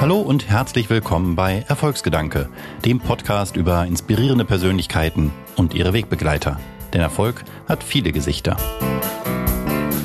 Hallo 0.00 0.18
und 0.18 0.48
herzlich 0.48 0.88
willkommen 0.88 1.36
bei 1.36 1.62
Erfolgsgedanke, 1.68 2.48
dem 2.86 3.00
Podcast 3.00 3.54
über 3.54 3.84
inspirierende 3.84 4.46
Persönlichkeiten 4.46 5.30
und 5.56 5.74
ihre 5.74 5.92
Wegbegleiter. 5.92 6.58
Denn 6.94 7.02
Erfolg 7.02 7.44
hat 7.68 7.84
viele 7.84 8.10
Gesichter. 8.10 8.56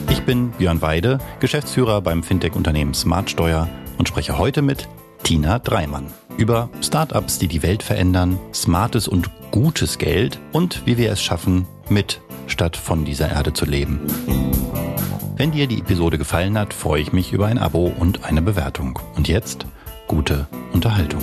Ich 0.09 0.23
bin 0.23 0.51
Björn 0.51 0.81
Weide, 0.81 1.19
Geschäftsführer 1.39 2.01
beim 2.01 2.23
Fintech-Unternehmen 2.23 2.93
Smartsteuer 2.93 3.69
und 3.97 4.09
spreche 4.09 4.37
heute 4.37 4.61
mit 4.61 4.89
Tina 5.23 5.59
Dreimann 5.59 6.07
über 6.35 6.67
Startups, 6.81 7.39
die 7.39 7.47
die 7.47 7.63
Welt 7.63 7.81
verändern, 7.81 8.37
smartes 8.53 9.07
und 9.07 9.31
gutes 9.51 9.97
Geld 9.97 10.41
und 10.51 10.85
wie 10.85 10.97
wir 10.97 11.09
es 11.09 11.23
schaffen, 11.23 11.67
mit 11.87 12.19
statt 12.47 12.75
von 12.75 13.05
dieser 13.05 13.31
Erde 13.31 13.53
zu 13.53 13.63
leben. 13.63 14.01
Wenn 15.37 15.51
dir 15.51 15.67
die 15.67 15.79
Episode 15.79 16.17
gefallen 16.17 16.57
hat, 16.57 16.73
freue 16.73 17.01
ich 17.01 17.13
mich 17.13 17.31
über 17.31 17.47
ein 17.47 17.59
Abo 17.59 17.93
und 17.97 18.25
eine 18.25 18.41
Bewertung. 18.41 18.99
Und 19.15 19.29
jetzt 19.29 19.65
gute 20.07 20.47
Unterhaltung. 20.73 21.21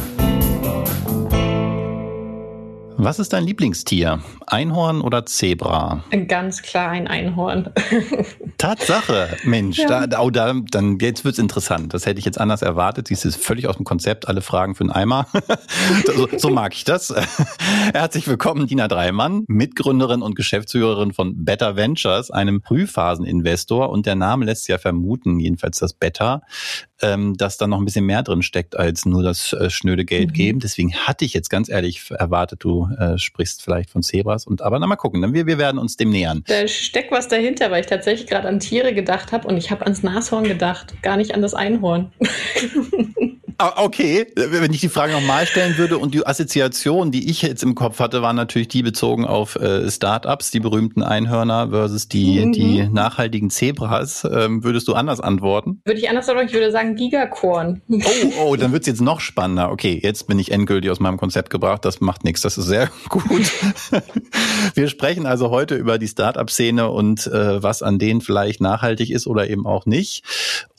Was 3.04 3.18
ist 3.18 3.32
dein 3.32 3.42
Lieblingstier? 3.42 4.20
Einhorn 4.46 5.00
oder 5.00 5.26
Zebra? 5.26 6.04
Ganz 6.28 6.62
klar 6.62 6.90
ein 6.90 7.08
Einhorn. 7.08 7.68
Tatsache, 8.58 9.36
Mensch, 9.42 9.78
ja. 9.78 10.06
da, 10.06 10.20
oh, 10.20 10.30
da, 10.30 10.54
dann 10.70 11.00
jetzt 11.00 11.24
wird's 11.24 11.40
interessant. 11.40 11.94
Das 11.94 12.06
hätte 12.06 12.20
ich 12.20 12.24
jetzt 12.24 12.40
anders 12.40 12.62
erwartet. 12.62 13.10
Du, 13.10 13.14
ist 13.14 13.36
völlig 13.36 13.66
aus 13.66 13.76
dem 13.76 13.84
Konzept, 13.84 14.28
alle 14.28 14.40
Fragen 14.40 14.76
für 14.76 14.84
einen 14.84 14.92
Eimer. 14.92 15.26
so, 16.06 16.28
so, 16.36 16.50
mag 16.50 16.74
ich 16.74 16.84
das. 16.84 17.12
Herzlich 17.92 18.28
willkommen, 18.28 18.68
Dina 18.68 18.86
Dreimann, 18.86 19.46
Mitgründerin 19.48 20.22
und 20.22 20.36
Geschäftsführerin 20.36 21.12
von 21.12 21.44
Better 21.44 21.74
Ventures, 21.74 22.30
einem 22.30 22.62
Frühphaseninvestor. 22.62 23.90
Und 23.90 24.06
der 24.06 24.14
Name 24.14 24.44
lässt 24.44 24.68
ja 24.68 24.78
vermuten, 24.78 25.40
jedenfalls 25.40 25.80
das 25.80 25.92
Better, 25.92 26.42
ähm, 27.00 27.36
dass 27.36 27.58
da 27.58 27.66
noch 27.66 27.78
ein 27.78 27.84
bisschen 27.84 28.06
mehr 28.06 28.22
drin 28.22 28.42
steckt 28.42 28.78
als 28.78 29.06
nur 29.06 29.24
das 29.24 29.52
äh, 29.54 29.70
schnöde 29.70 30.04
Geld 30.04 30.28
mhm. 30.28 30.34
geben. 30.34 30.60
Deswegen 30.60 30.94
hatte 30.94 31.24
ich 31.24 31.34
jetzt 31.34 31.50
ganz 31.50 31.68
ehrlich 31.68 32.12
erwartet, 32.12 32.62
du 32.62 32.91
äh, 32.98 33.18
sprichst 33.18 33.62
vielleicht 33.62 33.90
von 33.90 34.02
Zebras. 34.02 34.46
Und 34.46 34.62
aber 34.62 34.78
na 34.78 34.86
mal 34.86 34.96
gucken, 34.96 35.22
dann 35.22 35.34
wir, 35.34 35.46
wir 35.46 35.58
werden 35.58 35.78
uns 35.78 35.96
dem 35.96 36.10
nähern. 36.10 36.44
Da 36.46 36.66
steckt 36.68 37.12
was 37.12 37.28
dahinter, 37.28 37.70
weil 37.70 37.80
ich 37.80 37.86
tatsächlich 37.86 38.28
gerade 38.28 38.48
an 38.48 38.60
Tiere 38.60 38.94
gedacht 38.94 39.32
habe 39.32 39.48
und 39.48 39.56
ich 39.56 39.70
habe 39.70 39.82
ans 39.82 40.02
Nashorn 40.02 40.44
gedacht, 40.44 40.94
gar 41.02 41.16
nicht 41.16 41.34
an 41.34 41.42
das 41.42 41.54
Einhorn. 41.54 42.12
Ah, 43.62 43.74
okay, 43.76 44.26
wenn 44.34 44.72
ich 44.72 44.80
die 44.80 44.88
Frage 44.88 45.12
nochmal 45.12 45.46
stellen 45.46 45.78
würde 45.78 45.96
und 45.96 46.14
die 46.14 46.26
Assoziation, 46.26 47.12
die 47.12 47.30
ich 47.30 47.42
jetzt 47.42 47.62
im 47.62 47.76
Kopf 47.76 48.00
hatte, 48.00 48.20
war 48.20 48.32
natürlich 48.32 48.66
die 48.66 48.82
bezogen 48.82 49.24
auf 49.24 49.54
äh, 49.54 49.88
Startups, 49.88 50.50
die 50.50 50.58
berühmten 50.58 51.04
Einhörner 51.04 51.68
versus 51.68 52.08
die, 52.08 52.44
mhm. 52.44 52.52
die 52.52 52.88
nachhaltigen 52.88 53.50
Zebras. 53.50 54.24
Ähm, 54.28 54.64
würdest 54.64 54.88
du 54.88 54.94
anders 54.94 55.20
antworten? 55.20 55.80
Würde 55.84 56.00
ich 56.00 56.08
anders 56.08 56.28
antworten, 56.28 56.48
ich 56.48 56.54
würde 56.54 56.72
sagen 56.72 56.96
Gigakorn. 56.96 57.82
Oh, 57.88 58.00
oh, 58.40 58.56
dann 58.56 58.72
wird's 58.72 58.88
jetzt 58.88 59.00
noch 59.00 59.20
spannender. 59.20 59.70
Okay, 59.70 59.96
jetzt 60.02 60.26
bin 60.26 60.40
ich 60.40 60.50
endgültig 60.50 60.90
aus 60.90 60.98
meinem 60.98 61.16
Konzept 61.16 61.50
gebracht. 61.50 61.84
Das 61.84 62.00
macht 62.00 62.24
nichts, 62.24 62.40
das 62.40 62.58
ist 62.58 62.66
sehr 62.66 62.90
gut. 63.08 63.48
Wir 64.74 64.88
sprechen 64.88 65.24
also 65.24 65.50
heute 65.50 65.76
über 65.76 65.98
die 65.98 66.08
Startup-Szene 66.08 66.88
und 66.88 67.28
äh, 67.28 67.62
was 67.62 67.84
an 67.84 68.00
denen 68.00 68.22
vielleicht 68.22 68.60
nachhaltig 68.60 69.10
ist 69.10 69.28
oder 69.28 69.48
eben 69.48 69.66
auch 69.66 69.86
nicht. 69.86 70.24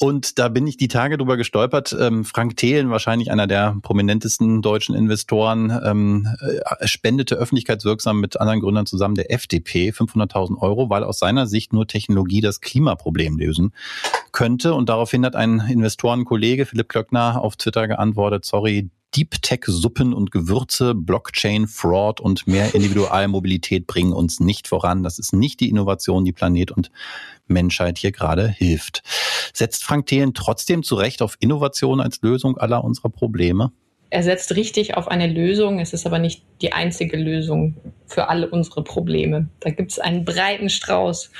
Und 0.01 0.37
da 0.37 0.49
bin 0.49 0.67
ich 0.67 0.75
die 0.75 0.89
Tage 0.89 1.17
drüber 1.17 1.37
gestolpert. 1.37 1.95
Ähm, 1.97 2.25
Frank 2.25 2.57
T 2.57 2.72
Thelen, 2.73 2.89
wahrscheinlich 2.89 3.29
einer 3.29 3.45
der 3.45 3.77
prominentesten 3.83 4.63
deutschen 4.63 4.95
Investoren, 4.95 5.71
ähm, 5.85 6.27
äh, 6.39 6.87
spendete 6.87 7.35
öffentlichkeitswirksam 7.35 8.19
mit 8.19 8.41
anderen 8.41 8.61
Gründern 8.61 8.87
zusammen 8.87 9.13
der 9.13 9.31
FDP 9.31 9.91
500.000 9.91 10.59
Euro, 10.59 10.89
weil 10.89 11.03
aus 11.03 11.19
seiner 11.19 11.45
Sicht 11.45 11.71
nur 11.71 11.85
Technologie 11.85 12.41
das 12.41 12.61
Klimaproblem 12.61 13.37
lösen 13.37 13.73
könnte. 14.31 14.73
Und 14.73 14.89
daraufhin 14.89 15.23
hat 15.23 15.35
ein 15.35 15.59
Investorenkollege, 15.59 16.65
Philipp 16.65 16.89
Klöckner, 16.89 17.39
auf 17.43 17.57
Twitter 17.57 17.87
geantwortet, 17.87 18.43
sorry, 18.43 18.89
Deep 19.15 19.43
Tech 19.43 19.65
Suppen 19.67 20.11
und 20.11 20.31
Gewürze, 20.31 20.95
Blockchain 20.95 21.67
Fraud 21.67 22.19
und 22.19 22.47
mehr 22.47 22.73
Individualmobilität 22.73 23.85
bringen 23.85 24.13
uns 24.13 24.39
nicht 24.39 24.67
voran. 24.67 25.03
Das 25.03 25.19
ist 25.19 25.33
nicht 25.33 25.59
die 25.59 25.69
Innovation, 25.69 26.25
die 26.25 26.31
Planet 26.31 26.71
und 26.71 26.89
Menschheit 27.47 27.97
hier 27.97 28.11
gerade 28.11 28.47
hilft. 28.47 29.03
Setzt 29.53 29.83
Frank 29.83 30.07
Thelen 30.07 30.33
trotzdem 30.33 30.83
zu 30.83 30.95
Recht 30.95 31.21
auf 31.21 31.37
Innovation 31.39 32.01
als 32.01 32.21
Lösung 32.21 32.57
aller 32.57 32.83
unserer 32.83 33.09
Probleme? 33.09 33.71
Er 34.09 34.21
setzt 34.21 34.55
richtig 34.55 34.95
auf 34.95 35.07
eine 35.07 35.27
Lösung. 35.27 35.79
Es 35.79 35.91
ist 35.91 36.05
aber 36.05 36.19
nicht 36.19 36.43
die 36.61 36.71
einzige 36.71 37.17
Lösung 37.17 37.75
für 38.05 38.29
alle 38.29 38.47
unsere 38.47 38.83
Probleme. 38.83 39.49
Da 39.59 39.71
gibt 39.71 39.91
es 39.91 39.99
einen 39.99 40.23
breiten 40.23 40.69
Strauß, 40.69 41.31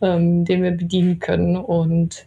ähm, 0.00 0.46
den 0.46 0.62
wir 0.62 0.70
bedienen 0.70 1.18
können. 1.18 1.56
Und 1.56 2.26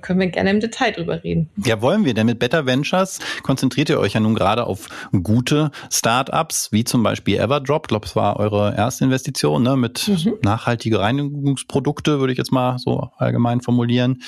können 0.00 0.20
wir 0.20 0.28
gerne 0.28 0.50
im 0.50 0.60
Detail 0.60 0.92
drüber 0.92 1.22
reden. 1.22 1.48
Ja, 1.64 1.80
wollen 1.80 2.04
wir, 2.04 2.14
denn 2.14 2.26
mit 2.26 2.38
Better 2.38 2.66
Ventures 2.66 3.18
konzentriert 3.42 3.88
ihr 3.88 3.98
euch 3.98 4.14
ja 4.14 4.20
nun 4.20 4.34
gerade 4.34 4.64
auf 4.64 4.88
gute 5.22 5.70
Startups, 5.90 6.72
wie 6.72 6.84
zum 6.84 7.02
Beispiel 7.02 7.38
Everdrop. 7.38 7.84
Ich 7.86 7.88
glaube, 7.88 8.06
es 8.06 8.16
war 8.16 8.38
eure 8.38 8.74
erste 8.76 9.04
Investition, 9.04 9.62
ne, 9.62 9.76
mit 9.76 10.08
mhm. 10.08 10.34
nachhaltige 10.42 11.00
Reinigungsprodukte, 11.00 12.20
würde 12.20 12.32
ich 12.32 12.38
jetzt 12.38 12.52
mal 12.52 12.78
so 12.78 13.10
allgemein 13.16 13.60
formulieren. 13.60 14.22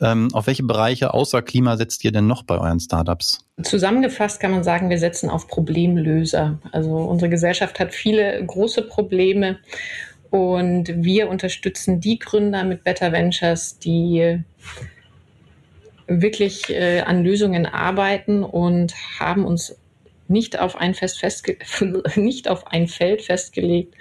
Ähm, 0.00 0.28
auf 0.32 0.46
welche 0.46 0.62
Bereiche 0.62 1.14
außer 1.14 1.42
Klima 1.42 1.76
setzt 1.76 2.04
ihr 2.04 2.12
denn 2.12 2.26
noch 2.26 2.42
bei 2.42 2.58
euren 2.58 2.80
Startups? 2.80 3.46
Zusammengefasst 3.62 4.40
kann 4.40 4.52
man 4.52 4.64
sagen, 4.64 4.90
wir 4.90 4.98
setzen 4.98 5.28
auf 5.28 5.46
Problemlöser. 5.48 6.58
Also 6.72 6.96
unsere 6.96 7.30
Gesellschaft 7.30 7.78
hat 7.78 7.94
viele 7.94 8.44
große 8.44 8.82
Probleme 8.82 9.58
und 10.30 10.88
wir 11.02 11.28
unterstützen 11.28 12.00
die 12.00 12.18
Gründer 12.18 12.64
mit 12.64 12.84
Better 12.84 13.12
Ventures, 13.12 13.78
die 13.78 14.38
wirklich 16.10 16.68
äh, 16.70 17.00
an 17.00 17.22
Lösungen 17.22 17.66
arbeiten 17.66 18.42
und 18.42 18.94
haben 19.18 19.44
uns 19.44 19.76
nicht 20.26 20.58
auf 20.58 20.76
ein, 20.76 20.94
Fest 20.94 21.20
festge 21.20 21.56
nicht 22.16 22.48
auf 22.48 22.66
ein 22.66 22.88
Feld 22.88 23.22
festgelegt, 23.22 23.94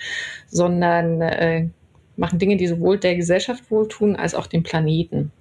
sondern 0.47 1.21
äh, 1.21 1.67
machen 2.17 2.39
Dinge, 2.39 2.57
die 2.57 2.67
sowohl 2.67 2.97
der 2.97 3.15
Gesellschaft 3.15 3.69
wohltun 3.69 4.15
als 4.15 4.35
auch 4.35 4.47
dem 4.47 4.63
Planeten. 4.63 5.31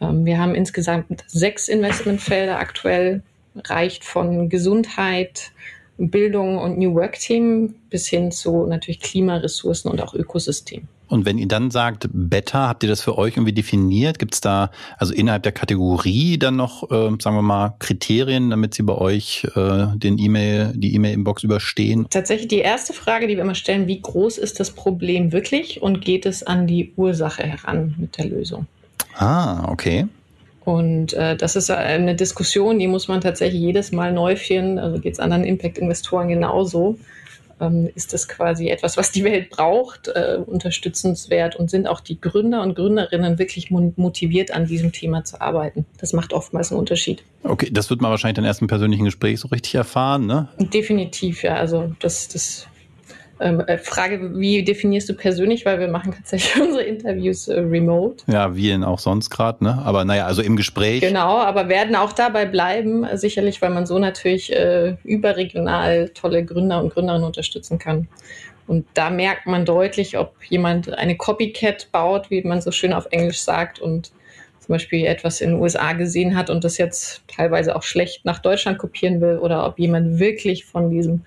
Ähm, 0.00 0.24
wir 0.24 0.38
haben 0.38 0.54
insgesamt 0.54 1.24
sechs 1.28 1.68
Investmentfelder 1.68 2.58
aktuell, 2.58 3.22
reicht 3.54 4.04
von 4.04 4.48
Gesundheit, 4.48 5.52
Bildung 5.98 6.58
und 6.58 6.78
New 6.78 6.94
Work-Themen 6.94 7.74
bis 7.90 8.06
hin 8.06 8.30
zu 8.30 8.66
natürlich 8.66 9.00
Klimaressourcen 9.00 9.90
und 9.90 10.00
auch 10.00 10.14
Ökosystem. 10.14 10.86
Und 11.08 11.24
wenn 11.24 11.38
ihr 11.38 11.48
dann 11.48 11.70
sagt 11.70 12.08
Beta, 12.12 12.68
habt 12.68 12.82
ihr 12.82 12.88
das 12.88 13.00
für 13.00 13.16
euch 13.16 13.36
irgendwie 13.36 13.52
definiert? 13.52 14.18
Gibt 14.18 14.34
es 14.34 14.40
da 14.40 14.70
also 14.98 15.14
innerhalb 15.14 15.42
der 15.42 15.52
Kategorie 15.52 16.38
dann 16.38 16.56
noch, 16.56 16.90
äh, 16.90 17.10
sagen 17.18 17.36
wir 17.36 17.42
mal, 17.42 17.74
Kriterien, 17.78 18.50
damit 18.50 18.74
sie 18.74 18.82
bei 18.82 18.94
euch 18.94 19.46
äh, 19.56 19.86
den 19.96 20.18
E-Mail, 20.18 20.72
die 20.74 20.94
E-Mail-Inbox 20.94 21.44
überstehen? 21.44 22.06
Tatsächlich 22.10 22.48
die 22.48 22.58
erste 22.58 22.92
Frage, 22.92 23.26
die 23.26 23.36
wir 23.36 23.42
immer 23.42 23.54
stellen, 23.54 23.86
wie 23.86 24.00
groß 24.00 24.38
ist 24.38 24.60
das 24.60 24.70
Problem 24.70 25.32
wirklich 25.32 25.80
und 25.82 26.02
geht 26.02 26.26
es 26.26 26.42
an 26.42 26.66
die 26.66 26.92
Ursache 26.96 27.42
heran 27.42 27.94
mit 27.98 28.18
der 28.18 28.26
Lösung? 28.26 28.66
Ah, 29.16 29.70
okay. 29.70 30.06
Und 30.64 31.14
äh, 31.14 31.34
das 31.34 31.56
ist 31.56 31.70
eine 31.70 32.14
Diskussion, 32.14 32.78
die 32.78 32.88
muss 32.88 33.08
man 33.08 33.22
tatsächlich 33.22 33.62
jedes 33.62 33.90
Mal 33.90 34.12
neu 34.12 34.36
führen. 34.36 34.78
Also 34.78 35.00
geht 35.00 35.14
es 35.14 35.18
anderen 35.18 35.44
Impact-Investoren 35.44 36.28
genauso 36.28 36.98
ähm, 37.60 37.90
ist 37.94 38.12
das 38.12 38.28
quasi 38.28 38.68
etwas, 38.68 38.96
was 38.96 39.10
die 39.10 39.24
Welt 39.24 39.50
braucht, 39.50 40.08
äh, 40.08 40.38
unterstützenswert 40.44 41.56
und 41.56 41.70
sind 41.70 41.86
auch 41.86 42.00
die 42.00 42.20
Gründer 42.20 42.62
und 42.62 42.74
Gründerinnen 42.74 43.38
wirklich 43.38 43.70
motiviert, 43.70 44.50
an 44.52 44.66
diesem 44.66 44.92
Thema 44.92 45.24
zu 45.24 45.40
arbeiten. 45.40 45.86
Das 45.98 46.12
macht 46.12 46.32
oftmals 46.32 46.70
einen 46.70 46.80
Unterschied. 46.80 47.22
Okay, 47.42 47.70
das 47.70 47.90
wird 47.90 48.00
man 48.00 48.10
wahrscheinlich 48.10 48.36
dann 48.36 48.44
erst 48.44 48.60
im 48.60 48.68
persönlichen 48.68 49.04
Gespräch 49.04 49.40
so 49.40 49.48
richtig 49.48 49.74
erfahren, 49.74 50.26
ne? 50.26 50.48
Definitiv, 50.58 51.42
ja. 51.42 51.56
Also 51.56 51.92
das, 52.00 52.28
das 52.28 52.66
Frage, 53.82 54.38
wie 54.38 54.64
definierst 54.64 55.08
du 55.08 55.14
persönlich, 55.14 55.64
weil 55.64 55.78
wir 55.78 55.88
machen 55.88 56.12
tatsächlich 56.12 56.60
unsere 56.62 56.82
Interviews 56.82 57.48
äh, 57.48 57.60
remote. 57.60 58.24
Ja, 58.26 58.56
wie 58.56 58.68
denn 58.68 58.84
auch 58.84 58.98
sonst 58.98 59.30
gerade, 59.30 59.62
ne? 59.62 59.80
Aber 59.84 60.04
naja, 60.04 60.26
also 60.26 60.42
im 60.42 60.56
Gespräch. 60.56 61.00
Genau, 61.00 61.38
aber 61.38 61.68
werden 61.68 61.94
auch 61.94 62.12
dabei 62.12 62.46
bleiben, 62.46 63.06
sicherlich, 63.14 63.62
weil 63.62 63.70
man 63.70 63.86
so 63.86 63.98
natürlich 63.98 64.52
äh, 64.52 64.96
überregional 65.04 66.08
tolle 66.10 66.44
Gründer 66.44 66.82
und 66.82 66.92
Gründerinnen 66.92 67.26
unterstützen 67.26 67.78
kann. 67.78 68.08
Und 68.66 68.86
da 68.94 69.08
merkt 69.08 69.46
man 69.46 69.64
deutlich, 69.64 70.18
ob 70.18 70.34
jemand 70.44 70.92
eine 70.92 71.16
Copycat 71.16 71.90
baut, 71.90 72.30
wie 72.30 72.42
man 72.42 72.60
so 72.60 72.70
schön 72.70 72.92
auf 72.92 73.06
Englisch 73.10 73.40
sagt, 73.40 73.78
und 73.78 74.12
zum 74.60 74.74
Beispiel 74.74 75.06
etwas 75.06 75.40
in 75.40 75.52
den 75.52 75.60
USA 75.60 75.94
gesehen 75.94 76.36
hat 76.36 76.50
und 76.50 76.62
das 76.64 76.76
jetzt 76.76 77.22
teilweise 77.26 77.74
auch 77.74 77.82
schlecht 77.82 78.26
nach 78.26 78.40
Deutschland 78.40 78.78
kopieren 78.78 79.22
will, 79.22 79.38
oder 79.38 79.66
ob 79.66 79.78
jemand 79.78 80.18
wirklich 80.18 80.66
von 80.66 80.90
diesem 80.90 81.22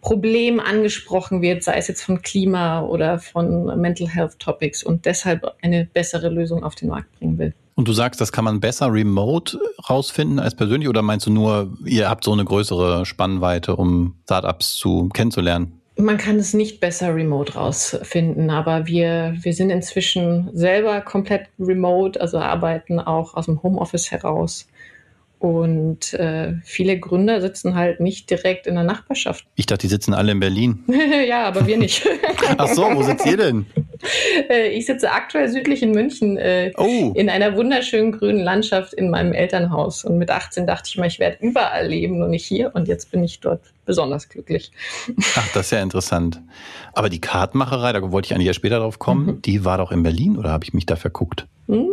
Problem 0.00 0.60
angesprochen 0.60 1.42
wird, 1.42 1.62
sei 1.62 1.76
es 1.76 1.88
jetzt 1.88 2.02
von 2.02 2.22
Klima 2.22 2.82
oder 2.82 3.18
von 3.18 3.80
Mental 3.80 4.08
Health 4.08 4.38
Topics 4.38 4.82
und 4.82 5.04
deshalb 5.04 5.54
eine 5.62 5.84
bessere 5.84 6.28
Lösung 6.28 6.64
auf 6.64 6.74
den 6.74 6.88
Markt 6.88 7.18
bringen 7.18 7.38
will. 7.38 7.54
Und 7.74 7.88
du 7.88 7.92
sagst, 7.92 8.20
das 8.20 8.32
kann 8.32 8.44
man 8.44 8.60
besser 8.60 8.92
remote 8.92 9.58
rausfinden 9.88 10.38
als 10.38 10.54
persönlich 10.54 10.88
oder 10.88 11.02
meinst 11.02 11.26
du 11.26 11.32
nur, 11.32 11.72
ihr 11.84 12.10
habt 12.10 12.24
so 12.24 12.32
eine 12.32 12.44
größere 12.44 13.06
Spannweite, 13.06 13.76
um 13.76 14.16
Startups 14.24 14.74
zu 14.74 15.08
kennenzulernen? 15.08 15.80
Man 15.96 16.18
kann 16.18 16.36
es 16.36 16.54
nicht 16.54 16.80
besser 16.80 17.14
remote 17.14 17.54
rausfinden, 17.54 18.50
aber 18.50 18.86
wir, 18.86 19.34
wir 19.40 19.52
sind 19.52 19.70
inzwischen 19.70 20.50
selber 20.54 21.00
komplett 21.02 21.48
remote, 21.58 22.20
also 22.20 22.38
arbeiten 22.38 23.00
auch 23.00 23.34
aus 23.34 23.46
dem 23.46 23.62
Homeoffice 23.62 24.10
heraus 24.10 24.66
Und 25.40 26.12
äh, 26.12 26.52
viele 26.64 27.00
Gründer 27.00 27.40
sitzen 27.40 27.74
halt 27.74 27.98
nicht 27.98 28.28
direkt 28.28 28.66
in 28.66 28.74
der 28.74 28.84
Nachbarschaft. 28.84 29.46
Ich 29.54 29.64
dachte, 29.64 29.86
die 29.86 29.88
sitzen 29.88 30.12
alle 30.12 30.32
in 30.32 30.38
Berlin. 30.38 30.84
ja, 31.26 31.44
aber 31.46 31.66
wir 31.66 31.78
nicht. 31.78 32.06
Ach 32.58 32.68
so, 32.68 32.82
wo 32.94 33.02
sitzt 33.02 33.26
ihr 33.26 33.36
denn? 33.36 33.66
Äh, 34.48 34.68
ich 34.70 34.86
sitze 34.86 35.12
aktuell 35.12 35.50
südlich 35.50 35.82
in 35.82 35.90
München 35.90 36.38
äh, 36.38 36.72
oh. 36.78 37.12
in 37.14 37.28
einer 37.28 37.54
wunderschönen 37.54 38.12
grünen 38.12 38.42
Landschaft 38.42 38.94
in 38.94 39.10
meinem 39.10 39.34
Elternhaus. 39.34 40.06
Und 40.06 40.16
mit 40.16 40.30
18 40.30 40.66
dachte 40.66 40.88
ich 40.88 40.96
mal, 40.96 41.06
ich 41.06 41.18
werde 41.18 41.36
überall 41.40 41.86
leben, 41.86 42.18
nur 42.18 42.28
nicht 42.28 42.46
hier. 42.46 42.74
Und 42.74 42.88
jetzt 42.88 43.10
bin 43.10 43.22
ich 43.22 43.40
dort 43.40 43.60
besonders 43.84 44.30
glücklich. 44.30 44.72
Ach, 45.36 45.52
das 45.52 45.66
ist 45.66 45.72
ja 45.72 45.82
interessant. 45.82 46.40
Aber 46.94 47.10
die 47.10 47.20
Kartmacherei, 47.20 47.92
da 47.92 48.10
wollte 48.10 48.24
ich 48.24 48.34
eigentlich 48.34 48.46
ja 48.46 48.54
später 48.54 48.78
drauf 48.78 48.98
kommen, 48.98 49.26
mhm. 49.26 49.42
die 49.42 49.66
war 49.66 49.76
doch 49.76 49.92
in 49.92 50.02
Berlin 50.02 50.38
oder 50.38 50.50
habe 50.50 50.64
ich 50.64 50.72
mich 50.72 50.86
da 50.86 50.96
verguckt? 50.96 51.46
Hm, 51.68 51.90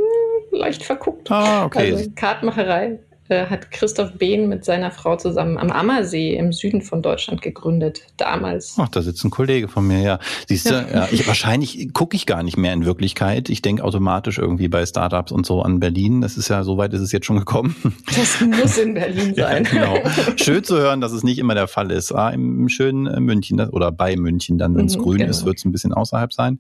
leicht 0.52 0.84
verguckt. 0.84 1.30
Ah, 1.30 1.66
okay. 1.66 1.92
Also 1.92 2.10
Kartmacherei 2.16 3.00
hat 3.30 3.72
Christoph 3.72 4.14
Behn 4.14 4.48
mit 4.48 4.66
seiner 4.66 4.92
Frau 4.92 5.16
zusammen 5.18 5.58
am 5.58 5.72
Ammersee 5.72 6.36
im 6.36 6.54
Süden 6.54 6.82
von 6.82 7.02
Deutschland 7.02 7.42
gegründet, 7.42 8.04
damals. 8.18 8.76
Ach, 8.78 8.90
da 8.90 9.02
sitzt 9.02 9.24
ein 9.24 9.30
Kollege 9.30 9.68
von 9.68 9.86
mir, 9.86 10.02
ja. 10.02 10.20
Siehst 10.48 10.70
du, 10.70 10.74
ja. 10.74 10.88
ja 10.88 11.08
ich, 11.12 11.28
wahrscheinlich 11.28 11.94
gucke 11.94 12.16
ich 12.16 12.26
gar 12.26 12.44
nicht 12.44 12.58
mehr 12.58 12.74
in 12.74 12.86
Wirklichkeit. 12.86 13.50
Ich 13.50 13.62
denke 13.62 13.84
automatisch 13.84 14.38
irgendwie 14.38 14.68
bei 14.68 14.86
Startups 14.86 15.32
und 15.32 15.46
so 15.46 15.62
an 15.62 15.80
Berlin. 15.80 16.22
Das 16.22 16.38
ist 16.38 16.50
ja, 16.50 16.64
so 16.64 16.78
weit 16.78 16.94
ist 16.94 17.02
es 17.02 17.12
jetzt 17.12 17.26
schon 17.26 17.38
gekommen. 17.38 17.76
Das 18.06 18.42
muss 18.42 18.78
in 18.78 18.94
Berlin 18.94 19.36
sein. 19.36 19.64
ja, 19.66 19.72
genau. 19.72 19.98
Schön 20.38 20.64
zu 20.64 20.78
hören, 20.78 21.02
dass 21.02 21.12
es 21.12 21.24
nicht 21.24 21.40
immer 21.40 21.56
der 21.56 21.68
Fall 21.68 21.92
ist. 21.92 22.12
Ah, 22.14 22.30
im 22.30 22.70
schönen 22.70 23.08
äh, 23.08 23.20
München 23.20 23.60
oder 23.60 23.92
bei 23.92 24.16
München 24.16 24.58
dann, 24.58 24.76
wenn 24.76 24.86
es 24.86 24.98
mhm, 24.98 25.02
grün 25.02 25.18
genau. 25.18 25.30
ist, 25.30 25.46
wird 25.46 25.58
es 25.58 25.66
ein 25.66 25.72
bisschen 25.72 25.94
außerhalb 25.94 26.34
sein. 26.34 26.60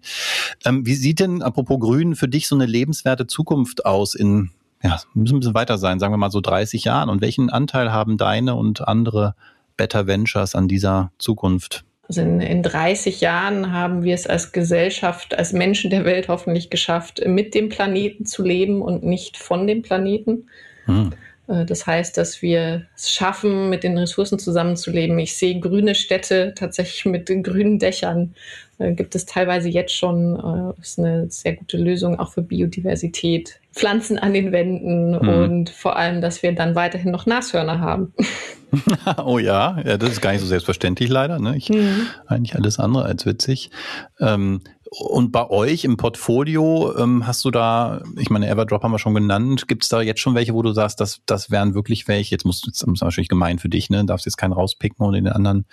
Ähm, 0.66 0.86
wie 0.86 0.96
sieht 0.96 1.20
denn, 1.20 1.42
apropos 1.42 1.80
grün, 1.80 2.16
für 2.16 2.28
dich 2.28 2.48
so 2.48 2.56
eine 2.56 2.66
lebenswerte 2.66 3.28
Zukunft 3.28 3.86
aus 3.86 4.16
in 4.16 4.52
ja, 4.84 5.00
müssen 5.14 5.38
ein 5.38 5.40
bisschen 5.40 5.56
weiter 5.56 5.78
sein, 5.78 6.00
sagen 6.00 6.14
wir 6.14 6.18
mal 6.18 6.32
so 6.32 6.42
30 6.42 6.84
Jahren. 6.84 7.10
Und 7.10 7.22
welchen 7.22 7.50
Anteil 7.50 7.92
haben 7.92 8.18
deine 8.18 8.56
und 8.56 8.88
andere 8.88 9.36
Better 9.76 10.08
Ventures 10.08 10.56
an 10.56 10.68
dieser 10.68 11.12
Zukunft? 11.18 11.84
Also 12.08 12.22
in, 12.22 12.40
in 12.40 12.64
30 12.64 13.20
Jahren 13.22 13.72
haben 13.74 14.04
wir 14.04 14.14
es 14.14 14.28
als 14.28 14.52
Gesellschaft, 14.52 15.38
als 15.38 15.52
Menschen 15.52 15.90
der 15.90 16.06
Welt 16.06 16.30
hoffentlich 16.30 16.70
geschafft, 16.70 17.22
mit 17.26 17.54
dem 17.54 17.70
Planeten 17.70 18.26
zu 18.26 18.44
leben 18.44 18.82
und 18.82 19.04
nicht 19.04 19.38
von 19.38 19.68
dem 19.68 19.82
Planeten. 19.82 20.48
Hm. 20.86 21.12
Äh, 21.48 21.66
das 21.66 21.86
heißt, 21.86 22.18
dass 22.18 22.42
wir 22.42 22.86
es 22.96 23.12
schaffen, 23.12 23.70
mit 23.70 23.84
den 23.84 23.98
Ressourcen 23.98 24.40
zusammenzuleben. 24.40 25.20
Ich 25.20 25.36
sehe 25.36 25.60
grüne 25.60 25.96
Städte 25.96 26.54
tatsächlich 26.56 27.06
mit 27.06 27.28
grünen 27.44 27.80
Dächern. 27.80 28.36
Äh, 28.80 28.94
gibt 28.94 29.16
es 29.16 29.26
teilweise 29.26 29.70
jetzt 29.70 29.96
schon. 29.96 30.74
Äh, 30.78 30.82
ist 30.82 31.00
eine 31.00 31.30
sehr 31.30 31.56
gute 31.56 31.78
Lösung 31.78 32.20
auch 32.20 32.32
für 32.32 32.42
Biodiversität. 32.42 33.60
Pflanzen 33.74 34.18
an 34.18 34.34
den 34.34 34.52
Wänden 34.52 35.12
mhm. 35.12 35.28
und 35.30 35.70
vor 35.70 35.98
allem, 35.98 36.22
dass 36.22 36.42
wir 36.42 36.52
dann 36.54 36.76
weiterhin 36.76 37.12
noch 37.12 37.26
Nashörner 37.28 37.80
haben. 37.80 38.14
oh 39.24 39.38
ja, 39.38 39.80
ja, 39.86 39.98
das 39.98 40.12
ist 40.12 40.22
gar 40.22 40.32
nicht 40.32 40.42
so 40.42 40.48
selbstverständlich 40.48 41.10
leider. 41.10 41.40
Ne? 41.40 41.56
Ich, 41.56 41.70
mhm. 41.70 42.08
Eigentlich 42.26 42.56
alles 42.56 42.80
andere 42.80 43.06
als 43.06 43.26
witzig. 43.26 43.70
Ähm, 44.20 44.62
und 44.90 45.32
bei 45.32 45.50
euch 45.50 45.84
im 45.84 45.98
Portfolio 45.98 46.96
ähm, 46.98 47.28
hast 47.28 47.44
du 47.46 47.52
da, 47.52 48.02
ich 48.18 48.30
meine, 48.30 48.48
Everdrop 48.50 48.84
haben 48.84 48.92
wir 48.92 49.00
schon 49.00 49.14
genannt, 49.14 49.68
gibt 49.68 49.84
es 49.84 49.90
da 49.90 50.02
jetzt 50.02 50.20
schon 50.20 50.36
welche, 50.36 50.54
wo 50.54 50.62
du 50.62 50.72
sagst, 50.72 51.00
das, 51.00 51.22
das 51.26 51.52
wären 51.52 51.74
wirklich 51.74 52.08
welche, 52.08 52.36
jetzt 52.36 52.46
musst 52.46 52.66
du, 52.66 52.72
das 52.72 52.82
ist 52.82 53.02
natürlich 53.02 53.30
gemein 53.30 53.60
für 53.60 53.70
dich, 53.70 53.90
ne? 53.90 54.06
darfst 54.06 54.26
jetzt 54.26 54.38
keinen 54.38 54.54
rauspicken 54.54 55.06
und 55.06 55.14
den 55.14 55.28
anderen 55.28 55.66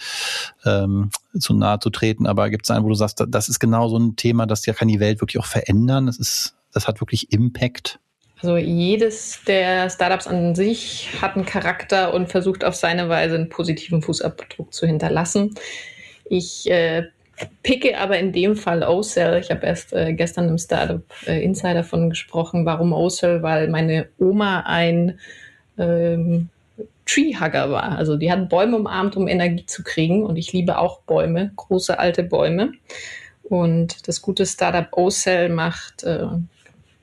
ähm, 0.65 1.11
zu 1.39 1.55
nahe 1.55 1.79
zu 1.79 1.91
treten, 1.91 2.27
aber 2.27 2.51
gibt 2.51 2.65
es 2.65 2.71
einen, 2.71 2.85
wo 2.85 2.89
du 2.89 2.95
sagst, 2.95 3.25
das 3.29 3.49
ist 3.49 3.61
genau 3.61 3.89
so 3.89 3.99
ein 3.99 4.17
Thema, 4.17 4.47
das 4.47 4.67
ja 4.67 4.73
kann 4.73 4.89
die 4.89 5.01
Welt 5.01 5.21
wirklich 5.21 5.41
auch 5.41 5.47
verändern, 5.47 6.07
das 6.07 6.19
ist 6.19 6.55
das 6.75 6.89
hat 6.89 7.01
wirklich 7.01 7.33
Impact? 7.33 7.99
Also 8.43 8.59
jedes 8.59 9.43
der 9.47 9.89
Startups 9.89 10.27
an 10.27 10.55
sich 10.55 11.09
hat 11.23 11.37
einen 11.37 11.47
Charakter 11.47 12.13
und 12.13 12.29
versucht 12.29 12.65
auf 12.65 12.75
seine 12.75 13.09
Weise 13.09 13.37
einen 13.37 13.49
positiven 13.49 14.03
Fußabdruck 14.03 14.75
zu 14.75 14.87
hinterlassen. 14.87 15.55
Ich 16.29 16.69
äh, 16.71 17.05
picke 17.63 17.99
aber 17.99 18.19
in 18.19 18.33
dem 18.33 18.57
Fall 18.57 18.83
OCell. 18.83 19.41
Ich 19.41 19.51
habe 19.51 19.67
erst 19.67 19.93
äh, 19.93 20.13
gestern 20.13 20.49
im 20.49 20.59
Startup 20.59 21.03
äh, 21.27 21.43
Insider 21.43 21.75
davon 21.75 22.11
gesprochen. 22.11 22.67
Warum 22.67 22.93
OCell? 22.93 23.43
Weil 23.43 23.69
meine 23.69 24.09
Oma 24.19 24.61
ein 24.67 25.19
ähm, 25.79 26.49
Treehugger 27.07 27.71
war. 27.71 27.97
Also 27.97 28.17
die 28.17 28.31
hat 28.31 28.49
Bäume 28.49 28.77
umarmt, 28.77 29.17
um 29.17 29.29
Energie 29.29 29.67
zu 29.67 29.83
kriegen. 29.83 30.25
Und 30.25 30.37
ich 30.37 30.53
liebe 30.53 30.79
auch 30.79 31.01
Bäume, 31.01 31.53
große 31.57 31.99
alte 31.99 32.23
Bäume. 32.23 32.73
Und 33.43 34.09
das 34.09 34.23
gute 34.23 34.47
Startup 34.47 34.89
OCell 34.93 35.49
macht 35.51 36.03
äh, 36.05 36.27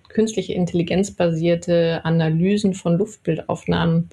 künstliche 0.09 0.53
Intelligenz 0.53 1.11
basierte 1.11 2.01
Analysen 2.03 2.73
von 2.73 2.97
Luftbildaufnahmen, 2.97 4.09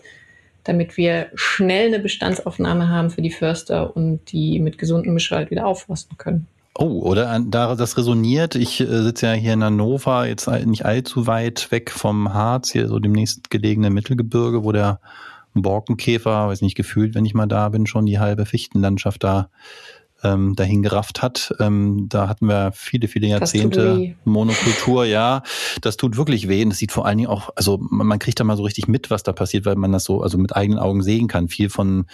damit 0.69 0.97
wir 0.99 1.29
schnell 1.35 1.87
eine 1.87 1.99
Bestandsaufnahme 1.99 2.89
haben 2.89 3.11
für 3.11 3.23
die 3.23 3.31
Förster 3.31 3.97
und 3.97 4.21
die 4.31 4.61
mit 4.61 4.77
gesundem 4.77 5.15
Mischwald 5.15 5.51
wieder 5.51 5.67
aufforsten 5.67 6.19
können. 6.19 6.47
Oh, 6.79 7.01
oder 7.01 7.41
da 7.45 7.75
das 7.75 7.97
resoniert. 7.97 8.55
Ich 8.55 8.81
äh, 8.81 9.03
sitze 9.03 9.27
ja 9.27 9.33
hier 9.33 9.55
in 9.55 9.65
Hannover, 9.65 10.27
jetzt 10.27 10.47
nicht 10.47 10.85
allzu 10.85 11.27
weit 11.27 11.73
weg 11.73 11.91
vom 11.91 12.33
Harz, 12.33 12.71
hier 12.71 12.87
so 12.87 13.01
dem 13.01 13.13
nächstgelegenen 13.13 13.93
Mittelgebirge, 13.93 14.63
wo 14.63 14.71
der 14.71 15.01
Borkenkäfer, 15.55 16.49
weiß 16.49 16.61
nicht, 16.61 16.77
gefühlt, 16.77 17.15
wenn 17.15 17.25
ich 17.25 17.35
mal 17.35 17.47
da 17.47 17.71
bin, 17.71 17.87
schon 17.87 18.07
die 18.07 18.19
halbe 18.19 18.47
Fichtenlandschaft 18.47 19.25
da 19.25 19.49
ähm, 20.23 20.57
dahin 20.57 20.83
gerafft 20.83 21.23
hat. 21.23 21.55
Ähm, 21.61 22.07
da 22.09 22.29
hatten 22.29 22.47
wir 22.47 22.73
viele, 22.75 23.09
viele 23.09 23.29
Jahrzehnte 23.29 24.15
Monokultur, 24.25 25.05
ja. 25.05 25.43
Das 25.81 25.97
tut 25.97 26.17
wirklich 26.17 26.49
weh. 26.49 26.65
Und 26.65 26.73
es 26.73 26.79
sieht 26.79 26.93
vor 26.93 27.07
allen 27.07 27.19
Dingen 27.19 27.31
auch, 27.31 27.51
also 27.55 27.79
man 27.81 28.19
kriegt 28.19 28.41
da 28.41 28.45
mal 28.45 28.57
so 28.57 28.65
richtig 28.65 28.89
mit, 28.89 29.11
was 29.11 29.23
da 29.23 29.33
passiert, 29.33 29.65
weil 29.65 29.77
man 29.77 29.93
das 29.93 30.05
so 30.05 30.23
also 30.23 30.39
mit 30.39 30.57
eigenen 30.57 30.79
Augen 30.79 31.03
sehen 31.03 31.29
kann. 31.29 31.49
Viel 31.49 31.71
von, 31.71 32.07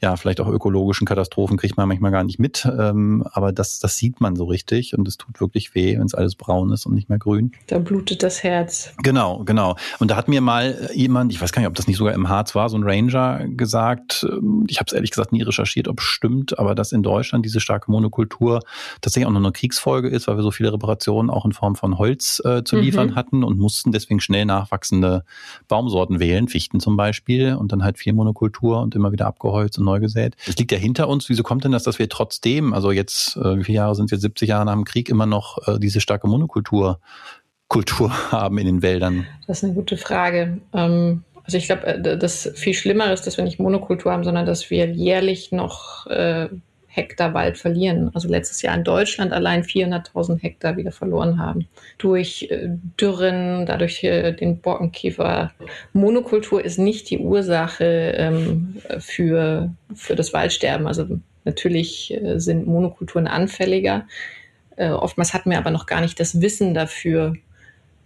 ja, 0.00 0.16
vielleicht 0.16 0.40
auch 0.40 0.48
ökologischen 0.48 1.06
Katastrophen 1.06 1.56
kriegt 1.56 1.76
man 1.76 1.88
manchmal 1.88 2.10
gar 2.10 2.24
nicht 2.24 2.38
mit. 2.38 2.66
Ähm, 2.78 3.24
aber 3.32 3.52
das, 3.52 3.78
das 3.78 3.96
sieht 3.96 4.20
man 4.20 4.36
so 4.36 4.44
richtig 4.44 4.96
und 4.96 5.06
es 5.06 5.16
tut 5.16 5.40
wirklich 5.40 5.74
weh, 5.74 5.96
wenn 5.98 6.06
es 6.06 6.14
alles 6.14 6.34
braun 6.34 6.72
ist 6.72 6.86
und 6.86 6.94
nicht 6.94 7.08
mehr 7.08 7.18
grün. 7.18 7.52
Da 7.68 7.78
blutet 7.78 8.22
das 8.22 8.42
Herz. 8.42 8.92
Genau, 9.02 9.44
genau. 9.44 9.76
Und 9.98 10.10
da 10.10 10.16
hat 10.16 10.28
mir 10.28 10.40
mal 10.40 10.90
jemand, 10.94 11.32
ich 11.32 11.40
weiß 11.40 11.52
gar 11.52 11.60
nicht, 11.60 11.68
ob 11.68 11.74
das 11.74 11.86
nicht 11.86 11.96
sogar 11.96 12.14
im 12.14 12.28
Harz 12.28 12.54
war, 12.54 12.68
so 12.68 12.76
ein 12.76 12.82
Ranger 12.82 13.46
gesagt, 13.48 14.26
ähm, 14.28 14.64
ich 14.68 14.78
habe 14.78 14.86
es 14.88 14.92
ehrlich 14.92 15.10
gesagt 15.10 15.32
nie 15.32 15.42
recherchiert, 15.42 15.88
ob 15.88 16.00
es 16.00 16.04
stimmt, 16.04 16.58
aber 16.58 16.74
dass 16.74 16.92
in 16.92 17.02
Deutschland 17.02 17.43
diese 17.44 17.60
starke 17.60 17.90
Monokultur 17.90 18.60
tatsächlich 19.00 19.26
auch 19.26 19.32
noch 19.32 19.40
eine 19.40 19.52
Kriegsfolge 19.52 20.08
ist, 20.08 20.26
weil 20.26 20.36
wir 20.36 20.42
so 20.42 20.50
viele 20.50 20.72
Reparationen 20.72 21.30
auch 21.30 21.44
in 21.44 21.52
Form 21.52 21.76
von 21.76 21.98
Holz 21.98 22.42
äh, 22.44 22.64
zu 22.64 22.76
liefern 22.76 23.10
mhm. 23.10 23.14
hatten 23.14 23.44
und 23.44 23.58
mussten 23.58 23.92
deswegen 23.92 24.20
schnell 24.20 24.44
nachwachsende 24.44 25.24
Baumsorten 25.68 26.20
wählen, 26.20 26.48
Fichten 26.48 26.80
zum 26.80 26.96
Beispiel, 26.96 27.54
und 27.54 27.72
dann 27.72 27.84
halt 27.84 27.98
viel 27.98 28.12
Monokultur 28.12 28.80
und 28.80 28.94
immer 28.94 29.12
wieder 29.12 29.26
abgeholzt 29.26 29.78
und 29.78 29.84
neu 29.84 30.00
gesät. 30.00 30.36
Das 30.46 30.56
liegt 30.56 30.72
ja 30.72 30.78
hinter 30.78 31.08
uns. 31.08 31.28
Wieso 31.28 31.42
kommt 31.42 31.64
denn 31.64 31.72
das, 31.72 31.84
dass 31.84 31.98
wir 31.98 32.08
trotzdem, 32.08 32.72
also 32.72 32.90
jetzt, 32.90 33.36
äh, 33.36 33.58
wie 33.58 33.64
viele 33.64 33.76
Jahre 33.76 33.94
sind 33.94 34.10
wir, 34.10 34.18
70 34.18 34.48
Jahre 34.48 34.64
nach 34.64 34.74
dem 34.74 34.84
Krieg, 34.84 35.08
immer 35.08 35.26
noch 35.26 35.68
äh, 35.68 35.78
diese 35.78 36.00
starke 36.00 36.26
Monokultur 36.26 37.00
Kultur 37.68 38.10
haben 38.30 38.58
in 38.58 38.66
den 38.66 38.82
Wäldern? 38.82 39.26
Das 39.46 39.58
ist 39.58 39.64
eine 39.64 39.74
gute 39.74 39.96
Frage. 39.96 40.58
Ähm 40.72 41.24
also 41.44 41.58
ich 41.58 41.66
glaube, 41.66 41.86
äh, 41.86 42.18
das 42.18 42.50
viel 42.54 42.74
Schlimmer 42.74 43.12
ist, 43.12 43.26
dass 43.26 43.36
wir 43.36 43.44
nicht 43.44 43.60
Monokultur 43.60 44.12
haben, 44.12 44.24
sondern 44.24 44.46
dass 44.46 44.70
wir 44.70 44.90
jährlich 44.90 45.52
noch 45.52 46.06
äh, 46.06 46.48
Hektar 46.94 47.34
Wald 47.34 47.58
verlieren. 47.58 48.12
Also 48.14 48.28
letztes 48.28 48.62
Jahr 48.62 48.76
in 48.76 48.84
Deutschland 48.84 49.32
allein 49.32 49.64
400.000 49.64 50.40
Hektar 50.40 50.76
wieder 50.76 50.92
verloren 50.92 51.40
haben. 51.40 51.66
Durch 51.98 52.46
äh, 52.50 52.68
Dürren, 53.00 53.66
dadurch 53.66 54.04
äh, 54.04 54.30
den 54.32 54.60
Borkenkäfer. 54.60 55.52
Monokultur 55.92 56.64
ist 56.64 56.78
nicht 56.78 57.10
die 57.10 57.18
Ursache 57.18 58.14
ähm, 58.16 58.76
für, 59.00 59.74
für 59.92 60.14
das 60.14 60.32
Waldsterben. 60.32 60.86
Also 60.86 61.18
natürlich 61.44 62.14
äh, 62.14 62.38
sind 62.38 62.66
Monokulturen 62.66 63.26
anfälliger. 63.26 64.06
Oftmals 64.76 65.32
hatten 65.32 65.50
wir 65.50 65.58
aber 65.58 65.70
noch 65.70 65.86
gar 65.86 66.00
nicht 66.00 66.18
das 66.18 66.40
Wissen 66.40 66.74
dafür, 66.74 67.34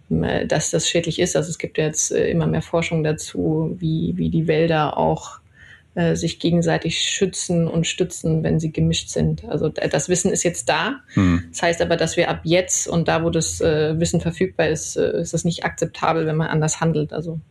dass 0.09 0.69
das 0.69 0.87
schädlich 0.87 1.17
ist. 1.17 1.35
Also 1.35 1.49
es 1.49 1.57
gibt 1.57 1.79
jetzt 1.79 2.11
immer 2.11 2.45
mehr 2.45 2.61
Forschung 2.61 3.03
dazu, 3.03 3.75
wie, 3.79 4.13
wie 4.17 4.29
die 4.29 4.45
Wälder 4.45 4.95
auch 4.95 5.39
äh, 5.99 6.15
sich 6.15 6.39
gegenseitig 6.39 6.99
schützen 6.99 7.67
und 7.67 7.85
stützen, 7.85 8.41
wenn 8.41 8.57
sie 8.57 8.71
gemischt 8.71 9.09
sind. 9.09 9.43
Also 9.49 9.67
das 9.67 10.07
Wissen 10.07 10.31
ist 10.31 10.43
jetzt 10.43 10.69
da. 10.69 11.01
Hm. 11.13 11.43
Das 11.49 11.61
heißt 11.61 11.81
aber, 11.81 11.97
dass 11.97 12.15
wir 12.15 12.29
ab 12.29 12.39
jetzt 12.43 12.87
und 12.87 13.09
da, 13.09 13.21
wo 13.21 13.29
das 13.29 13.59
äh, 13.59 13.99
Wissen 13.99 14.21
verfügbar 14.21 14.69
ist, 14.69 14.95
äh, 14.95 15.19
ist 15.19 15.33
es 15.33 15.43
nicht 15.43 15.65
akzeptabel, 15.65 16.25
wenn 16.25 16.37
man 16.37 16.47
anders 16.47 16.79
handelt. 16.79 17.11
Also 17.11 17.41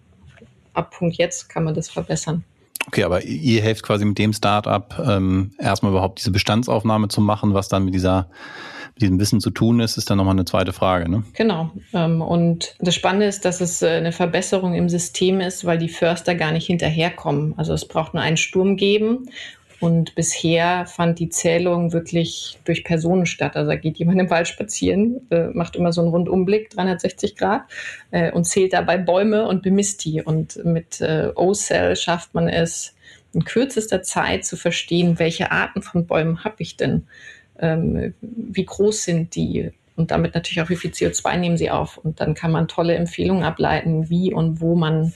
ab 0.73 0.95
Punkt 0.97 1.19
jetzt 1.19 1.51
kann 1.51 1.63
man 1.65 1.75
das 1.75 1.91
verbessern. 1.91 2.43
Okay, 2.87 3.03
aber 3.03 3.23
ihr 3.23 3.61
helft 3.61 3.83
quasi 3.83 4.07
mit 4.07 4.17
dem 4.17 4.33
Startup 4.33 4.95
ähm, 5.07 5.51
erstmal 5.59 5.93
überhaupt 5.93 6.21
diese 6.21 6.31
Bestandsaufnahme 6.31 7.09
zu 7.09 7.21
machen, 7.21 7.53
was 7.53 7.69
dann 7.69 7.85
mit 7.85 7.93
dieser 7.93 8.31
diesem 8.99 9.19
Wissen 9.21 9.41
zu 9.41 9.51
tun 9.51 9.81
ist, 9.81 9.97
ist 9.97 10.11
dann 10.11 10.19
nochmal 10.19 10.35
eine 10.35 10.45
zweite 10.45 10.73
Frage. 10.73 11.09
Ne? 11.09 11.25
Genau. 11.35 11.71
Ähm, 11.93 12.21
und 12.21 12.75
das 12.81 12.95
Spannende 12.95 13.27
ist, 13.27 13.45
dass 13.45 13.61
es 13.61 13.83
äh, 13.83 13.89
eine 13.89 14.13
Verbesserung 14.13 14.75
im 14.75 14.89
System 14.89 15.41
ist, 15.41 15.65
weil 15.65 15.79
die 15.79 15.89
Förster 15.89 16.35
gar 16.35 16.53
nicht 16.53 16.67
hinterherkommen. 16.67 17.55
Also 17.57 17.73
es 17.73 17.87
braucht 17.87 18.15
nur 18.15 18.23
einen 18.23 18.37
Sturm 18.37 18.77
geben 18.77 19.31
Und 19.81 20.15
bisher 20.17 20.87
fand 20.87 21.21
die 21.21 21.29
Zählung 21.29 21.93
wirklich 21.93 22.59
durch 22.65 22.83
Personen 22.83 23.27
statt. 23.27 23.55
Also 23.55 23.71
da 23.71 23.77
geht 23.77 23.99
jemand 23.99 24.21
im 24.21 24.31
Wald 24.31 24.49
spazieren, 24.49 25.21
äh, 25.31 25.49
macht 25.49 25.77
immer 25.77 25.93
so 25.93 26.01
einen 26.01 26.11
Rundumblick, 26.11 26.71
360 26.71 27.37
Grad, 27.37 27.63
äh, 28.11 28.33
und 28.33 28.45
zählt 28.45 28.73
dabei 28.73 28.99
Bäume 28.99 29.47
und 29.47 29.63
bemisst 29.63 30.05
die. 30.05 30.23
Und 30.23 30.65
mit 30.65 31.01
O-Cell 31.01 31.95
schafft 31.97 32.35
man 32.35 32.49
es, 32.49 32.95
in 33.35 33.45
kürzester 33.45 34.03
Zeit 34.03 34.45
zu 34.45 34.57
verstehen, 34.57 35.19
welche 35.19 35.53
Arten 35.53 35.83
von 35.83 36.07
Bäumen 36.07 36.45
habe 36.45 36.57
ich 36.59 36.77
denn, 36.77 37.07
ähm, 37.59 38.15
wie 38.21 38.65
groß 38.65 39.05
sind 39.05 39.35
die 39.35 39.71
und 39.99 40.13
damit 40.13 40.35
natürlich 40.35 40.61
auch, 40.63 40.71
wie 40.71 40.77
viel 40.77 40.93
CO2 40.93 41.37
nehmen 41.39 41.57
sie 41.57 41.71
auf. 41.71 41.99
Und 41.99 42.21
dann 42.21 42.35
kann 42.35 42.53
man 42.53 42.69
tolle 42.69 42.95
Empfehlungen 42.95 43.43
ableiten, 43.43 44.09
wie 44.09 44.33
und 44.33 44.61
wo 44.61 44.77
man 44.77 45.13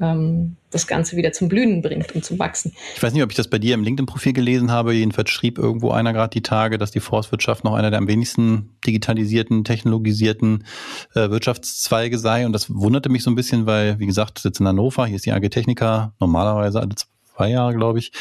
ähm, 0.00 0.56
das 0.70 0.86
Ganze 0.86 1.16
wieder 1.16 1.32
zum 1.32 1.48
Blühen 1.48 1.82
bringt 1.82 2.12
und 2.12 2.24
zum 2.24 2.38
Wachsen. 2.38 2.72
Ich 2.96 3.02
weiß 3.02 3.12
nicht, 3.12 3.22
ob 3.22 3.30
ich 3.30 3.36
das 3.36 3.48
bei 3.48 3.58
dir 3.58 3.74
im 3.74 3.84
LinkedIn-Profil 3.84 4.32
gelesen 4.32 4.70
habe. 4.70 4.94
Jedenfalls 4.94 5.30
schrieb 5.30 5.58
irgendwo 5.58 5.90
einer 5.90 6.14
gerade 6.14 6.30
die 6.30 6.42
Tage, 6.42 6.78
dass 6.78 6.90
die 6.90 7.00
Forstwirtschaft 7.00 7.64
noch 7.64 7.74
einer 7.74 7.90
der 7.90 7.98
am 7.98 8.08
wenigsten 8.08 8.70
digitalisierten, 8.86 9.62
technologisierten 9.62 10.64
äh, 11.14 11.28
Wirtschaftszweige 11.28 12.18
sei. 12.18 12.46
Und 12.46 12.52
das 12.52 12.74
wunderte 12.74 13.10
mich 13.10 13.22
so 13.22 13.30
ein 13.30 13.36
bisschen, 13.36 13.66
weil, 13.66 13.98
wie 13.98 14.06
gesagt, 14.06 14.38
sitze 14.38 14.62
in 14.62 14.68
Hannover, 14.68 15.06
hier 15.06 15.16
ist 15.16 15.26
die 15.26 15.32
AG 15.32 15.48
Technica 15.50 16.14
normalerweise 16.18 16.80
alle 16.80 16.94
zwei 16.94 17.13
Jahre, 17.38 17.74
glaube 17.74 17.98
ich. 17.98 18.12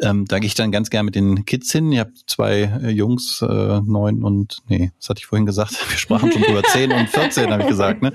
Ähm, 0.00 0.24
da 0.26 0.38
gehe 0.38 0.46
ich 0.46 0.54
dann 0.54 0.72
ganz 0.72 0.90
gern 0.90 1.04
mit 1.04 1.14
den 1.14 1.44
Kids 1.44 1.72
hin. 1.72 1.90
Ich 1.92 1.98
habe 1.98 2.12
zwei 2.26 2.62
äh, 2.82 2.90
Jungs, 2.90 3.42
äh, 3.42 3.80
neun 3.80 4.22
und, 4.22 4.58
nee, 4.68 4.92
was 4.98 5.08
hatte 5.08 5.18
ich 5.18 5.26
vorhin 5.26 5.46
gesagt? 5.46 5.72
Wir 5.90 5.98
sprachen 5.98 6.32
schon 6.32 6.44
über 6.44 6.62
zehn 6.72 6.92
und 6.92 7.08
vierzehn, 7.08 7.50
habe 7.50 7.62
ich 7.62 7.68
gesagt. 7.68 8.02
Ne? 8.02 8.12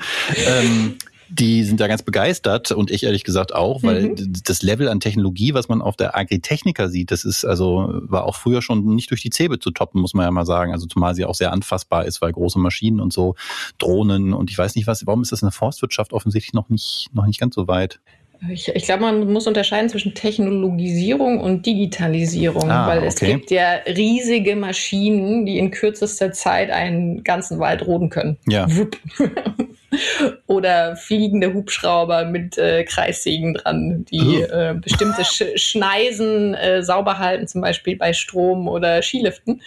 Ähm, 0.48 0.98
die 1.30 1.64
sind 1.64 1.80
da 1.80 1.88
ganz 1.88 2.04
begeistert 2.04 2.72
und 2.72 2.92
ich 2.92 3.04
ehrlich 3.04 3.24
gesagt 3.24 3.54
auch, 3.54 3.82
weil 3.84 4.10
mhm. 4.10 4.34
das 4.44 4.62
Level 4.62 4.88
an 4.88 5.00
Technologie, 5.00 5.54
was 5.54 5.68
man 5.68 5.82
auf 5.82 5.96
der 5.96 6.16
Agritechnica 6.16 6.88
sieht, 6.88 7.12
das 7.12 7.26
ist 7.26 7.46
also 7.46 7.90
war 8.04 8.26
auch 8.26 8.36
früher 8.36 8.62
schon 8.62 8.96
nicht 8.96 9.10
durch 9.10 9.22
die 9.22 9.32
Zähne 9.32 9.60
zu 9.60 9.72
toppen, 9.72 10.02
muss 10.02 10.14
man 10.14 10.26
ja 10.26 10.32
mal 10.32 10.46
sagen. 10.46 10.72
Also 10.72 10.86
zumal 10.86 11.16
sie 11.16 11.26
auch 11.26 11.36
sehr 11.36 11.52
anfassbar 11.52 12.06
ist, 12.06 12.22
weil 12.22 12.32
große 12.32 12.60
Maschinen 12.60 13.00
und 13.00 13.12
so 13.12 13.36
Drohnen 13.80 14.34
und 14.34 14.52
ich 14.52 14.58
weiß 14.58 14.76
nicht 14.76 14.88
was. 14.88 15.08
Warum 15.08 15.22
ist 15.22 15.32
das 15.32 15.42
in 15.42 15.48
der 15.48 15.54
Forstwirtschaft 15.54 16.14
offensichtlich 16.14 16.54
noch 16.54 16.70
nicht 16.70 17.10
noch 17.14 17.26
nicht 17.26 17.40
ganz 17.40 17.56
so 17.56 17.68
weit? 17.68 18.00
Ich, 18.50 18.68
ich 18.68 18.86
glaube, 18.86 19.02
man 19.02 19.32
muss 19.32 19.48
unterscheiden 19.48 19.90
zwischen 19.90 20.14
Technologisierung 20.14 21.40
und 21.40 21.66
Digitalisierung, 21.66 22.70
ah, 22.70 22.88
weil 22.88 23.00
okay. 23.00 23.08
es 23.08 23.16
gibt 23.20 23.52
ja 23.52 23.74
riesige 23.88 24.56
Maschinen, 24.56 25.46
die 25.46 25.58
in 25.58 25.72
kürzester 25.72 26.32
Zeit 26.32 26.70
einen 26.70 27.24
ganzen 27.24 27.60
Wald 27.60 27.86
roden 27.86 28.10
können. 28.10 28.38
Ja. 28.48 28.68
Oder 30.48 30.96
fliegende 30.98 31.54
Hubschrauber 31.54 32.26
mit 32.26 32.58
äh, 32.58 32.84
Kreissägen 32.84 33.54
dran, 33.54 34.06
die 34.06 34.42
äh, 34.42 34.76
bestimmte 34.80 35.24
Sch 35.24 35.44
Schneisen 35.56 36.54
äh, 36.54 36.84
sauber 36.84 37.20
halten, 37.20 37.48
zum 37.48 37.62
Beispiel 37.62 37.96
bei 37.96 38.12
Strom 38.12 38.68
oder 38.68 39.02
Skiliften. 39.02 39.62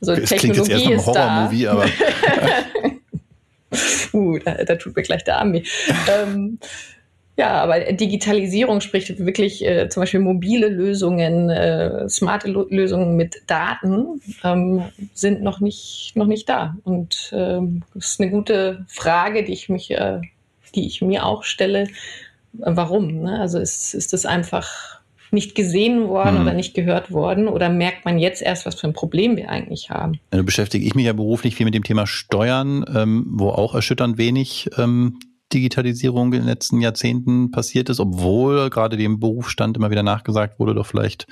Also 0.00 0.16
das 0.16 0.30
Technologie 0.30 0.70
klingt 0.70 0.90
jetzt 0.90 1.06
erst 1.06 1.06
nach 1.08 1.14
einem 1.14 1.50
Horrormovie, 1.50 1.68
aber 1.68 1.86
uh, 4.14 4.38
da, 4.38 4.64
da, 4.64 4.76
tut 4.76 4.96
mir 4.96 5.02
gleich 5.02 5.24
der 5.24 5.38
Arm 5.38 5.52
weh. 5.52 5.62
ähm, 6.10 6.58
ja, 7.40 7.62
aber 7.62 7.80
Digitalisierung 7.94 8.82
spricht 8.82 9.18
wirklich 9.18 9.64
äh, 9.64 9.88
zum 9.88 10.02
Beispiel 10.02 10.20
mobile 10.20 10.68
Lösungen, 10.68 11.48
äh, 11.48 12.06
smarte 12.06 12.50
Lo 12.50 12.66
Lösungen 12.68 13.16
mit 13.16 13.44
Daten 13.46 14.20
ähm, 14.44 14.82
sind 15.14 15.40
noch 15.40 15.60
nicht, 15.60 16.12
noch 16.16 16.26
nicht 16.26 16.50
da. 16.50 16.76
Und 16.84 17.30
ähm, 17.32 17.82
das 17.94 18.08
ist 18.08 18.20
eine 18.20 18.30
gute 18.30 18.84
Frage, 18.88 19.42
die 19.42 19.54
ich 19.54 19.70
mich, 19.70 19.90
äh, 19.90 20.20
die 20.74 20.86
ich 20.86 21.00
mir 21.00 21.24
auch 21.24 21.42
stelle. 21.42 21.88
Warum? 22.52 23.22
Ne? 23.22 23.40
Also 23.40 23.58
ist, 23.58 23.94
ist 23.94 24.12
das 24.12 24.26
einfach 24.26 25.00
nicht 25.30 25.54
gesehen 25.54 26.08
worden 26.08 26.34
mhm. 26.34 26.42
oder 26.42 26.52
nicht 26.52 26.74
gehört 26.74 27.10
worden? 27.10 27.48
Oder 27.48 27.70
merkt 27.70 28.04
man 28.04 28.18
jetzt 28.18 28.42
erst, 28.42 28.66
was 28.66 28.74
für 28.74 28.86
ein 28.86 28.92
Problem 28.92 29.38
wir 29.38 29.48
eigentlich 29.48 29.88
haben? 29.88 30.20
Ja, 30.34 30.42
beschäftige 30.42 30.84
ich 30.84 30.94
mich 30.94 31.06
ja 31.06 31.14
beruflich 31.14 31.54
viel 31.54 31.64
mit 31.64 31.74
dem 31.74 31.84
Thema 31.84 32.06
Steuern, 32.06 32.84
ähm, 32.94 33.24
wo 33.30 33.48
auch 33.48 33.74
erschütternd 33.74 34.18
wenig 34.18 34.68
ähm, 34.76 35.18
Digitalisierung 35.52 36.32
in 36.32 36.40
den 36.40 36.48
letzten 36.48 36.80
Jahrzehnten 36.80 37.50
passiert 37.50 37.88
ist, 37.88 38.00
obwohl 38.00 38.70
gerade 38.70 38.96
dem 38.96 39.20
Berufsstand 39.20 39.76
immer 39.76 39.90
wieder 39.90 40.02
nachgesagt 40.02 40.58
wurde, 40.58 40.74
doch 40.74 40.86
vielleicht 40.86 41.26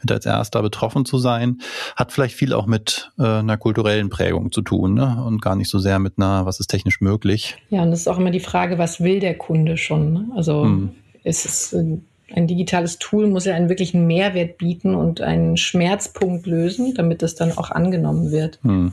mit 0.00 0.10
als 0.12 0.26
erster 0.26 0.62
betroffen 0.62 1.04
zu 1.04 1.18
sein, 1.18 1.58
hat 1.96 2.12
vielleicht 2.12 2.34
viel 2.34 2.52
auch 2.52 2.66
mit 2.66 3.10
äh, 3.18 3.22
einer 3.22 3.56
kulturellen 3.56 4.10
Prägung 4.10 4.52
zu 4.52 4.62
tun 4.62 4.94
ne? 4.94 5.22
und 5.24 5.42
gar 5.42 5.56
nicht 5.56 5.70
so 5.70 5.78
sehr 5.78 5.98
mit 5.98 6.14
einer, 6.16 6.46
was 6.46 6.60
ist 6.60 6.68
technisch 6.68 7.00
möglich. 7.00 7.56
Ja, 7.70 7.82
und 7.82 7.90
das 7.90 8.00
ist 8.00 8.08
auch 8.08 8.18
immer 8.18 8.30
die 8.30 8.40
Frage, 8.40 8.78
was 8.78 9.00
will 9.00 9.20
der 9.20 9.36
Kunde 9.36 9.76
schon? 9.76 10.12
Ne? 10.12 10.28
Also 10.36 10.64
hm. 10.64 10.90
ist 11.24 11.44
es 11.44 11.72
äh, 11.72 11.98
ein 12.34 12.46
digitales 12.46 12.98
Tool 12.98 13.26
muss 13.26 13.44
ja 13.44 13.54
einen 13.54 13.68
wirklichen 13.68 14.06
Mehrwert 14.06 14.58
bieten 14.58 14.94
und 14.94 15.20
einen 15.20 15.56
Schmerzpunkt 15.56 16.46
lösen, 16.46 16.94
damit 16.94 17.22
es 17.22 17.34
dann 17.34 17.52
auch 17.52 17.70
angenommen 17.70 18.30
wird. 18.30 18.58
Hm. 18.62 18.92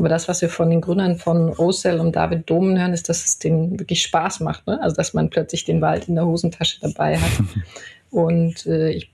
Aber 0.00 0.08
das, 0.08 0.28
was 0.28 0.40
wir 0.40 0.48
von 0.48 0.70
den 0.70 0.80
Gründern 0.80 1.16
von 1.16 1.50
Ocell 1.58 2.00
und 2.00 2.16
David 2.16 2.48
Domen 2.48 2.78
hören, 2.78 2.94
ist, 2.94 3.10
dass 3.10 3.22
es 3.26 3.38
denen 3.38 3.78
wirklich 3.78 4.00
Spaß 4.02 4.40
macht. 4.40 4.66
Ne? 4.66 4.80
Also, 4.82 4.96
dass 4.96 5.12
man 5.12 5.28
plötzlich 5.28 5.66
den 5.66 5.82
Wald 5.82 6.08
in 6.08 6.14
der 6.14 6.24
Hosentasche 6.24 6.80
dabei 6.80 7.18
hat. 7.18 7.30
und 8.10 8.64
äh, 8.64 8.92
ich 8.92 9.12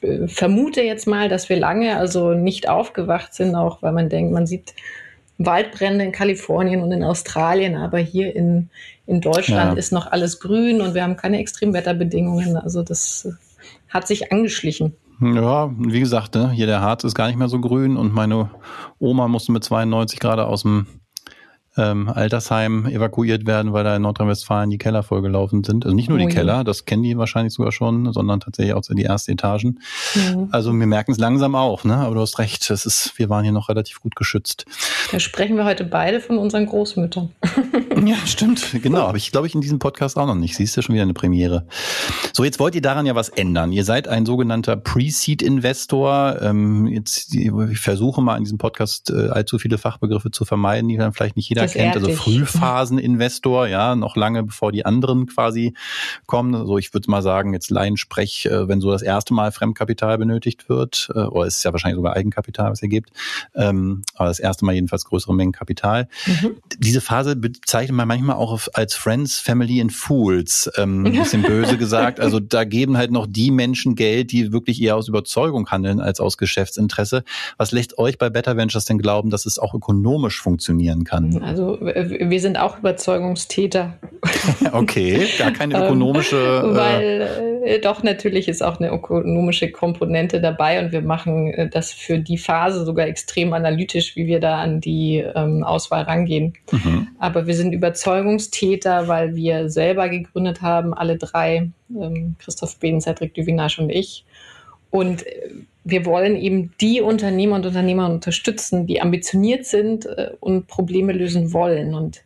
äh, 0.00 0.28
vermute 0.28 0.80
jetzt 0.82 1.08
mal, 1.08 1.28
dass 1.28 1.48
wir 1.48 1.56
lange 1.56 1.96
also 1.96 2.34
nicht 2.34 2.68
aufgewacht 2.68 3.34
sind, 3.34 3.56
auch 3.56 3.82
weil 3.82 3.90
man 3.90 4.08
denkt, 4.08 4.32
man 4.32 4.46
sieht 4.46 4.74
Waldbrände 5.38 6.04
in 6.04 6.12
Kalifornien 6.12 6.82
und 6.82 6.92
in 6.92 7.02
Australien, 7.02 7.74
aber 7.74 7.98
hier 7.98 8.36
in, 8.36 8.70
in 9.08 9.20
Deutschland 9.20 9.72
ja. 9.72 9.78
ist 9.78 9.90
noch 9.90 10.06
alles 10.06 10.38
grün 10.38 10.80
und 10.80 10.94
wir 10.94 11.02
haben 11.02 11.16
keine 11.16 11.40
Extremwetterbedingungen. 11.40 12.56
Also 12.56 12.84
das 12.84 13.24
äh, 13.24 13.32
hat 13.88 14.06
sich 14.06 14.30
angeschlichen. 14.30 14.94
Ja, 15.20 15.70
wie 15.78 16.00
gesagt, 16.00 16.34
ne, 16.34 16.50
hier 16.50 16.66
der 16.66 16.80
Harz 16.80 17.04
ist 17.04 17.14
gar 17.14 17.28
nicht 17.28 17.36
mehr 17.38 17.48
so 17.48 17.60
grün 17.60 17.96
und 17.96 18.12
meine 18.12 18.50
Oma 18.98 19.28
musste 19.28 19.52
mit 19.52 19.62
92 19.62 20.18
gerade 20.18 20.46
aus 20.46 20.62
dem 20.62 20.86
ähm, 21.76 22.08
Altersheim 22.08 22.86
evakuiert 22.86 23.46
werden, 23.46 23.72
weil 23.72 23.84
da 23.84 23.96
in 23.96 24.02
Nordrhein-Westfalen 24.02 24.68
die 24.68 24.78
Keller 24.78 25.02
vollgelaufen 25.02 25.64
sind. 25.64 25.84
Also 25.84 25.94
nicht 25.94 26.08
nur 26.08 26.18
oh, 26.18 26.20
die 26.20 26.26
Keller, 26.26 26.64
das 26.64 26.84
kennen 26.84 27.02
die 27.02 27.16
wahrscheinlich 27.16 27.54
sogar 27.54 27.72
schon, 27.72 28.12
sondern 28.12 28.40
tatsächlich 28.40 28.74
auch 28.74 28.82
die 28.82 29.04
ersten 29.04 29.32
Etagen. 29.32 29.80
Mhm. 30.14 30.48
Also 30.50 30.72
wir 30.72 30.86
merken 30.86 31.12
es 31.12 31.18
langsam 31.18 31.54
auch, 31.54 31.84
ne? 31.84 31.96
Aber 31.96 32.14
du 32.14 32.20
hast 32.20 32.38
recht, 32.38 32.68
es 32.70 32.84
ist, 32.84 33.18
wir 33.18 33.30
waren 33.30 33.42
hier 33.42 33.52
noch 33.52 33.70
relativ 33.70 34.00
gut 34.00 34.16
geschützt. 34.16 34.66
Da 35.10 35.18
sprechen 35.18 35.56
wir 35.56 35.64
heute 35.64 35.84
beide 35.84 36.20
von 36.20 36.36
unseren 36.36 36.66
Großmüttern. 36.66 37.30
ja, 38.04 38.16
stimmt, 38.26 38.62
genau. 38.82 39.06
Aber 39.06 39.16
ich 39.16 39.32
glaube 39.32 39.46
ich 39.46 39.54
in 39.54 39.62
diesem 39.62 39.78
Podcast 39.78 40.18
auch 40.18 40.26
noch 40.26 40.34
nicht. 40.34 40.56
Siehst 40.56 40.76
du 40.76 40.82
schon 40.82 40.94
wieder 40.94 41.04
eine 41.04 41.14
Premiere. 41.14 41.66
So, 42.34 42.44
jetzt 42.44 42.60
wollt 42.60 42.74
ihr 42.74 42.82
daran 42.82 43.06
ja 43.06 43.14
was 43.14 43.30
ändern. 43.30 43.72
Ihr 43.72 43.84
seid 43.84 44.08
ein 44.08 44.26
sogenannter 44.26 44.76
Pre-Seed-Investor. 44.76 46.42
Ähm, 46.42 46.86
jetzt 46.86 47.34
ich 47.34 47.78
versuche 47.78 48.20
mal 48.20 48.36
in 48.36 48.44
diesem 48.44 48.58
Podcast 48.58 49.10
äh, 49.10 49.28
allzu 49.28 49.58
viele 49.58 49.78
Fachbegriffe 49.78 50.30
zu 50.30 50.44
vermeiden, 50.44 50.88
die 50.88 50.98
dann 50.98 51.12
vielleicht 51.12 51.36
nicht 51.36 51.48
jeder 51.48 51.61
jeder 51.62 51.92
kennt, 51.92 51.96
also 51.96 52.10
Frühphaseninvestor, 52.10 53.66
ja, 53.66 53.96
noch 53.96 54.16
lange 54.16 54.42
bevor 54.42 54.72
die 54.72 54.84
anderen 54.84 55.26
quasi 55.26 55.74
kommen. 56.26 56.54
Also 56.54 56.78
ich 56.78 56.94
würde 56.94 57.10
mal 57.10 57.22
sagen, 57.22 57.52
jetzt 57.52 57.70
Laiensprech, 57.70 58.46
äh, 58.46 58.68
wenn 58.68 58.80
so 58.80 58.90
das 58.90 59.02
erste 59.02 59.34
Mal 59.34 59.52
Fremdkapital 59.52 60.18
benötigt 60.18 60.68
wird, 60.68 61.08
äh, 61.14 61.20
oder 61.20 61.46
es 61.46 61.58
ist 61.58 61.64
ja 61.64 61.72
wahrscheinlich 61.72 61.96
sogar 61.96 62.14
Eigenkapital, 62.14 62.70
was 62.70 62.82
ihr 62.82 62.88
gebt, 62.88 63.10
ähm, 63.54 64.02
aber 64.14 64.28
das 64.28 64.38
erste 64.38 64.64
Mal 64.64 64.74
jedenfalls 64.74 65.04
größere 65.04 65.34
Mengen 65.34 65.52
Kapital. 65.52 66.08
Mhm. 66.26 66.56
Diese 66.78 67.00
Phase 67.00 67.36
bezeichnet 67.36 67.96
man 67.96 68.08
manchmal 68.08 68.36
auch 68.36 68.58
als 68.72 68.94
Friends, 68.94 69.38
Family 69.38 69.80
and 69.80 69.92
Fools, 69.92 70.70
ähm, 70.76 71.06
ein 71.06 71.12
bisschen 71.12 71.42
böse 71.42 71.76
gesagt. 71.76 72.20
Also 72.20 72.40
da 72.40 72.64
geben 72.64 72.96
halt 72.96 73.10
noch 73.10 73.26
die 73.28 73.50
Menschen 73.50 73.94
Geld, 73.94 74.32
die 74.32 74.52
wirklich 74.52 74.80
eher 74.80 74.96
aus 74.96 75.08
Überzeugung 75.08 75.68
handeln 75.68 76.00
als 76.00 76.20
aus 76.20 76.36
Geschäftsinteresse. 76.36 77.24
Was 77.56 77.72
lässt 77.72 77.98
euch 77.98 78.18
bei 78.18 78.30
Better 78.30 78.56
Ventures 78.56 78.84
denn 78.84 78.98
glauben, 78.98 79.30
dass 79.30 79.46
es 79.46 79.58
auch 79.58 79.74
ökonomisch 79.74 80.40
funktionieren 80.40 81.04
kann? 81.04 81.42
Also 81.42 81.51
wir 81.58 82.40
sind 82.40 82.58
auch 82.58 82.78
Überzeugungstäter. 82.78 83.94
okay, 84.72 85.26
gar 85.38 85.50
keine 85.52 85.74
ähm, 85.78 85.82
ökonomische. 85.82 86.62
Ähm, 86.64 86.76
weil 86.76 87.62
äh, 87.64 87.78
doch 87.78 88.02
natürlich 88.02 88.48
ist 88.48 88.62
auch 88.62 88.78
eine 88.78 88.90
ökonomische 88.90 89.70
Komponente 89.70 90.40
dabei 90.40 90.82
und 90.82 90.92
wir 90.92 91.02
machen 91.02 91.52
äh, 91.54 91.68
das 91.68 91.92
für 91.92 92.18
die 92.18 92.38
Phase 92.38 92.84
sogar 92.84 93.06
extrem 93.06 93.52
analytisch, 93.52 94.16
wie 94.16 94.26
wir 94.26 94.40
da 94.40 94.58
an 94.58 94.80
die 94.80 95.24
ähm, 95.34 95.64
Auswahl 95.64 96.02
rangehen. 96.02 96.54
Mhm. 96.70 97.08
Aber 97.18 97.46
wir 97.46 97.54
sind 97.54 97.72
Überzeugungstäter, 97.72 99.08
weil 99.08 99.34
wir 99.34 99.68
selber 99.70 100.08
gegründet 100.08 100.62
haben, 100.62 100.94
alle 100.94 101.16
drei, 101.16 101.70
ähm, 101.90 102.36
Christoph 102.38 102.78
Behn, 102.78 103.00
Cedric 103.00 103.34
Duvinage 103.34 103.80
und 103.80 103.90
ich. 103.90 104.24
Und 104.92 105.26
äh, 105.26 105.50
wir 105.82 106.06
wollen 106.06 106.36
eben 106.36 106.72
die 106.80 107.00
Unternehmer 107.00 107.56
und 107.56 107.66
Unternehmer 107.66 108.08
unterstützen, 108.08 108.86
die 108.86 109.00
ambitioniert 109.00 109.66
sind 109.66 110.06
äh, 110.06 110.30
und 110.38 110.68
Probleme 110.68 111.12
lösen 111.12 111.52
wollen. 111.52 111.94
Und 111.94 112.22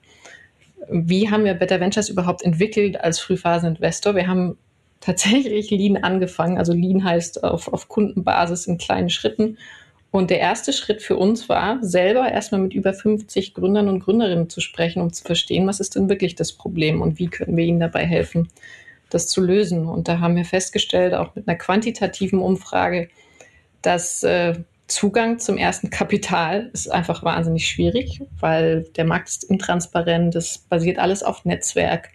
wie 0.91 1.31
haben 1.31 1.45
wir 1.45 1.55
Better 1.55 1.81
Ventures 1.81 2.11
überhaupt 2.11 2.43
entwickelt 2.43 3.01
als 3.01 3.19
Frühphaseninvestor? 3.21 4.15
Wir 4.15 4.27
haben 4.27 4.59
tatsächlich 5.01 5.71
Lean 5.71 5.97
angefangen. 5.97 6.59
Also 6.59 6.73
Lean 6.73 7.05
heißt 7.05 7.45
auf, 7.45 7.73
auf 7.73 7.89
Kundenbasis 7.89 8.67
in 8.67 8.77
kleinen 8.79 9.11
Schritten. 9.11 9.57
Und 10.11 10.31
der 10.31 10.41
erste 10.41 10.73
Schritt 10.73 11.03
für 11.03 11.17
uns 11.17 11.49
war, 11.49 11.79
selber 11.83 12.31
erstmal 12.31 12.61
mit 12.61 12.75
über 12.75 12.95
50 12.95 13.55
Gründern 13.55 13.89
und 13.89 14.01
Gründerinnen 14.01 14.49
zu 14.49 14.61
sprechen, 14.61 15.03
um 15.03 15.13
zu 15.13 15.23
verstehen, 15.23 15.67
was 15.67 15.79
ist 15.79 15.95
denn 15.95 16.09
wirklich 16.09 16.35
das 16.35 16.53
Problem 16.53 17.03
und 17.03 17.19
wie 17.19 17.29
können 17.29 17.57
wir 17.57 17.65
ihnen 17.65 17.81
dabei 17.81 18.07
helfen, 18.07 18.49
das 19.11 19.29
zu 19.29 19.43
lösen. 19.43 19.87
Und 19.87 20.09
da 20.09 20.21
haben 20.21 20.37
wir 20.37 20.45
festgestellt, 20.45 21.15
auch 21.15 21.35
mit 21.35 21.49
einer 21.49 21.57
quantitativen 21.57 22.41
Umfrage, 22.41 23.09
dass 23.83 24.23
äh, 24.23 24.55
Zugang 24.89 25.41
zum 25.41 25.57
ersten 25.57 25.91
Kapital 25.91 26.71
ist 26.73 26.91
einfach 26.91 27.25
wahnsinnig 27.25 27.69
schwierig, 27.69 28.23
weil 28.39 28.85
der 28.97 29.05
Markt 29.05 29.29
ist 29.29 29.45
intransparent, 29.45 30.37
es 30.37 30.59
basiert 30.59 30.99
alles 30.99 31.23
auf 31.23 31.45
Netzwerk. 31.45 32.11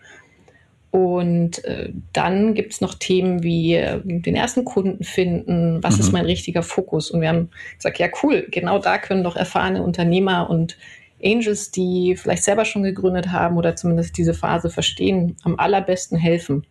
Und 0.90 1.64
äh, 1.64 1.92
dann 2.12 2.54
gibt 2.54 2.74
es 2.74 2.82
noch 2.82 2.94
Themen 2.96 3.44
wie 3.44 3.76
äh, 3.76 4.02
den 4.04 4.36
ersten 4.36 4.66
Kunden 4.66 5.04
finden, 5.04 5.82
was 5.82 5.96
mhm. 5.96 6.02
ist 6.02 6.12
mein 6.12 6.26
richtiger 6.26 6.64
Fokus. 6.64 7.12
Und 7.12 7.22
wir 7.22 7.30
haben 7.30 7.50
gesagt, 7.78 7.98
ja 8.00 8.08
cool, 8.24 8.48
genau 8.52 8.78
da 8.78 8.98
können 8.98 9.24
doch 9.24 9.38
erfahrene 9.38 9.84
Unternehmer 9.84 10.50
und 10.50 10.78
Angels, 11.24 11.72
die 11.72 12.16
vielleicht 12.16 12.44
selber 12.44 12.66
schon 12.66 12.84
gegründet 12.84 13.32
haben 13.32 13.58
oder 13.58 13.76
zumindest 13.76 14.18
diese 14.18 14.34
Phase 14.34 14.70
verstehen, 14.70 15.38
am 15.44 15.58
allerbesten 15.60 16.18
helfen. 16.18 16.66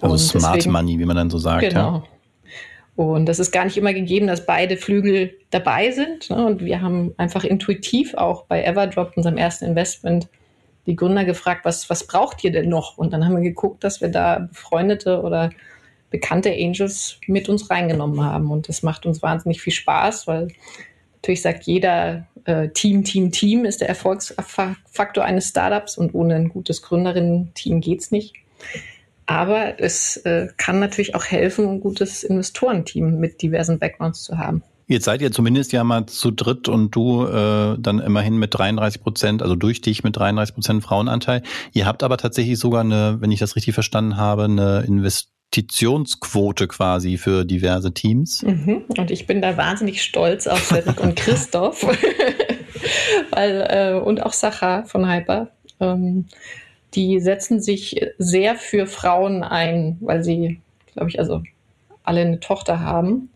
Also 0.00 0.12
und 0.12 0.18
Smart 0.18 0.56
deswegen, 0.56 0.72
Money, 0.72 0.98
wie 0.98 1.04
man 1.04 1.16
dann 1.16 1.30
so 1.30 1.38
sagt. 1.38 1.60
Genau. 1.68 1.78
Ja. 1.98 2.04
Und 2.96 3.26
das 3.26 3.40
ist 3.40 3.50
gar 3.50 3.64
nicht 3.64 3.76
immer 3.76 3.92
gegeben, 3.92 4.28
dass 4.28 4.46
beide 4.46 4.76
Flügel 4.76 5.36
dabei 5.50 5.90
sind. 5.90 6.30
Ne? 6.30 6.46
Und 6.46 6.64
wir 6.64 6.80
haben 6.80 7.12
einfach 7.16 7.42
intuitiv 7.44 8.14
auch 8.14 8.44
bei 8.44 8.64
Everdrop, 8.64 9.16
unserem 9.16 9.36
ersten 9.36 9.64
Investment, 9.64 10.28
die 10.86 10.94
Gründer 10.94 11.24
gefragt, 11.24 11.64
was, 11.64 11.90
was 11.90 12.06
braucht 12.06 12.44
ihr 12.44 12.52
denn 12.52 12.68
noch? 12.68 12.98
Und 12.98 13.12
dann 13.12 13.24
haben 13.24 13.34
wir 13.34 13.42
geguckt, 13.42 13.82
dass 13.82 14.00
wir 14.00 14.08
da 14.08 14.40
befreundete 14.50 15.22
oder 15.22 15.50
bekannte 16.10 16.52
Angels 16.52 17.18
mit 17.26 17.48
uns 17.48 17.70
reingenommen 17.70 18.22
haben. 18.22 18.50
Und 18.50 18.68
das 18.68 18.82
macht 18.84 19.06
uns 19.06 19.22
wahnsinnig 19.22 19.60
viel 19.60 19.72
Spaß, 19.72 20.28
weil 20.28 20.48
natürlich 21.16 21.42
sagt 21.42 21.64
jeder, 21.64 22.28
äh, 22.44 22.68
Team, 22.68 23.02
Team, 23.02 23.32
Team 23.32 23.64
ist 23.64 23.80
der 23.80 23.88
Erfolgsfaktor 23.88 25.24
eines 25.24 25.48
Startups 25.48 25.98
und 25.98 26.14
ohne 26.14 26.36
ein 26.36 26.50
gutes 26.50 26.82
Gründerinnen-Team 26.82 27.80
geht 27.80 28.00
es 28.00 28.10
nicht. 28.12 28.34
Aber 29.26 29.80
es 29.80 30.16
äh, 30.18 30.48
kann 30.56 30.80
natürlich 30.80 31.14
auch 31.14 31.24
helfen, 31.24 31.68
ein 31.68 31.80
gutes 31.80 32.24
Investorenteam 32.24 33.18
mit 33.18 33.42
diversen 33.42 33.78
Backgrounds 33.78 34.22
zu 34.22 34.38
haben. 34.38 34.62
Jetzt 34.86 35.04
seid 35.04 35.22
ihr 35.22 35.32
zumindest 35.32 35.72
ja 35.72 35.82
mal 35.82 36.04
zu 36.06 36.30
dritt 36.30 36.68
und 36.68 36.90
du 36.90 37.24
äh, 37.24 37.76
dann 37.78 38.00
immerhin 38.00 38.36
mit 38.36 38.54
33 38.54 39.02
Prozent, 39.02 39.42
also 39.42 39.54
durch 39.56 39.80
dich 39.80 40.04
mit 40.04 40.16
33 40.16 40.54
Prozent 40.54 40.84
Frauenanteil. 40.84 41.42
Ihr 41.72 41.86
habt 41.86 42.02
aber 42.02 42.18
tatsächlich 42.18 42.58
sogar 42.58 42.82
eine, 42.82 43.16
wenn 43.20 43.30
ich 43.30 43.40
das 43.40 43.56
richtig 43.56 43.72
verstanden 43.72 44.18
habe, 44.18 44.44
eine 44.44 44.84
Investitionsquote 44.86 46.68
quasi 46.68 47.16
für 47.16 47.46
diverse 47.46 47.94
Teams. 47.94 48.42
Mhm. 48.42 48.84
Und 48.88 49.10
ich 49.10 49.26
bin 49.26 49.40
da 49.40 49.56
wahnsinnig 49.56 50.02
stolz 50.02 50.46
auf 50.46 50.62
Cedric 50.62 51.00
und 51.00 51.16
Christoph 51.16 51.86
weil, 53.30 53.66
äh, 53.68 53.98
und 53.98 54.22
auch 54.22 54.32
Sacha 54.32 54.82
von 54.82 55.10
Hyper. 55.10 55.48
Ähm, 55.80 56.26
die 56.94 57.20
setzen 57.20 57.60
sich 57.60 58.00
sehr 58.18 58.56
für 58.56 58.86
Frauen 58.86 59.42
ein, 59.42 59.98
weil 60.00 60.22
sie, 60.22 60.60
glaube 60.92 61.10
ich, 61.10 61.18
also 61.18 61.42
alle 62.02 62.20
eine 62.20 62.40
Tochter 62.40 62.80
haben. 62.80 63.30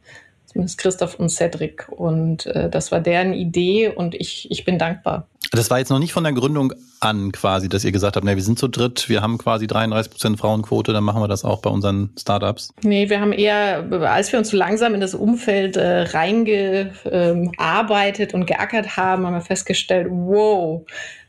Zumindest 0.46 0.78
Christoph 0.78 1.16
und 1.16 1.28
Cedric. 1.28 1.88
Und 1.90 2.46
äh, 2.46 2.70
das 2.70 2.90
war 2.90 3.00
deren 3.00 3.34
Idee 3.34 3.88
und 3.88 4.14
ich, 4.14 4.50
ich 4.50 4.64
bin 4.64 4.78
dankbar. 4.78 5.26
Das 5.52 5.70
war 5.70 5.78
jetzt 5.78 5.90
noch 5.90 5.98
nicht 5.98 6.12
von 6.12 6.24
der 6.24 6.32
Gründung 6.32 6.72
an 7.00 7.32
quasi, 7.32 7.68
dass 7.68 7.84
ihr 7.84 7.92
gesagt 7.92 8.16
habt, 8.16 8.24
na, 8.24 8.34
wir 8.34 8.42
sind 8.42 8.58
zu 8.58 8.66
dritt, 8.68 9.08
wir 9.08 9.22
haben 9.22 9.38
quasi 9.38 9.66
33 9.66 10.10
Prozent 10.10 10.38
Frauenquote, 10.38 10.92
dann 10.92 11.04
machen 11.04 11.22
wir 11.22 11.28
das 11.28 11.44
auch 11.44 11.62
bei 11.62 11.70
unseren 11.70 12.10
Startups. 12.18 12.74
Nee, 12.82 13.08
wir 13.08 13.20
haben 13.20 13.32
eher, 13.32 13.88
als 14.02 14.30
wir 14.32 14.38
uns 14.38 14.50
so 14.50 14.56
langsam 14.56 14.94
in 14.94 15.00
das 15.00 15.14
Umfeld 15.14 15.76
äh, 15.76 16.02
reingearbeitet 16.02 18.34
ähm, 18.34 18.40
und 18.40 18.46
geackert 18.46 18.96
haben, 18.96 19.26
haben 19.26 19.34
wir 19.34 19.40
festgestellt, 19.40 20.08
wow, 20.10 20.84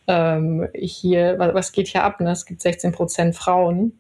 ähm, 0.10 0.68
hier, 0.74 1.36
was, 1.38 1.72
geht 1.72 1.88
hier 1.88 2.04
ab? 2.04 2.20
Ne? 2.20 2.32
Es 2.32 2.48
gibt 2.48 2.62
16 2.62 2.92
Prozent 2.92 3.36
Frauen. 3.36 4.00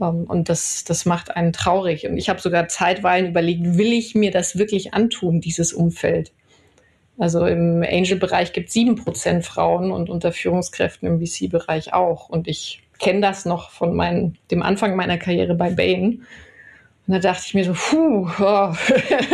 Ähm, 0.00 0.24
und 0.24 0.48
das, 0.48 0.82
das 0.84 1.06
macht 1.06 1.34
einen 1.34 1.52
traurig. 1.52 2.06
Und 2.06 2.18
ich 2.18 2.28
habe 2.28 2.40
sogar 2.40 2.66
zeitweilig 2.66 3.30
überlegt, 3.30 3.78
will 3.78 3.92
ich 3.92 4.14
mir 4.16 4.32
das 4.32 4.58
wirklich 4.58 4.92
antun, 4.92 5.40
dieses 5.40 5.72
Umfeld? 5.72 6.32
Also 7.16 7.46
im 7.46 7.82
Angel-Bereich 7.82 8.52
gibt 8.52 8.68
es 8.68 8.74
7% 8.74 9.42
Frauen 9.42 9.92
und 9.92 10.10
unter 10.10 10.32
Führungskräften 10.32 11.08
im 11.08 11.24
VC-Bereich 11.24 11.94
auch. 11.94 12.28
Und 12.28 12.48
ich 12.48 12.82
kenne 12.98 13.20
das 13.20 13.44
noch 13.44 13.70
von 13.70 13.94
mein, 13.94 14.36
dem 14.50 14.62
Anfang 14.62 14.96
meiner 14.96 15.16
Karriere 15.16 15.54
bei 15.54 15.70
Bain. 15.70 16.24
Und 17.06 17.14
da 17.14 17.20
dachte 17.20 17.42
ich 17.46 17.54
mir 17.54 17.64
so, 17.64 17.72
puh, 17.72 18.28
oh, 18.40 18.74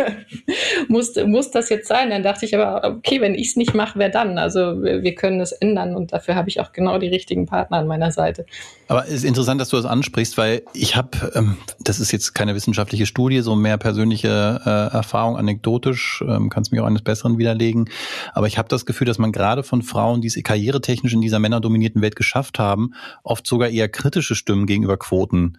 muss, 0.88 1.14
muss 1.24 1.50
das 1.50 1.70
jetzt 1.70 1.88
sein? 1.88 2.10
Dann 2.10 2.22
dachte 2.22 2.44
ich 2.44 2.54
aber, 2.54 2.86
okay, 2.86 3.22
wenn 3.22 3.34
ich 3.34 3.48
es 3.48 3.56
nicht 3.56 3.72
mache, 3.72 3.98
wer 3.98 4.10
dann? 4.10 4.36
Also 4.36 4.82
wir, 4.82 5.02
wir, 5.02 5.14
können 5.14 5.40
es 5.40 5.52
ändern 5.52 5.96
und 5.96 6.12
dafür 6.12 6.34
habe 6.34 6.50
ich 6.50 6.60
auch 6.60 6.72
genau 6.72 6.98
die 6.98 7.08
richtigen 7.08 7.46
Partner 7.46 7.78
an 7.78 7.86
meiner 7.86 8.12
Seite. 8.12 8.44
Aber 8.88 9.06
es 9.06 9.12
ist 9.12 9.24
interessant, 9.24 9.58
dass 9.58 9.70
du 9.70 9.76
das 9.76 9.86
ansprichst, 9.86 10.36
weil 10.36 10.62
ich 10.74 10.96
habe, 10.96 11.32
ähm, 11.34 11.56
das 11.80 11.98
ist 11.98 12.12
jetzt 12.12 12.34
keine 12.34 12.54
wissenschaftliche 12.54 13.06
Studie, 13.06 13.40
so 13.40 13.56
mehr 13.56 13.78
persönliche 13.78 14.60
äh, 14.64 14.94
Erfahrung, 14.94 15.38
anekdotisch, 15.38 16.22
ähm, 16.28 16.50
kannst 16.50 16.72
mich 16.72 16.80
auch 16.82 16.86
eines 16.86 17.02
Besseren 17.02 17.38
widerlegen. 17.38 17.88
Aber 18.34 18.46
ich 18.46 18.58
habe 18.58 18.68
das 18.68 18.84
Gefühl, 18.84 19.06
dass 19.06 19.18
man 19.18 19.32
gerade 19.32 19.62
von 19.62 19.82
Frauen, 19.82 20.20
die 20.20 20.28
es 20.28 20.42
karrieretechnisch 20.42 21.14
in 21.14 21.22
dieser 21.22 21.38
männerdominierten 21.38 22.02
Welt 22.02 22.16
geschafft 22.16 22.58
haben, 22.58 22.92
oft 23.22 23.46
sogar 23.46 23.70
eher 23.70 23.88
kritische 23.88 24.34
Stimmen 24.34 24.66
gegenüber 24.66 24.98
Quoten 24.98 25.56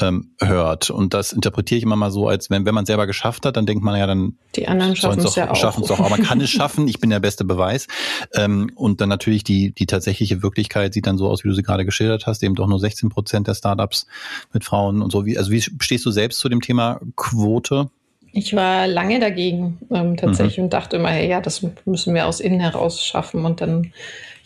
ähm, 0.00 0.32
hört. 0.40 0.90
Und 0.90 1.14
das 1.14 1.32
interpretiere 1.32 1.78
ich 1.78 1.84
immer 1.84 1.96
mal 1.96 2.10
so, 2.10 2.28
als 2.28 2.50
wenn, 2.50 2.66
wenn 2.66 2.74
man 2.74 2.86
selber 2.86 3.06
geschafft 3.06 3.46
hat, 3.46 3.56
dann 3.56 3.66
denkt 3.66 3.82
man 3.82 3.98
ja 3.98 4.06
dann, 4.06 4.36
die 4.54 4.68
anderen 4.68 4.96
schaffen 4.96 5.24
es 5.24 5.34
ja 5.36 5.50
auch. 5.50 5.56
Schaffen 5.56 5.84
es 5.84 5.90
auch. 5.90 6.00
Aber 6.00 6.10
man 6.10 6.22
kann 6.22 6.40
es 6.40 6.50
schaffen, 6.50 6.86
ich 6.88 7.00
bin 7.00 7.10
der 7.10 7.20
beste 7.20 7.44
Beweis. 7.44 7.86
Ähm, 8.34 8.70
und 8.74 9.00
dann 9.00 9.08
natürlich 9.08 9.44
die, 9.44 9.72
die 9.72 9.86
tatsächliche 9.86 10.42
Wirklichkeit 10.42 10.92
sieht 10.94 11.06
dann 11.06 11.18
so 11.18 11.28
aus, 11.28 11.44
wie 11.44 11.48
du 11.48 11.54
sie 11.54 11.62
gerade 11.62 11.84
geschildert 11.84 12.26
hast, 12.26 12.42
eben 12.42 12.54
doch 12.54 12.66
nur 12.66 12.78
16 12.78 13.08
Prozent 13.08 13.46
der 13.48 13.54
Startups 13.54 14.06
mit 14.52 14.64
Frauen 14.64 15.02
und 15.02 15.10
so. 15.10 15.24
Wie, 15.24 15.38
also 15.38 15.50
wie 15.50 15.60
stehst 15.60 16.04
du 16.04 16.10
selbst 16.10 16.40
zu 16.40 16.48
dem 16.48 16.60
Thema 16.60 17.00
Quote? 17.16 17.90
Ich 18.32 18.54
war 18.54 18.86
lange 18.86 19.18
dagegen 19.18 19.78
ähm, 19.90 20.18
tatsächlich 20.18 20.58
mhm. 20.58 20.64
und 20.64 20.72
dachte 20.74 20.96
immer, 20.96 21.08
hey, 21.08 21.26
ja, 21.26 21.40
das 21.40 21.66
müssen 21.86 22.14
wir 22.14 22.26
aus 22.26 22.40
innen 22.40 22.60
heraus 22.60 23.02
schaffen. 23.02 23.46
Und 23.46 23.62
dann 23.62 23.92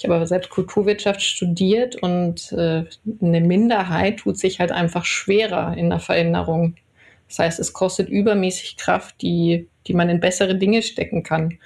ich 0.00 0.04
habe 0.04 0.14
aber 0.14 0.26
selbst 0.26 0.48
Kulturwirtschaft 0.48 1.20
studiert 1.20 1.94
und 1.96 2.52
äh, 2.52 2.84
eine 3.20 3.40
Minderheit 3.42 4.20
tut 4.20 4.38
sich 4.38 4.58
halt 4.58 4.72
einfach 4.72 5.04
schwerer 5.04 5.76
in 5.76 5.90
der 5.90 5.98
Veränderung. 5.98 6.76
Das 7.28 7.38
heißt, 7.38 7.60
es 7.60 7.74
kostet 7.74 8.08
übermäßig 8.08 8.78
Kraft, 8.78 9.20
die, 9.20 9.68
die 9.86 9.92
man 9.92 10.08
in 10.08 10.18
bessere 10.18 10.54
Dinge 10.54 10.80
stecken 10.80 11.22
kann. 11.22 11.58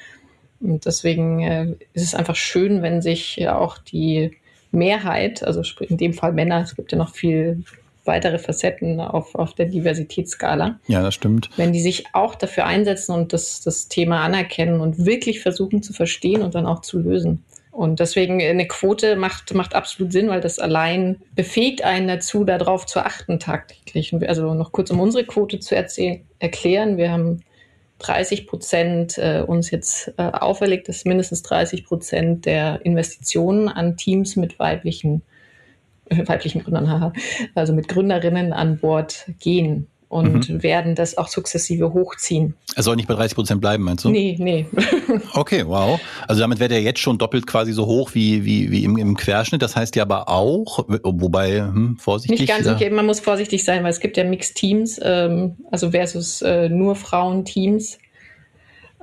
Und 0.58 0.84
deswegen 0.84 1.42
äh, 1.42 1.76
ist 1.92 2.02
es 2.02 2.16
einfach 2.16 2.34
schön, 2.34 2.82
wenn 2.82 3.02
sich 3.02 3.36
ja 3.36 3.56
auch 3.56 3.78
die 3.78 4.32
Mehrheit, 4.72 5.44
also 5.44 5.62
in 5.84 5.96
dem 5.96 6.12
Fall 6.12 6.32
Männer, 6.32 6.62
es 6.62 6.74
gibt 6.74 6.90
ja 6.90 6.98
noch 6.98 7.14
viel 7.14 7.62
weitere 8.04 8.40
Facetten 8.40 8.98
auf, 9.00 9.36
auf 9.36 9.54
der 9.54 9.66
Diversitätsskala. 9.66 10.80
Ja, 10.88 11.02
das 11.02 11.14
stimmt. 11.14 11.50
Wenn 11.56 11.72
die 11.72 11.80
sich 11.80 12.06
auch 12.14 12.34
dafür 12.34 12.66
einsetzen 12.66 13.14
und 13.14 13.32
das, 13.32 13.60
das 13.60 13.86
Thema 13.86 14.24
anerkennen 14.24 14.80
und 14.80 15.06
wirklich 15.06 15.38
versuchen 15.38 15.84
zu 15.84 15.92
verstehen 15.92 16.42
und 16.42 16.56
dann 16.56 16.66
auch 16.66 16.80
zu 16.80 16.98
lösen. 16.98 17.44
Und 17.74 17.98
deswegen 17.98 18.40
eine 18.40 18.68
Quote 18.68 19.16
macht, 19.16 19.52
macht 19.52 19.74
absolut 19.74 20.12
Sinn, 20.12 20.28
weil 20.28 20.40
das 20.40 20.60
allein 20.60 21.20
befähigt 21.34 21.82
einen 21.82 22.06
dazu, 22.06 22.44
darauf 22.44 22.86
zu 22.86 23.00
achten 23.00 23.40
tagtäglich. 23.40 24.14
Also 24.28 24.54
noch 24.54 24.70
kurz, 24.70 24.92
um 24.92 25.00
unsere 25.00 25.24
Quote 25.24 25.58
zu 25.58 25.74
erzählen, 25.74 26.24
erklären. 26.38 26.96
Wir 26.98 27.10
haben 27.10 27.40
30 27.98 28.46
Prozent 28.46 29.18
äh, 29.18 29.42
uns 29.44 29.72
jetzt 29.72 30.14
äh, 30.18 30.22
auferlegt, 30.22 30.88
dass 30.88 31.04
mindestens 31.04 31.42
30 31.42 31.84
Prozent 31.84 32.46
der 32.46 32.80
Investitionen 32.84 33.68
an 33.68 33.96
Teams 33.96 34.36
mit 34.36 34.60
weiblichen, 34.60 35.22
äh, 36.10 36.28
weiblichen 36.28 36.62
Gründern, 36.62 37.12
also 37.56 37.72
mit 37.72 37.88
Gründerinnen 37.88 38.52
an 38.52 38.78
Bord 38.78 39.26
gehen 39.40 39.88
und 40.08 40.48
mhm. 40.48 40.62
werden 40.62 40.94
das 40.94 41.18
auch 41.18 41.28
sukzessive 41.28 41.92
hochziehen. 41.92 42.54
Er 42.76 42.82
soll 42.82 42.96
nicht 42.96 43.08
bei 43.08 43.14
30 43.14 43.34
Prozent 43.34 43.60
bleiben, 43.60 43.84
meinst 43.84 44.04
du? 44.04 44.10
Nee, 44.10 44.36
nee. 44.38 44.66
okay, 45.34 45.64
wow. 45.66 46.00
Also 46.26 46.40
damit 46.40 46.60
wäre 46.60 46.68
der 46.68 46.82
jetzt 46.82 47.00
schon 47.00 47.18
doppelt 47.18 47.46
quasi 47.46 47.72
so 47.72 47.86
hoch 47.86 48.14
wie, 48.14 48.44
wie, 48.44 48.70
wie 48.70 48.84
im, 48.84 48.96
im 48.96 49.16
Querschnitt. 49.16 49.62
Das 49.62 49.76
heißt 49.76 49.96
ja 49.96 50.02
aber 50.02 50.28
auch, 50.28 50.84
wobei, 51.02 51.60
hm, 51.60 51.96
vorsichtig. 51.98 52.40
Nicht 52.40 52.48
ganz 52.48 52.66
okay, 52.66 52.90
man 52.90 53.06
muss 53.06 53.20
vorsichtig 53.20 53.64
sein, 53.64 53.82
weil 53.82 53.90
es 53.90 54.00
gibt 54.00 54.16
ja 54.16 54.24
Mixed 54.24 54.56
Teams, 54.56 55.00
ähm, 55.02 55.56
also 55.70 55.90
versus 55.90 56.42
äh, 56.42 56.68
nur 56.68 56.96
Frauenteams. 56.96 57.98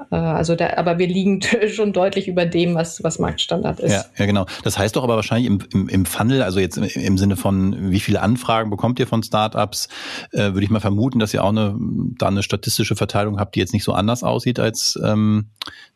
Äh, 0.10 0.16
also 0.16 0.56
da, 0.56 0.78
aber 0.78 0.98
wir 0.98 1.08
liegen 1.08 1.42
schon 1.74 1.94
deutlich 1.94 2.28
über 2.28 2.46
dem, 2.46 2.76
was, 2.76 3.04
was 3.04 3.20
Marktstandard 3.20 3.80
ist. 3.80 3.92
Ja, 3.92 4.06
ja, 4.18 4.26
genau. 4.26 4.46
Das 4.64 4.78
heißt 4.78 4.96
doch 4.96 5.04
aber 5.04 5.16
wahrscheinlich 5.16 5.48
im, 5.48 5.60
im, 5.74 5.90
im 5.90 6.06
Funnel, 6.06 6.44
also 6.44 6.60
jetzt 6.60 6.78
im, 6.78 6.84
im 6.84 7.18
Sinne 7.18 7.36
von, 7.36 7.92
wie 7.92 8.00
viele 8.00 8.22
Anfragen 8.22 8.70
bekommt 8.70 9.00
ihr 9.00 9.08
von 9.08 9.24
Startups, 9.24 9.90
äh, 10.32 10.54
würde 10.54 10.64
ich 10.64 10.70
mal 10.70 10.80
vermuten, 10.80 11.20
dass 11.20 11.34
ihr 11.34 11.44
auch 11.44 11.50
eine, 11.50 11.76
da 12.18 12.28
eine 12.28 12.44
statistische 12.44 12.96
Verteilung 12.96 13.40
habt, 13.40 13.56
die 13.56 13.60
jetzt 13.60 13.74
nicht 13.74 13.84
so 13.84 13.94
anders 13.94 14.24
aussieht 14.24 14.60
als 14.60 15.00
ähm, 15.04 15.50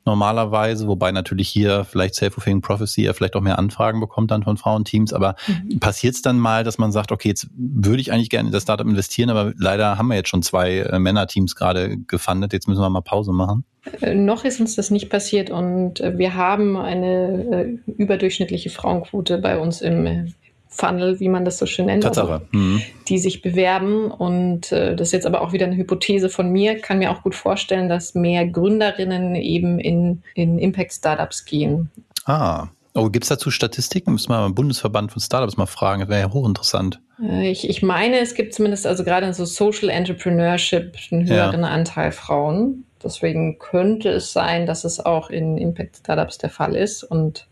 normalerweise, 0.06 0.88
wobei 0.88 1.12
natürlich 1.12 1.50
hier 1.50 1.84
vielleicht 1.84 2.15
Self-Fulfilling 2.15 2.62
Prophecy 2.62 3.04
ja 3.04 3.13
vielleicht 3.13 3.36
auch 3.36 3.41
mehr 3.41 3.58
Anfragen 3.58 4.00
bekommt 4.00 4.32
dann 4.32 4.44
von 4.44 4.58
Frauenteams. 4.58 5.13
Aber 5.13 5.36
mhm. 5.48 5.80
passiert 5.80 6.15
es 6.15 6.22
dann 6.22 6.38
mal, 6.38 6.63
dass 6.63 6.78
man 6.78 6.91
sagt, 6.91 7.12
okay, 7.12 7.30
jetzt 7.30 7.48
würde 7.56 8.02
ich 8.02 8.12
eigentlich 8.12 8.30
gerne 8.30 8.48
in 8.48 8.54
das 8.54 8.63
Startup 8.63 8.88
investieren, 8.88 9.30
aber 9.30 9.54
leider 9.58 9.98
haben 9.98 10.08
wir 10.08 10.15
jetzt 10.15 10.30
schon 10.30 10.44
zwei 10.44 10.78
äh, 10.78 11.00
Männerteams 11.00 11.56
gerade 11.56 11.98
gefundet, 11.98 12.54
jetzt 12.54 12.68
müssen 12.68 12.82
wir 12.82 12.89
mal 12.89 13.02
Pause 13.02 13.34
machen? 13.34 13.65
Äh, 14.02 14.15
noch 14.15 14.45
ist 14.45 14.60
uns 14.60 14.76
das 14.76 14.91
nicht 14.91 15.10
passiert 15.10 15.50
und 15.50 16.00
äh, 16.00 16.17
wir 16.17 16.36
haben 16.36 16.78
eine 16.78 17.80
äh, 17.88 17.91
überdurchschnittliche 17.91 18.69
Frauenquote 18.69 19.38
bei 19.38 19.60
uns 19.60 19.82
im 19.82 20.34
Funnel, 20.67 21.19
wie 21.19 21.30
man 21.30 21.45
das 21.45 21.58
so 21.58 21.65
schön 21.65 21.86
nennt, 21.86 22.04
Tatsache. 22.04 22.41
Mhm. 22.52 22.82
die 23.08 23.17
sich 23.17 23.41
bewerben. 23.41 24.12
Und 24.12 24.71
äh, 24.74 24.95
das 24.95 25.10
ist 25.10 25.13
jetzt 25.13 25.26
aber 25.26 25.41
auch 25.41 25.54
wieder 25.54 25.65
eine 25.65 25.78
Hypothese 25.78 26.30
von 26.30 26.52
mir. 26.52 26.80
Kann 26.80 27.00
mir 27.00 27.12
auch 27.12 27.24
gut 27.24 27.34
vorstellen, 27.34 27.88
dass 27.88 28.13
mehr 28.13 28.45
Gründerinnen 28.45 29.36
eben 29.36 29.80
in, 29.80 30.21
in 30.34 30.60
Impact-Startups 30.60 31.45
gehen. 31.45 31.89
Ah, 32.26 32.67
Oh, 32.98 33.10
gibt 33.10 33.26
es 33.26 33.30
dazu 33.30 33.52
Statistiken? 33.52 34.13
Müssen 34.13 34.30
wir 34.30 34.41
beim 34.41 34.56
Bundesverband 34.56 35.12
von 35.12 35.21
Startups 35.21 35.58
mal 35.58 35.65
fragen. 35.65 36.00
Das 36.00 36.10
wäre 36.10 36.21
ja 36.21 36.32
hochinteressant. 36.32 37.02
Äh, 37.21 37.52
ich, 37.52 37.69
ich 37.69 37.84
meine, 37.84 38.19
es 38.19 38.36
gibt 38.36 38.54
zumindest 38.54 38.88
also 38.88 39.04
gerade 39.04 39.28
in 39.28 39.34
so 39.34 39.43
Social 39.43 39.89
Entrepreneurship 39.89 40.95
einen 41.12 41.28
höheren 41.28 41.62
ja. 41.62 41.67
Anteil 41.67 42.13
Frauen. 42.13 42.86
Deswegen 43.06 43.60
könnte 43.60 44.10
es 44.10 44.34
sein, 44.34 44.65
dass 44.65 44.84
es 44.84 45.00
auch 45.00 45.30
in 45.30 45.58
Impact 45.60 45.98
Startups 45.98 46.39
der 46.39 46.50
Fall 46.50 46.76
ist. 46.76 47.04
Und 47.04 47.48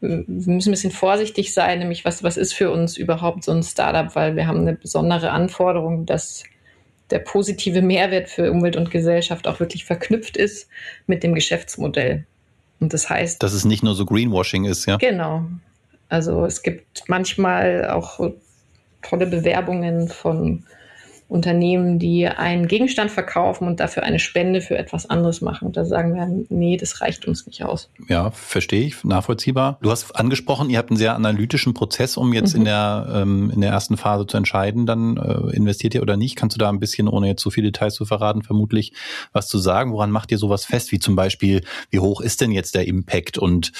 wir 0.00 0.24
müssen 0.26 0.70
ein 0.70 0.72
bisschen 0.72 0.90
vorsichtig 0.90 1.52
sein, 1.52 1.78
nämlich 1.78 2.06
was, 2.06 2.22
was 2.22 2.38
ist 2.38 2.54
für 2.54 2.70
uns 2.70 2.96
überhaupt 2.96 3.44
so 3.44 3.52
ein 3.52 3.62
Startup, 3.62 4.14
weil 4.16 4.34
wir 4.34 4.46
haben 4.46 4.60
eine 4.60 4.72
besondere 4.72 5.30
Anforderung, 5.30 6.06
dass 6.06 6.44
der 7.10 7.18
positive 7.18 7.82
Mehrwert 7.82 8.30
für 8.30 8.50
Umwelt 8.50 8.76
und 8.76 8.90
Gesellschaft 8.90 9.46
auch 9.46 9.60
wirklich 9.60 9.84
verknüpft 9.84 10.38
ist 10.38 10.68
mit 11.06 11.22
dem 11.22 11.34
Geschäftsmodell. 11.34 12.24
Und 12.80 12.94
das 12.94 13.10
heißt. 13.10 13.42
Dass 13.42 13.52
es 13.52 13.66
nicht 13.66 13.82
nur 13.82 13.94
so 13.94 14.06
Greenwashing 14.06 14.64
ist, 14.64 14.86
ja? 14.86 14.96
Genau. 14.96 15.44
Also 16.08 16.46
es 16.46 16.62
gibt 16.62 17.04
manchmal 17.08 17.90
auch 17.90 18.20
tolle 19.02 19.26
Bewerbungen 19.26 20.08
von 20.08 20.64
Unternehmen, 21.28 21.98
die 21.98 22.28
einen 22.28 22.68
Gegenstand 22.68 23.10
verkaufen 23.10 23.66
und 23.66 23.80
dafür 23.80 24.04
eine 24.04 24.20
Spende 24.20 24.60
für 24.60 24.78
etwas 24.78 25.10
anderes 25.10 25.40
machen. 25.40 25.66
Und 25.66 25.76
da 25.76 25.84
sagen 25.84 26.14
wir, 26.14 26.28
nee, 26.48 26.76
das 26.76 27.00
reicht 27.00 27.26
uns 27.26 27.46
nicht 27.46 27.64
aus. 27.64 27.90
Ja, 28.08 28.30
verstehe 28.30 28.86
ich, 28.86 29.02
nachvollziehbar. 29.02 29.78
Du 29.82 29.90
hast 29.90 30.12
angesprochen, 30.12 30.70
ihr 30.70 30.78
habt 30.78 30.90
einen 30.90 30.98
sehr 30.98 31.16
analytischen 31.16 31.74
Prozess, 31.74 32.16
um 32.16 32.32
jetzt 32.32 32.54
mhm. 32.54 32.60
in 32.60 32.64
der 32.66 33.08
ähm, 33.12 33.50
in 33.50 33.60
der 33.60 33.70
ersten 33.70 33.96
Phase 33.96 34.26
zu 34.26 34.36
entscheiden, 34.36 34.86
dann 34.86 35.16
äh, 35.16 35.56
investiert 35.56 35.94
ihr 35.94 36.02
oder 36.02 36.16
nicht. 36.16 36.36
Kannst 36.36 36.54
du 36.54 36.58
da 36.58 36.68
ein 36.68 36.78
bisschen, 36.78 37.08
ohne 37.08 37.26
jetzt 37.26 37.42
zu 37.42 37.50
viele 37.50 37.72
Details 37.72 37.94
zu 37.94 38.04
verraten, 38.04 38.42
vermutlich 38.42 38.92
was 39.32 39.48
zu 39.48 39.58
sagen? 39.58 39.92
Woran 39.92 40.12
macht 40.12 40.30
ihr 40.30 40.38
sowas 40.38 40.64
fest? 40.64 40.92
Wie 40.92 41.00
zum 41.00 41.16
Beispiel, 41.16 41.62
wie 41.90 41.98
hoch 41.98 42.20
ist 42.20 42.40
denn 42.40 42.52
jetzt 42.52 42.76
der 42.76 42.86
Impact 42.86 43.36
und 43.36 43.72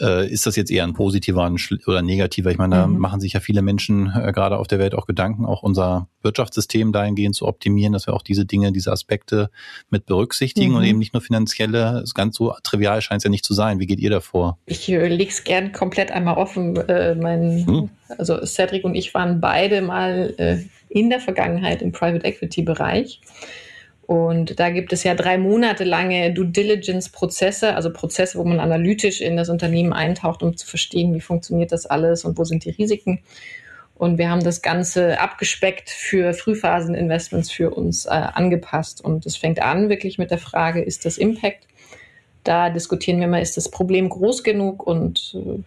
äh, 0.00 0.26
ist 0.28 0.46
das 0.46 0.56
jetzt 0.56 0.70
eher 0.70 0.84
ein 0.84 0.94
positiver 0.94 1.52
oder 1.86 2.00
negativer? 2.00 2.50
Ich 2.50 2.58
meine, 2.58 2.76
da 2.76 2.86
mhm. 2.86 2.98
machen 2.98 3.20
sich 3.20 3.34
ja 3.34 3.40
viele 3.40 3.60
Menschen 3.60 4.10
äh, 4.14 4.32
gerade 4.32 4.56
auf 4.56 4.68
der 4.68 4.78
Welt 4.78 4.94
auch 4.94 5.06
Gedanken, 5.06 5.44
auch 5.44 5.62
unser 5.62 6.08
Wirtschaftssystem 6.22 6.92
dahingehend 6.94 7.34
zu 7.34 7.46
optimieren, 7.46 7.92
dass 7.92 8.06
wir 8.06 8.14
auch 8.14 8.22
diese 8.22 8.44
Dinge, 8.44 8.72
diese 8.72 8.92
Aspekte 8.92 9.50
mit 9.90 10.06
berücksichtigen 10.06 10.70
mhm. 10.70 10.76
und 10.76 10.84
eben 10.84 10.98
nicht 10.98 11.12
nur 11.12 11.20
finanzielle. 11.20 12.04
Ganz 12.14 12.36
so 12.36 12.54
trivial 12.62 13.00
scheint 13.02 13.20
es 13.20 13.24
ja 13.24 13.30
nicht 13.30 13.44
zu 13.44 13.54
sein. 13.54 13.80
Wie 13.80 13.86
geht 13.86 14.00
ihr 14.00 14.10
davor? 14.10 14.58
Ich 14.66 14.88
äh, 14.88 15.08
lege 15.08 15.30
es 15.30 15.44
gern 15.44 15.72
komplett 15.72 16.10
einmal 16.10 16.36
offen. 16.36 16.76
Äh, 16.88 17.14
mein, 17.14 17.66
hm? 17.66 17.90
Also 18.18 18.44
Cedric 18.44 18.84
und 18.84 18.94
ich 18.94 19.14
waren 19.14 19.40
beide 19.40 19.82
mal 19.82 20.34
äh, 20.38 20.58
in 20.88 21.10
der 21.10 21.20
Vergangenheit 21.20 21.82
im 21.82 21.92
Private 21.92 22.24
Equity 22.24 22.62
Bereich. 22.62 23.20
Und 24.06 24.60
da 24.60 24.70
gibt 24.70 24.92
es 24.92 25.02
ja 25.02 25.14
drei 25.14 25.38
Monate 25.38 25.84
lange 25.84 26.32
Due 26.32 26.46
Diligence-Prozesse, 26.46 27.74
also 27.74 27.90
Prozesse, 27.90 28.38
wo 28.38 28.44
man 28.44 28.60
analytisch 28.60 29.20
in 29.20 29.36
das 29.36 29.48
Unternehmen 29.48 29.92
eintaucht, 29.94 30.42
um 30.42 30.56
zu 30.56 30.66
verstehen, 30.66 31.14
wie 31.14 31.20
funktioniert 31.20 31.72
das 31.72 31.86
alles 31.86 32.24
und 32.24 32.36
wo 32.36 32.44
sind 32.44 32.64
die 32.64 32.70
Risiken. 32.70 33.20
Und 33.96 34.18
wir 34.18 34.28
haben 34.28 34.42
das 34.42 34.60
Ganze 34.60 35.20
abgespeckt 35.20 35.88
für 35.88 36.34
Frühphaseninvestments 36.34 37.50
für 37.50 37.70
uns 37.70 38.06
äh, 38.06 38.10
angepasst. 38.10 39.04
Und 39.04 39.24
es 39.24 39.36
fängt 39.36 39.62
an 39.62 39.88
wirklich 39.88 40.18
mit 40.18 40.30
der 40.30 40.38
Frage, 40.38 40.82
ist 40.82 41.04
das 41.04 41.16
Impact? 41.16 41.66
Da 42.42 42.70
diskutieren 42.70 43.20
wir 43.20 43.28
mal, 43.28 43.40
ist 43.40 43.56
das 43.56 43.70
Problem 43.70 44.08
groß 44.08 44.42
genug 44.42 44.86
und 44.86 45.36
äh, 45.36 45.62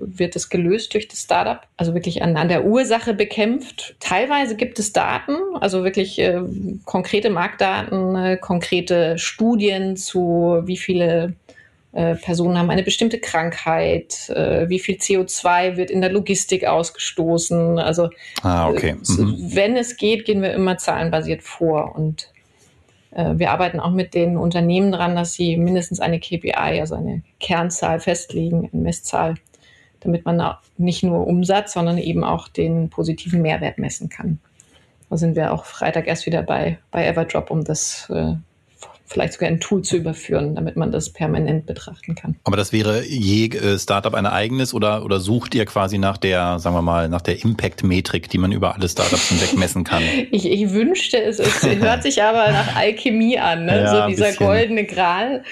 wird 0.00 0.36
es 0.36 0.48
gelöst 0.48 0.94
durch 0.94 1.08
das 1.08 1.20
Startup? 1.20 1.60
Also 1.76 1.94
wirklich 1.94 2.22
an, 2.22 2.36
an 2.36 2.48
der 2.48 2.64
Ursache 2.64 3.14
bekämpft. 3.14 3.96
Teilweise 4.00 4.56
gibt 4.56 4.78
es 4.78 4.92
Daten, 4.92 5.36
also 5.60 5.84
wirklich 5.84 6.18
äh, 6.18 6.40
konkrete 6.84 7.30
Marktdaten, 7.30 8.16
äh, 8.16 8.36
konkrete 8.38 9.18
Studien 9.18 9.96
zu, 9.96 10.62
wie 10.64 10.76
viele 10.76 11.34
äh, 11.92 12.16
Personen 12.16 12.58
haben 12.58 12.70
eine 12.70 12.82
bestimmte 12.82 13.18
Krankheit, 13.18 14.28
äh, 14.28 14.68
wie 14.68 14.78
viel 14.78 14.96
CO2 14.96 15.76
wird 15.76 15.90
in 15.90 16.00
der 16.00 16.10
Logistik 16.10 16.66
ausgestoßen. 16.66 17.78
Also 17.78 18.10
ah, 18.42 18.68
okay. 18.68 18.90
Äh, 18.90 19.20
mhm. 19.20 19.36
wenn 19.54 19.76
es 19.76 19.96
geht, 19.96 20.26
gehen 20.26 20.42
wir 20.42 20.52
immer 20.52 20.76
zahlenbasiert 20.78 21.42
vor 21.42 21.94
und 21.96 22.32
wir 23.10 23.50
arbeiten 23.50 23.80
auch 23.80 23.90
mit 23.90 24.12
den 24.12 24.36
Unternehmen 24.36 24.92
dran, 24.92 25.16
dass 25.16 25.32
sie 25.32 25.56
mindestens 25.56 25.98
eine 25.98 26.20
KPI, 26.20 26.78
also 26.78 26.94
eine 26.94 27.22
Kernzahl 27.40 28.00
festlegen, 28.00 28.68
eine 28.70 28.82
Messzahl, 28.82 29.36
damit 30.00 30.26
man 30.26 30.56
nicht 30.76 31.02
nur 31.02 31.26
Umsatz, 31.26 31.72
sondern 31.72 31.96
eben 31.96 32.22
auch 32.22 32.48
den 32.48 32.90
positiven 32.90 33.40
Mehrwert 33.40 33.78
messen 33.78 34.10
kann. 34.10 34.38
Da 35.08 35.16
sind 35.16 35.36
wir 35.36 35.54
auch 35.54 35.64
Freitag 35.64 36.06
erst 36.06 36.26
wieder 36.26 36.42
bei, 36.42 36.78
bei 36.90 37.06
Everdrop, 37.06 37.50
um 37.50 37.64
das 37.64 38.08
äh, 38.10 38.34
vielleicht 39.08 39.32
sogar 39.34 39.48
ein 39.48 39.60
Tool 39.60 39.82
zu 39.82 39.96
überführen, 39.96 40.54
damit 40.54 40.76
man 40.76 40.92
das 40.92 41.10
permanent 41.10 41.66
betrachten 41.66 42.14
kann. 42.14 42.36
Aber 42.44 42.56
das 42.56 42.72
wäre 42.72 43.04
je 43.04 43.48
äh, 43.48 43.78
Startup 43.78 44.14
ein 44.14 44.26
eigenes 44.26 44.74
oder, 44.74 45.04
oder 45.04 45.18
sucht 45.18 45.54
ihr 45.54 45.64
quasi 45.64 45.98
nach 45.98 46.18
der, 46.18 46.58
sagen 46.58 46.76
wir 46.76 46.82
mal, 46.82 47.08
nach 47.08 47.22
der 47.22 47.42
Impact-Metrik, 47.42 48.28
die 48.28 48.38
man 48.38 48.52
über 48.52 48.74
alle 48.74 48.88
Startups 48.88 49.28
hinweg 49.28 49.56
messen 49.56 49.84
kann? 49.84 50.02
ich, 50.30 50.50
ich 50.50 50.70
wünschte 50.70 51.20
es, 51.22 51.38
es 51.38 51.62
hört 51.80 52.02
sich 52.02 52.22
aber 52.22 52.52
nach 52.52 52.76
Alchemie 52.76 53.38
an, 53.38 53.64
ne? 53.64 53.80
Ja, 53.82 54.02
so 54.02 54.08
dieser 54.08 54.32
goldene 54.32 54.84
Gral. 54.84 55.42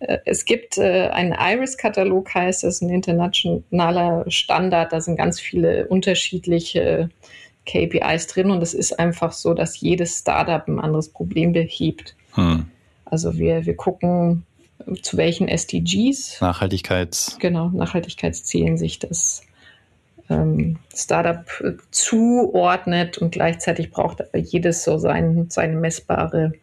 Äh, 0.00 0.18
es 0.24 0.44
gibt 0.44 0.78
äh, 0.78 1.08
einen 1.08 1.32
Iris-Katalog, 1.38 2.34
heißt 2.34 2.64
es, 2.64 2.80
ein 2.80 2.88
internationaler 2.88 4.24
Standard, 4.28 4.92
da 4.92 5.00
sind 5.00 5.16
ganz 5.16 5.40
viele 5.40 5.86
unterschiedliche 5.88 7.10
KPIs 7.66 8.26
drin 8.28 8.50
und 8.50 8.62
es 8.62 8.74
ist 8.74 8.98
einfach 8.98 9.32
so, 9.32 9.54
dass 9.54 9.80
jedes 9.80 10.18
Startup 10.18 10.66
ein 10.68 10.78
anderes 10.78 11.08
Problem 11.08 11.52
behebt. 11.52 12.14
Hm. 12.34 12.66
Also 13.14 13.38
wir, 13.38 13.64
wir 13.64 13.76
gucken, 13.76 14.44
zu 15.02 15.16
welchen 15.16 15.46
SDGs. 15.46 16.40
Nachhaltigkeits. 16.40 17.38
Genau, 17.38 17.68
Nachhaltigkeitszielen 17.68 18.76
sich 18.76 18.98
das 18.98 19.42
ähm, 20.28 20.78
Startup 20.92 21.44
zuordnet 21.92 23.18
und 23.18 23.30
gleichzeitig 23.30 23.92
braucht 23.92 24.20
aber 24.20 24.38
jedes 24.38 24.82
so 24.82 24.98
sein, 24.98 25.46
seine 25.48 25.76
messbare 25.76 26.54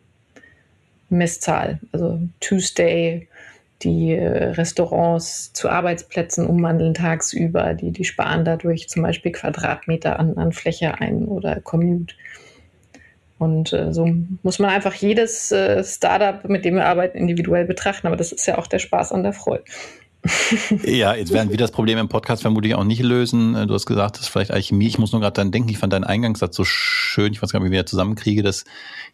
Messzahl. 1.07 1.79
Also 1.93 2.19
Tuesday, 2.41 3.29
die 3.81 4.11
äh, 4.11 4.49
Restaurants 4.49 5.53
zu 5.53 5.69
Arbeitsplätzen 5.69 6.45
umwandeln 6.45 6.93
tagsüber, 6.93 7.75
die, 7.75 7.91
die 7.91 8.03
sparen 8.03 8.43
dadurch 8.43 8.89
zum 8.89 9.03
Beispiel 9.03 9.31
Quadratmeter 9.31 10.19
an, 10.19 10.37
an 10.37 10.51
Fläche 10.51 10.99
ein 10.99 11.23
oder 11.23 11.61
Commute. 11.61 12.13
Und 13.41 13.73
äh, 13.73 13.91
so 13.91 14.07
muss 14.43 14.59
man 14.59 14.69
einfach 14.69 14.93
jedes 14.93 15.51
äh, 15.51 15.83
Startup, 15.83 16.47
mit 16.47 16.63
dem 16.63 16.75
wir 16.75 16.85
arbeiten, 16.85 17.17
individuell 17.17 17.65
betrachten. 17.65 18.05
Aber 18.05 18.15
das 18.15 18.31
ist 18.31 18.45
ja 18.45 18.59
auch 18.59 18.67
der 18.67 18.77
Spaß 18.77 19.13
an 19.13 19.23
der 19.23 19.33
Freude. 19.33 19.63
ja, 20.83 21.15
jetzt 21.15 21.33
werden 21.33 21.49
wir 21.49 21.57
das 21.57 21.71
Problem 21.71 21.97
im 21.97 22.07
Podcast 22.07 22.43
vermutlich 22.43 22.75
auch 22.75 22.83
nicht 22.83 23.01
lösen. 23.01 23.55
Äh, 23.55 23.65
du 23.65 23.73
hast 23.73 23.87
gesagt, 23.87 24.17
das 24.17 24.25
ist 24.25 24.27
vielleicht 24.27 24.51
Alchemie. 24.51 24.85
Ich 24.85 24.99
muss 24.99 25.11
nur 25.11 25.21
gerade 25.21 25.33
dann 25.33 25.51
denken, 25.51 25.69
ich 25.69 25.79
fand 25.79 25.91
deinen 25.91 26.03
Eingangssatz 26.03 26.55
so 26.55 26.63
schön. 26.63 27.33
Ich 27.33 27.41
weiß 27.41 27.51
gar 27.51 27.59
nicht, 27.59 27.69
wie 27.69 27.73
wir 27.73 27.83
zusammenkriege, 27.87 28.43
dass 28.43 28.63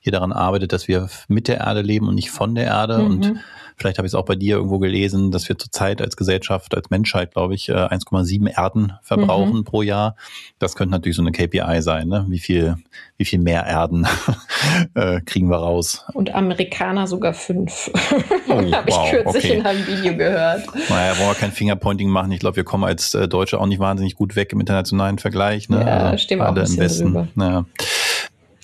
ihr 0.02 0.12
daran 0.12 0.34
arbeitet, 0.34 0.74
dass 0.74 0.90
wir 0.90 1.08
mit 1.30 1.48
der 1.48 1.62
Erde 1.62 1.82
leben 1.82 2.10
und 2.10 2.16
nicht 2.16 2.30
von 2.30 2.54
der 2.54 2.66
Erde. 2.66 2.98
Mhm. 2.98 3.06
Und 3.06 3.34
Vielleicht 3.78 4.00
habe 4.00 4.08
ich 4.08 4.12
es 4.12 4.16
auch 4.16 4.26
bei 4.26 4.36
dir 4.36 4.56
irgendwo 4.56 4.80
gelesen, 4.80 5.30
dass 5.30 5.48
wir 5.48 5.58
zurzeit 5.58 6.02
als 6.02 6.18
Gesellschaft, 6.18 6.76
als 6.76 6.90
Menschheit, 6.90 7.34
glaube 7.34 7.54
ich, 7.54 7.70
1,7 7.70 8.48
äh, 8.48 8.54
Erden 8.54 8.94
verbrauchen 9.04 9.58
mhm. 9.58 9.64
pro 9.66 9.84
Jahr. 9.84 10.16
Das 10.58 10.76
könnte 10.76 10.94
natürlich 10.94 11.16
so 11.16 11.22
eine 11.22 11.32
KPI 11.32 11.82
sein. 11.82 12.08
Ne? 12.08 12.26
Wie 12.28 12.40
viel, 12.40 12.78
wie 13.18 13.26
viel 13.26 13.38
mehr 13.38 13.68
Erden 13.68 14.08
äh, 14.96 15.22
kriegen 15.22 15.50
wir 15.50 15.58
raus? 15.58 16.04
Und 16.14 16.34
Amerikaner 16.34 17.06
sogar 17.08 17.34
fünf. 17.34 17.92
Oh, 18.50 18.62
habe 18.72 18.90
wow, 18.90 19.06
ich 19.06 19.12
kürzlich 19.12 19.46
okay. 19.46 19.58
in 19.60 19.66
einem 19.66 19.86
Video 19.86 20.16
gehört. 20.16 20.66
Naja, 20.90 21.18
wollen 21.18 21.30
wir 21.30 21.36
kein 21.36 21.52
Fingerpointing 21.52 22.08
machen. 22.08 22.32
Ich 22.32 22.40
glaube, 22.40 22.56
wir 22.56 22.64
kommen 22.64 22.86
als 22.86 23.14
äh, 23.14 23.28
Deutsche 23.28 23.60
auch 23.60 23.66
nicht 23.66 23.80
wahnsinnig 23.80 24.16
gut 24.16 24.38
weg 24.38 24.54
im 24.54 24.62
internationalen 24.62 25.20
Vergleich. 25.20 25.68
Ne? 25.68 25.82
Ja, 25.82 25.98
also, 25.98 26.18
stimmt 26.18 26.44
auch 26.44 26.48
ein 26.48 26.54
bisschen 26.54 26.76
im 26.76 26.82
Westen. 26.82 27.06
Drüber. 27.14 27.28
Ja. 27.36 27.66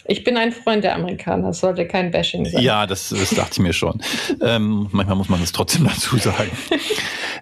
Ich 0.05 0.23
bin 0.23 0.37
ein 0.37 0.51
Freund 0.51 0.83
der 0.83 0.95
Amerikaner, 0.95 1.47
das 1.47 1.59
sollte 1.59 1.87
kein 1.87 2.11
Bashing 2.11 2.45
sein. 2.45 2.61
Ja, 2.61 2.85
das, 2.85 3.09
das 3.09 3.29
dachte 3.31 3.53
ich 3.53 3.59
mir 3.59 3.73
schon. 3.73 4.01
ähm, 4.41 4.87
manchmal 4.91 5.15
muss 5.15 5.29
man 5.29 5.39
das 5.39 5.51
trotzdem 5.51 5.83
dazu 5.87 6.17
sagen. 6.17 6.51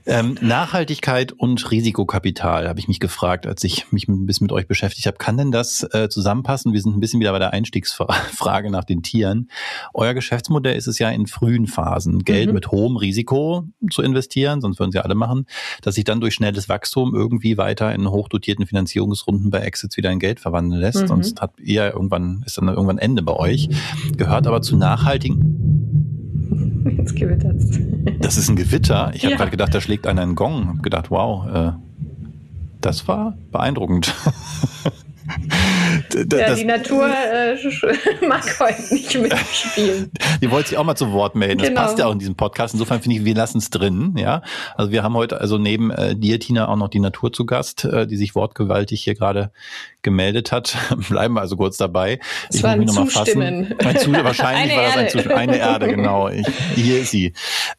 ähm, 0.06 0.38
Nachhaltigkeit 0.42 1.32
und 1.32 1.72
Risikokapital 1.72 2.68
habe 2.68 2.80
ich 2.80 2.88
mich 2.88 3.00
gefragt, 3.00 3.48
als 3.48 3.64
ich 3.64 3.92
mich 3.92 4.08
ein 4.08 4.26
bisschen 4.26 4.46
mit 4.46 4.52
euch 4.52 4.68
beschäftigt 4.68 5.08
habe. 5.08 5.18
Kann 5.18 5.38
denn 5.38 5.52
das 5.52 5.84
äh, 5.94 6.10
zusammenpassen? 6.10 6.74
Wir 6.74 6.82
sind 6.82 6.96
ein 6.96 7.00
bisschen 7.00 7.20
wieder 7.20 7.32
bei 7.32 7.40
der 7.40 7.54
Einstiegsfrage 7.54 8.70
nach 8.72 8.84
den 8.84 9.02
Tieren. 9.02 9.50
Euer 9.94 10.14
Geschäftsmodell 10.14 10.76
ist 10.76 10.88
es 10.88 11.00
ja 11.00 11.10
in 11.10 11.28
frühen 11.28 11.68
Phasen, 11.68 12.20
Geld 12.24 12.50
mhm. 12.50 12.54
mit 12.54 12.72
hohem 12.72 12.96
Risiko 12.96 13.66
zu 13.90 14.02
investieren, 14.02 14.62
sonst 14.62 14.80
würden 14.80 14.92
sie 14.92 15.00
alle 15.00 15.16
machen, 15.16 15.48
dass 15.82 15.96
sich 15.96 16.04
dann 16.04 16.20
durch 16.20 16.36
schnelles 16.36 16.70
Wachstum 16.70 17.16
irgendwie 17.16 17.58
weiter 17.58 17.94
in 17.94 18.10
hochdotierten 18.10 18.68
Finanzierungsrunden 18.68 19.50
bei 19.50 19.60
Exits 19.60 19.98
wieder 19.98 20.12
in 20.12 20.20
Geld 20.20 20.40
verwandeln 20.40 20.80
lässt. 20.80 21.02
Mhm. 21.02 21.08
Sonst 21.08 21.42
habt 21.42 21.60
ihr 21.60 21.94
irgendwann 21.94 22.44
ist 22.52 22.58
dann 22.58 22.68
irgendwann 22.68 22.98
Ende 22.98 23.22
bei 23.22 23.34
euch. 23.34 23.70
Gehört 24.18 24.46
aber 24.46 24.62
zu 24.62 24.76
nachhaltigen. 24.76 26.94
Jetzt 26.98 27.16
gewittert's. 27.16 27.80
Das 28.20 28.38
ist 28.38 28.50
ein 28.50 28.56
Gewitter. 28.56 29.12
Ich 29.14 29.24
habe 29.24 29.32
ja. 29.32 29.38
gerade 29.38 29.52
gedacht, 29.52 29.74
da 29.74 29.82
schlägt 29.82 30.06
einer 30.06 30.22
einen 30.22 30.36
Gong. 30.36 30.68
Hab 30.68 30.84
gedacht, 30.84 31.12
wow. 31.12 31.48
Äh, 31.48 31.72
Das 32.82 33.08
war 33.08 33.38
beeindruckend. 33.52 34.14
ja, 36.14 36.56
die 36.56 36.66
Natur 36.66 37.08
äh, 37.08 37.56
mag 38.28 38.60
heute 38.60 38.94
nicht 38.94 39.20
mitspielen. 39.20 40.12
Die 40.42 40.52
wollte 40.52 40.70
sich 40.70 40.78
auch 40.78 40.84
mal 40.84 40.96
zu 40.96 41.12
Wort 41.12 41.36
melden. 41.36 41.60
Das 41.60 41.70
genau. 41.70 41.82
passt 41.82 42.00
ja 42.00 42.08
auch 42.08 42.12
in 42.12 42.20
diesem 42.20 42.36
Podcast. 42.36 42.74
Insofern 42.74 43.02
finde 43.02 43.18
ich, 43.18 43.26
wir 43.26 43.36
lassen 43.36 43.60
es 43.60 43.70
drin. 43.70 44.16
Ja, 44.18 44.42
also 44.76 44.92
wir 44.92 45.04
haben 45.04 45.14
heute 45.14 45.40
also 45.40 45.58
neben 45.58 45.92
äh, 45.92 46.16
dir, 46.16 46.40
Tina, 46.40 46.68
auch 46.68 46.76
noch 46.76 46.90
die 46.90 47.00
Natur 47.00 47.32
zu 47.32 47.46
Gast, 47.46 47.86
äh, 47.86 48.08
die 48.08 48.18
sich 48.18 48.36
wortgewaltig 48.36 49.04
hier 49.04 49.16
gerade 49.16 49.52
gemeldet 50.02 50.52
hat. 50.52 50.78
Bleiben 51.10 51.36
wir 51.36 51.42
also 51.42 51.58
kurz 51.58 51.78
dabei. 51.78 52.20
Es 52.50 52.58
ich 52.58 52.64
war 52.64 52.72
ein 52.72 52.88
Zustimmen. 52.88 53.74
Ein 53.80 53.98
Zu 53.98 54.12
wahrscheinlich 54.24 54.76
war 54.76 54.84
das 54.84 54.98
ein 54.98 55.10
Zustimmen. 55.10 55.36
Eine 55.36 55.58
Erde, 55.58 55.88
genau. 55.88 56.30
Ich, 56.30 56.48
hier 56.76 57.02
ist 57.02 57.12
sie. 57.12 57.34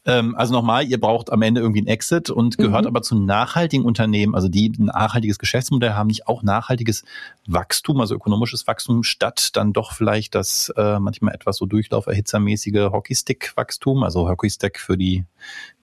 Ähm, 0.05 0.35
also 0.35 0.53
nochmal, 0.53 0.85
ihr 0.85 0.99
braucht 0.99 1.31
am 1.31 1.41
Ende 1.41 1.61
irgendwie 1.61 1.81
ein 1.81 1.87
Exit 1.87 2.29
und 2.29 2.57
gehört 2.57 2.83
mhm. 2.83 2.87
aber 2.87 3.01
zu 3.01 3.15
nachhaltigen 3.15 3.85
Unternehmen, 3.85 4.35
also 4.35 4.49
die 4.49 4.69
ein 4.77 4.85
nachhaltiges 4.85 5.39
Geschäftsmodell 5.39 5.93
haben, 5.93 6.07
nicht 6.07 6.27
auch 6.27 6.43
nachhaltiges 6.43 7.03
Wachstum, 7.47 7.99
also 7.99 8.15
ökonomisches 8.15 8.67
Wachstum, 8.67 9.03
statt 9.03 9.51
dann 9.53 9.73
doch 9.73 9.93
vielleicht 9.93 10.35
das 10.35 10.73
äh, 10.77 10.99
manchmal 10.99 11.33
etwas 11.33 11.57
so 11.57 11.65
durchlauferhitzermäßige 11.65 12.91
Hockeystick-Wachstum, 12.91 14.03
also 14.03 14.29
Hockeystick 14.29 14.79
für 14.79 14.97
die 14.97 15.25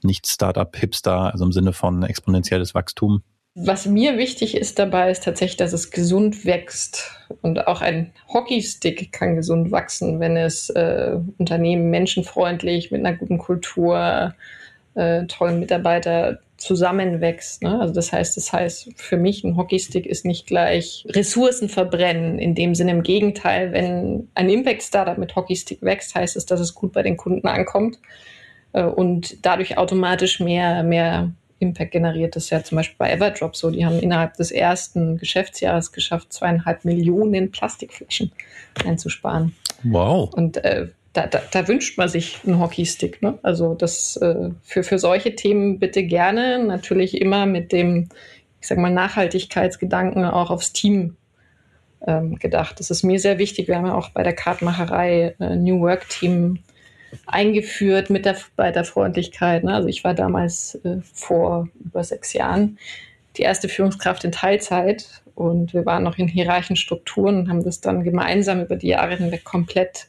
nicht-Startup-Hipster, 0.03 1.33
also 1.33 1.45
im 1.45 1.53
Sinne 1.53 1.73
von 1.73 2.03
exponentielles 2.03 2.75
Wachstum. 2.75 3.23
Was 3.63 3.87
mir 3.87 4.17
wichtig 4.17 4.57
ist 4.57 4.79
dabei, 4.79 5.11
ist 5.11 5.25
tatsächlich, 5.25 5.57
dass 5.57 5.73
es 5.73 5.91
gesund 5.91 6.45
wächst. 6.47 7.11
Und 7.43 7.67
auch 7.67 7.81
ein 7.81 8.13
Hockeystick 8.33 9.13
kann 9.13 9.37
gesund 9.37 9.71
wachsen, 9.71 10.19
wenn 10.19 10.37
es 10.37 10.71
äh, 10.71 11.17
Unternehmen 11.39 11.91
menschenfreundlich 11.91 12.91
mit 12.91 13.05
einer 13.05 13.17
guten 13.17 13.39
Kultur, 13.39 14.35
äh, 14.95 15.27
tollen 15.27 15.61
Mitarbeiter 15.61 16.41
zusammenwächst. 16.57 17.63
Ne? 17.63 17.81
Also 17.81 17.93
das 17.95 18.13
heißt, 18.13 18.37
das 18.37 18.53
heißt 18.53 18.91
für 18.97 19.17
mich, 19.17 19.45
ein 19.45 19.57
Hockeystick 19.57 20.07
ist 20.07 20.25
nicht 20.25 20.47
gleich 20.47 21.07
Ressourcen 21.09 21.69
verbrennen. 21.69 22.39
In 22.39 22.55
dem 22.55 22.75
Sinne 22.75 22.93
im 22.93 23.03
Gegenteil, 23.03 23.73
wenn 23.73 24.29
ein 24.35 24.49
Impact-Startup 24.49 25.19
mit 25.19 25.37
Hockeystick 25.37 25.83
wächst, 25.83 26.15
heißt 26.15 26.37
es, 26.37 26.47
dass 26.47 26.61
es 26.61 26.75
gut 26.75 26.93
bei 26.93 27.03
den 27.03 27.17
Kunden 27.17 27.47
ankommt 27.47 27.99
äh, 28.73 28.85
und 28.85 29.45
dadurch 29.45 29.79
automatisch 29.79 30.41
mehr, 30.41 30.83
mehr 30.83 31.31
Impact 31.61 31.93
generiert. 31.93 32.37
Das 32.37 32.45
ist 32.45 32.51
ja 32.51 32.63
zum 32.65 32.77
Beispiel 32.77 32.97
bei 32.99 33.13
Everdrop 33.13 33.55
so. 33.55 33.71
Die 33.71 33.85
haben 33.85 33.99
innerhalb 34.01 34.35
des 34.35 34.51
ersten 34.51 35.19
Geschäftsjahres 35.19 35.93
geschafft, 35.93 36.33
zweieinhalb 36.33 36.85
Millionen 36.85 37.51
Plastikflaschen 37.51 38.33
einzusparen. 38.85 39.55
Wow. 39.85 40.33
Und 40.35 40.57
äh, 40.59 40.89
da, 41.13 41.27
da, 41.27 41.41
da, 41.51 41.69
wünscht 41.69 41.99
man 41.99 42.09
sich 42.09 42.39
einen 42.47 42.61
Hockeystick. 42.61 43.21
Ne? 43.23 43.39
Also 43.43 43.75
das 43.75 44.17
äh, 44.17 44.51
für, 44.63 44.83
für 44.83 44.99
solche 44.99 45.35
Themen 45.35 45.79
bitte 45.79 46.03
gerne. 46.05 46.65
Natürlich 46.65 47.21
immer 47.21 47.47
mit 47.47 47.73
dem, 47.73 48.09
ich 48.61 48.69
sag 48.69 48.79
mal, 48.79 48.93
Nachhaltigkeitsgedanken 48.93 50.25
auch 50.25 50.51
aufs 50.51 50.73
Team 50.73 51.17
ähm, 52.07 52.37
gedacht. 52.37 52.79
Das 52.79 52.91
ist 52.91 53.03
mir 53.03 53.19
sehr 53.19 53.39
wichtig. 53.39 53.69
Wir 53.69 53.77
haben 53.77 53.87
ja 53.87 53.95
auch 53.95 54.11
bei 54.11 54.23
der 54.23 54.35
Kartmacherei 54.35 55.35
äh, 55.41 55.57
New 55.57 55.81
Work 55.81 56.09
Team 56.09 56.61
eingeführt 57.27 58.11
mit 58.11 58.25
der 58.25 58.35
Mitarbeiterfreundlichkeit. 58.35 59.65
Ne? 59.65 59.75
Also 59.75 59.89
ich 59.89 60.05
war 60.05 60.15
damals 60.15 60.77
äh, 60.85 60.99
vor 61.13 61.69
über 61.85 62.05
sechs 62.05 62.33
Jahren 62.33 62.79
die 63.37 63.43
erste 63.43 63.69
Führungskraft 63.69 64.25
in 64.25 64.33
Teilzeit 64.33 65.23
und 65.35 65.73
wir 65.73 65.87
waren 65.87 66.03
noch 66.03 66.19
in 66.19 66.29
hierarchischen 66.29 66.77
Strukturen 66.77 67.39
und 67.39 67.49
haben 67.49 67.65
das 67.65 67.81
dann 67.81 68.03
gemeinsam 68.03 68.61
über 68.61 68.77
die 68.77 68.89
Jahre 68.89 69.17
hinweg 69.17 69.45
komplett 69.45 70.09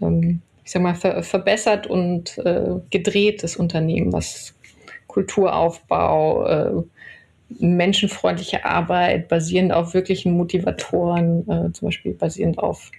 ähm, 0.00 0.42
ich 0.68 0.72
sag 0.72 0.82
mal, 0.82 0.94
ver 0.94 1.22
verbessert 1.22 1.86
und 1.86 2.36
äh, 2.44 2.74
gedreht, 2.90 3.42
das 3.42 3.56
Unternehmen, 3.56 4.12
was 4.12 4.54
Kulturaufbau, 5.06 6.46
äh, 6.46 6.82
menschenfreundliche 7.58 8.66
Arbeit, 8.66 9.28
basierend 9.28 9.72
auf 9.72 9.94
wirklichen 9.94 10.36
Motivatoren, 10.36 11.48
äh, 11.48 11.72
zum 11.72 11.88
Beispiel 11.88 12.12
basierend 12.12 12.58
auf 12.58 12.90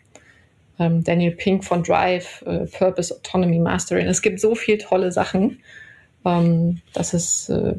ähm, 0.80 1.04
Daniel 1.04 1.32
Pink 1.32 1.64
von 1.64 1.84
Drive, 1.84 2.42
äh, 2.46 2.66
Purpose 2.66 3.14
Autonomy 3.14 3.60
Mastering. 3.60 4.08
Es 4.08 4.22
gibt 4.22 4.40
so 4.40 4.56
viele 4.56 4.80
tolle 4.80 5.12
Sachen, 5.12 5.60
ähm, 6.26 6.82
dass 6.94 7.14
es 7.14 7.50
äh, 7.50 7.76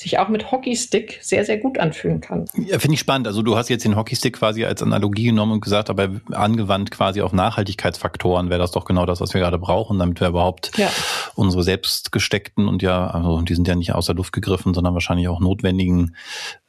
sich 0.00 0.18
auch 0.18 0.28
mit 0.28 0.52
Hockeystick 0.52 1.18
sehr, 1.22 1.44
sehr 1.44 1.58
gut 1.58 1.78
anfühlen 1.78 2.20
kann. 2.20 2.44
Ja, 2.54 2.78
finde 2.78 2.94
ich 2.94 3.00
spannend. 3.00 3.26
Also 3.26 3.42
du 3.42 3.56
hast 3.56 3.68
jetzt 3.68 3.84
den 3.84 3.96
Hockeystick 3.96 4.36
quasi 4.36 4.64
als 4.64 4.82
Analogie 4.82 5.24
genommen 5.24 5.52
und 5.52 5.60
gesagt, 5.60 5.90
aber 5.90 6.20
angewandt 6.30 6.90
quasi 6.90 7.20
auf 7.20 7.32
Nachhaltigkeitsfaktoren 7.32 8.48
wäre 8.48 8.60
das 8.60 8.70
doch 8.70 8.84
genau 8.84 9.06
das, 9.06 9.20
was 9.20 9.34
wir 9.34 9.40
gerade 9.40 9.58
brauchen, 9.58 9.98
damit 9.98 10.20
wir 10.20 10.28
überhaupt 10.28 10.76
ja. 10.78 10.88
unsere 11.34 11.64
selbst 11.64 12.12
gesteckten 12.12 12.68
und 12.68 12.80
ja, 12.80 13.08
also 13.08 13.40
die 13.42 13.54
sind 13.54 13.66
ja 13.66 13.74
nicht 13.74 13.92
aus 13.92 14.06
der 14.06 14.14
Luft 14.14 14.32
gegriffen, 14.32 14.72
sondern 14.72 14.94
wahrscheinlich 14.94 15.26
auch 15.26 15.40
notwendigen 15.40 16.14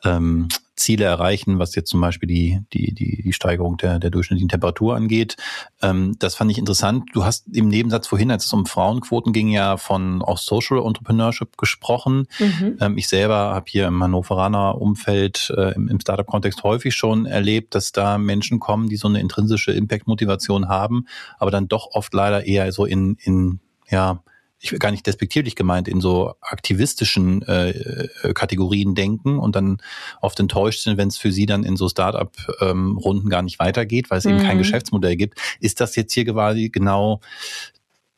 ähm, 0.04 0.48
Ziele 0.80 1.06
erreichen, 1.06 1.60
was 1.60 1.76
jetzt 1.76 1.90
zum 1.90 2.02
Beispiel 2.02 2.28
die, 2.28 2.62
die, 2.74 2.94
die, 2.94 3.22
die 3.22 3.34
Steigerung 3.34 3.78
der, 3.78 4.00
der 4.00 4.10
durchschnittlichen 4.10 4.50
Temperatur 4.50 4.96
angeht. 4.96 5.38
Ähm, 5.82 6.16
das 6.20 6.36
fand 6.36 6.52
ich 6.52 6.58
interessant. 6.58 7.10
Du 7.14 7.26
hast 7.26 7.46
im 7.54 7.68
Nebensatz 7.68 8.08
vorhin, 8.08 8.32
als 8.32 8.46
es 8.46 8.54
um 8.54 8.66
Frauenquoten 8.66 9.34
ging, 9.34 9.50
ja 9.50 9.78
von 9.78 10.22
auch 10.22 10.38
Social 10.38 10.80
Entrepreneurship 10.80 11.58
gesprochen. 11.58 12.28
Mhm. 12.40 12.78
Ähm, 12.80 12.98
ich 12.98 13.08
selber 13.08 13.36
habe 13.36 13.66
hier 13.68 13.88
im 13.88 14.02
Hannoveraner 14.02 14.80
Umfeld 14.80 15.54
äh, 15.56 15.74
im, 15.76 15.88
im 15.88 16.00
Startup-Kontext 16.00 16.64
häufig 16.64 16.96
schon 16.96 17.26
erlebt, 17.26 17.76
dass 17.76 17.92
da 17.92 18.18
Menschen 18.18 18.60
kommen, 18.60 18.90
die 18.90 18.98
so 18.98 19.08
eine 19.08 19.20
intrinsische 19.20 19.72
Impact-Motivation 19.72 20.68
haben, 20.68 21.06
aber 21.38 21.52
dann 21.52 21.68
doch 21.68 21.90
oft 21.92 22.14
leider 22.14 22.46
eher 22.46 22.72
so 22.72 22.86
in, 22.86 23.18
in 23.22 23.60
ja, 23.90 24.24
ich 24.60 24.72
will 24.72 24.80
gar 24.80 24.92
nicht 24.92 25.08
despektierlich 25.08 25.56
gemeint, 25.56 25.88
in 25.88 26.02
so 26.02 26.34
aktivistischen 26.42 27.42
äh, 27.44 27.70
äh, 27.70 28.34
Kategorien 28.34 28.94
denken 28.94 29.40
und 29.40 29.56
dann 29.56 29.78
oft 30.22 30.40
enttäuscht 30.40 30.82
sind, 30.82 30.98
wenn 30.98 31.08
es 31.08 31.18
für 31.18 31.32
sie 31.32 31.46
dann 31.46 31.64
in 31.64 31.78
so 31.78 31.88
Start-up-Runden 31.88 33.24
ähm, 33.26 33.30
gar 33.30 33.42
nicht 33.42 33.60
weitergeht, 33.60 34.10
weil 34.10 34.20
es 34.20 34.26
mhm. 34.26 34.32
eben 34.32 34.42
kein 34.42 34.58
mhm. 34.58 34.62
Geschäftsmodell 34.62 35.16
gibt. 35.16 35.40
Ist 35.60 35.80
das 35.80 35.96
jetzt 35.96 36.14
hier 36.14 36.26
quasi 36.26 36.70
genau 36.70 37.22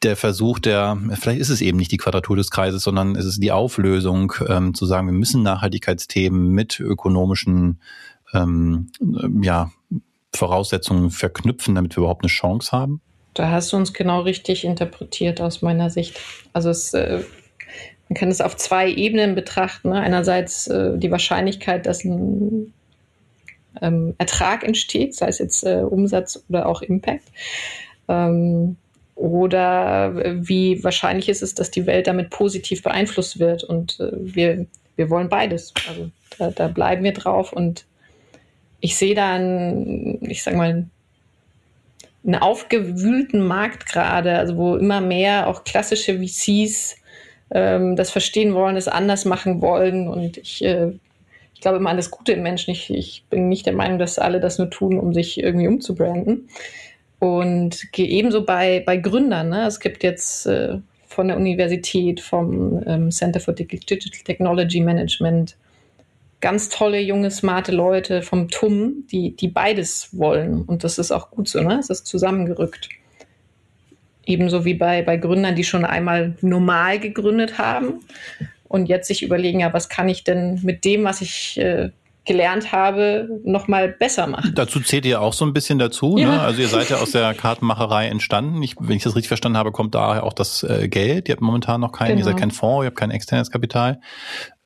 der 0.04 0.16
Versuch 0.16 0.58
der, 0.58 0.98
vielleicht 1.14 1.42
ist 1.42 1.50
es 1.50 1.62
eben 1.62 1.78
nicht 1.78 1.92
die 1.92 1.98
Quadratur 1.98 2.36
des 2.36 2.50
Kreises, 2.50 2.82
sondern 2.82 3.16
es 3.16 3.26
ist 3.26 3.42
die 3.42 3.52
Auflösung, 3.52 4.34
ähm, 4.48 4.74
zu 4.74 4.88
sagen, 4.88 5.08
wir 5.08 5.14
müssen 5.14 5.44
Nachhaltigkeitsthemen 5.44 6.50
mit 6.50 6.80
ökonomischen 6.80 7.80
ähm, 8.34 8.88
ja, 9.42 9.72
Voraussetzungen 10.34 11.12
verknüpfen, 11.12 11.76
damit 11.76 11.96
wir 11.96 12.00
überhaupt 12.00 12.24
eine 12.24 12.32
Chance 12.32 12.72
haben? 12.72 13.02
Da 13.34 13.50
hast 13.50 13.72
du 13.72 13.78
uns 13.78 13.94
genau 13.94 14.22
richtig 14.22 14.66
interpretiert 14.66 15.40
aus 15.42 15.62
meiner 15.62 15.90
Sicht. 15.90 16.20
Also 16.54 16.70
es, 16.70 16.94
äh, 16.94 17.22
man 18.10 18.16
kann 18.16 18.30
es 18.30 18.42
auf 18.42 18.58
zwei 18.58 18.90
Ebenen 18.90 19.36
betrachten. 19.36 19.90
Ne? 19.90 20.00
Einerseits 20.02 20.68
äh, 20.68 20.98
die 20.98 21.12
Wahrscheinlichkeit, 21.12 21.86
dass 21.86 22.04
ein 22.04 22.74
ähm, 23.82 24.16
Ertrag 24.18 24.64
entsteht, 24.64 25.16
sei 25.16 25.28
es 25.28 25.40
jetzt 25.40 25.64
äh, 25.64 25.82
Umsatz 25.82 26.44
oder 26.50 26.68
auch 26.68 26.82
Impact. 26.82 27.24
Ähm, 28.10 28.76
oder 29.16 30.14
wie 30.48 30.84
wahrscheinlich 30.84 31.30
ist 31.30 31.44
es, 31.44 31.54
dass 31.54 31.72
die 31.72 31.86
Welt 31.86 32.08
damit 32.08 32.32
positiv 32.32 32.84
beeinflusst 32.84 33.40
wird. 33.40 33.64
Und 33.64 34.00
äh, 34.00 34.12
wir, 34.14 34.66
wir 34.96 35.10
wollen 35.10 35.30
beides. 35.30 35.74
Also 35.88 36.10
da, 36.38 36.50
da 36.52 36.68
bleiben 36.68 37.04
wir 37.04 37.14
drauf. 37.14 37.54
Und 37.54 37.86
ich 38.80 38.98
sehe 38.98 39.16
da 39.16 39.36
einen, 39.36 40.20
ich 40.30 40.44
sag 40.44 40.56
mal, 40.56 40.86
einen 42.24 42.36
aufgewühlten 42.36 43.46
Markt 43.46 43.86
gerade, 43.88 44.38
also 44.38 44.56
wo 44.58 44.76
immer 44.76 45.02
mehr 45.02 45.48
auch 45.48 45.64
klassische 45.64 46.20
VCs 46.20 46.98
ähm, 47.52 47.96
das 47.96 48.12
verstehen 48.12 48.54
wollen, 48.54 48.78
es 48.78 48.88
anders 48.88 49.26
machen 49.26 49.62
wollen. 49.62 50.08
Und 50.08 50.38
ich, 50.38 50.64
äh, 50.64 50.92
ich 51.54 51.62
glaube 51.62 51.78
immer 51.78 51.90
an 51.90 51.98
das 51.98 52.12
Gute 52.12 52.34
im 52.34 52.44
Menschen. 52.44 52.72
Ich, 52.72 52.90
ich 52.90 53.24
bin 53.30 53.50
nicht 53.50 53.66
der 53.66 53.74
Meinung, 53.74 54.00
dass 54.00 54.20
alle 54.20 54.40
das 54.40 54.58
nur 54.58 54.70
tun, 54.70 55.00
um 55.00 55.14
sich 55.14 55.42
irgendwie 55.42 55.68
umzubranden. 55.68 56.50
Und 57.20 57.92
gehe 57.92 58.08
ebenso 58.08 58.46
bei, 58.46 58.82
bei 58.86 58.98
Gründern. 58.98 59.50
Ne? 59.50 59.68
Es 59.68 59.80
gibt 59.80 60.04
jetzt 60.04 60.46
äh, 60.48 60.78
von 61.08 61.28
der 61.28 61.38
Universität, 61.38 62.20
vom 62.20 62.82
ähm, 62.88 63.12
Center 63.12 63.40
for 63.40 63.54
Digital 63.54 64.00
Technology 64.26 64.80
Management, 64.80 65.56
ganz 66.42 66.70
tolle, 66.70 67.00
junge, 67.00 67.32
smarte 67.32 67.72
Leute 67.72 68.22
vom 68.22 68.50
TUM, 68.50 69.06
die, 69.12 69.36
die 69.36 69.48
beides 69.48 70.10
wollen. 70.18 70.64
Und 70.64 70.84
das 70.84 70.98
ist 70.98 71.12
auch 71.12 71.32
gut 71.32 71.48
so, 71.48 71.62
ne? 71.62 71.80
Es 71.80 71.90
ist 71.90 72.08
zusammengerückt. 72.08 72.90
Ebenso 74.26 74.66
wie 74.66 74.74
bei, 74.74 75.02
bei 75.02 75.18
Gründern, 75.18 75.56
die 75.56 75.64
schon 75.64 75.86
einmal 75.86 76.36
normal 76.42 77.00
gegründet 77.00 77.58
haben 77.58 78.02
und 78.68 78.88
jetzt 78.88 79.08
sich 79.08 79.24
überlegen, 79.24 79.62
ja, 79.62 79.74
was 79.74 79.90
kann 79.90 80.10
ich 80.10 80.24
denn 80.24 80.60
mit 80.64 80.86
dem, 80.86 81.04
was 81.04 81.22
ich 81.22 81.58
äh, 81.60 81.90
gelernt 82.26 82.72
habe, 82.72 83.42
nochmal 83.44 83.90
besser 83.90 84.28
machen. 84.28 84.54
Dazu 84.54 84.80
zählt 84.80 85.06
ihr 85.06 85.22
auch 85.22 85.34
so 85.34 85.44
ein 85.44 85.54
bisschen 85.54 85.80
dazu. 85.80 86.16
Ne? 86.16 86.22
Ja. 86.22 86.32
Ne? 86.32 86.42
Also 86.42 86.62
ihr 86.62 86.68
seid 86.68 86.90
ja 86.90 86.98
aus 86.98 87.12
der 87.12 87.34
Kartenmacherei 87.34 88.08
entstanden. 88.08 88.62
Ich, 88.62 88.76
wenn 88.80 88.96
ich 88.96 89.04
das 89.04 89.16
richtig 89.16 89.28
verstanden 89.28 89.58
habe, 89.58 89.72
kommt 89.72 89.96
daher 89.96 90.24
auch 90.24 90.34
das 90.34 90.64
äh, 90.64 90.88
Geld. 90.88 91.28
Ihr 91.28 91.34
habt 91.34 91.42
momentan 91.42 91.82
noch 91.82 91.92
kein, 91.92 92.10
genau. 92.10 92.20
ihr 92.20 92.26
seid 92.26 92.36
genau. 92.36 92.42
kein 92.42 92.52
Fonds, 92.52 92.84
ihr 92.84 92.88
habt 92.88 92.98
kein 92.98 93.12
externes 93.12 93.50
Kapital. 93.50 94.02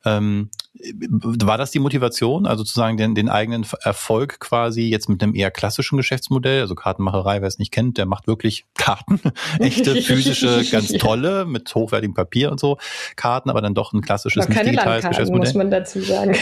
Ähm, 0.04 0.50
war 0.78 1.58
das 1.58 1.70
die 1.70 1.78
Motivation, 1.78 2.46
also 2.46 2.64
zu 2.64 2.74
sagen, 2.74 2.96
den, 2.96 3.14
den 3.14 3.28
eigenen 3.28 3.66
Erfolg 3.82 4.40
quasi 4.40 4.82
jetzt 4.82 5.08
mit 5.08 5.22
einem 5.22 5.34
eher 5.34 5.50
klassischen 5.50 5.96
Geschäftsmodell, 5.96 6.60
also 6.60 6.74
Kartenmacherei, 6.74 7.40
wer 7.40 7.48
es 7.48 7.58
nicht 7.58 7.72
kennt, 7.72 7.98
der 7.98 8.06
macht 8.06 8.26
wirklich 8.26 8.64
Karten, 8.76 9.20
echte 9.58 10.02
physische, 10.02 10.64
ganz 10.70 10.92
tolle, 10.98 11.44
mit 11.44 11.74
hochwertigem 11.74 12.14
Papier 12.14 12.50
und 12.50 12.60
so 12.60 12.78
Karten, 13.16 13.50
aber 13.50 13.60
dann 13.60 13.74
doch 13.74 13.92
ein 13.92 14.02
klassisches, 14.02 14.48
nicht 14.48 14.64
digitales 14.64 15.04
Geschäftsmodell. 15.04 15.46
muss 15.46 15.54
man 15.54 15.70
dazu 15.70 16.00
sagen. 16.00 16.34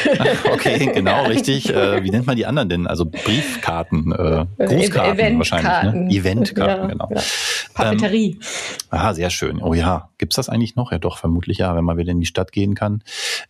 okay, 0.52 0.86
genau, 0.94 1.24
richtig. 1.24 1.70
Äh, 1.70 2.02
wie 2.02 2.10
nennt 2.10 2.26
man 2.26 2.36
die 2.36 2.46
anderen 2.46 2.68
denn? 2.68 2.86
Also 2.86 3.04
Briefkarten, 3.04 4.12
äh, 4.12 4.46
Grußkarten 4.58 5.14
Eventkarten. 5.14 5.38
wahrscheinlich, 5.38 5.94
ne? 5.94 6.10
Eventkarten, 6.10 6.82
ja, 6.82 6.86
genau. 6.88 7.08
Ja. 7.14 7.22
Papeterie. 7.74 8.30
Ähm, 8.30 8.38
ah, 8.90 9.14
sehr 9.14 9.30
schön. 9.30 9.60
Oh 9.60 9.74
ja, 9.74 10.10
gibt's 10.18 10.36
das 10.36 10.48
eigentlich 10.48 10.76
noch? 10.76 10.92
Ja, 10.92 10.98
doch, 10.98 11.18
vermutlich 11.18 11.58
ja, 11.58 11.74
wenn 11.76 11.84
man 11.84 11.96
wieder 11.96 12.12
in 12.12 12.20
die 12.20 12.26
Stadt 12.26 12.52
gehen 12.52 12.74
kann. 12.74 13.02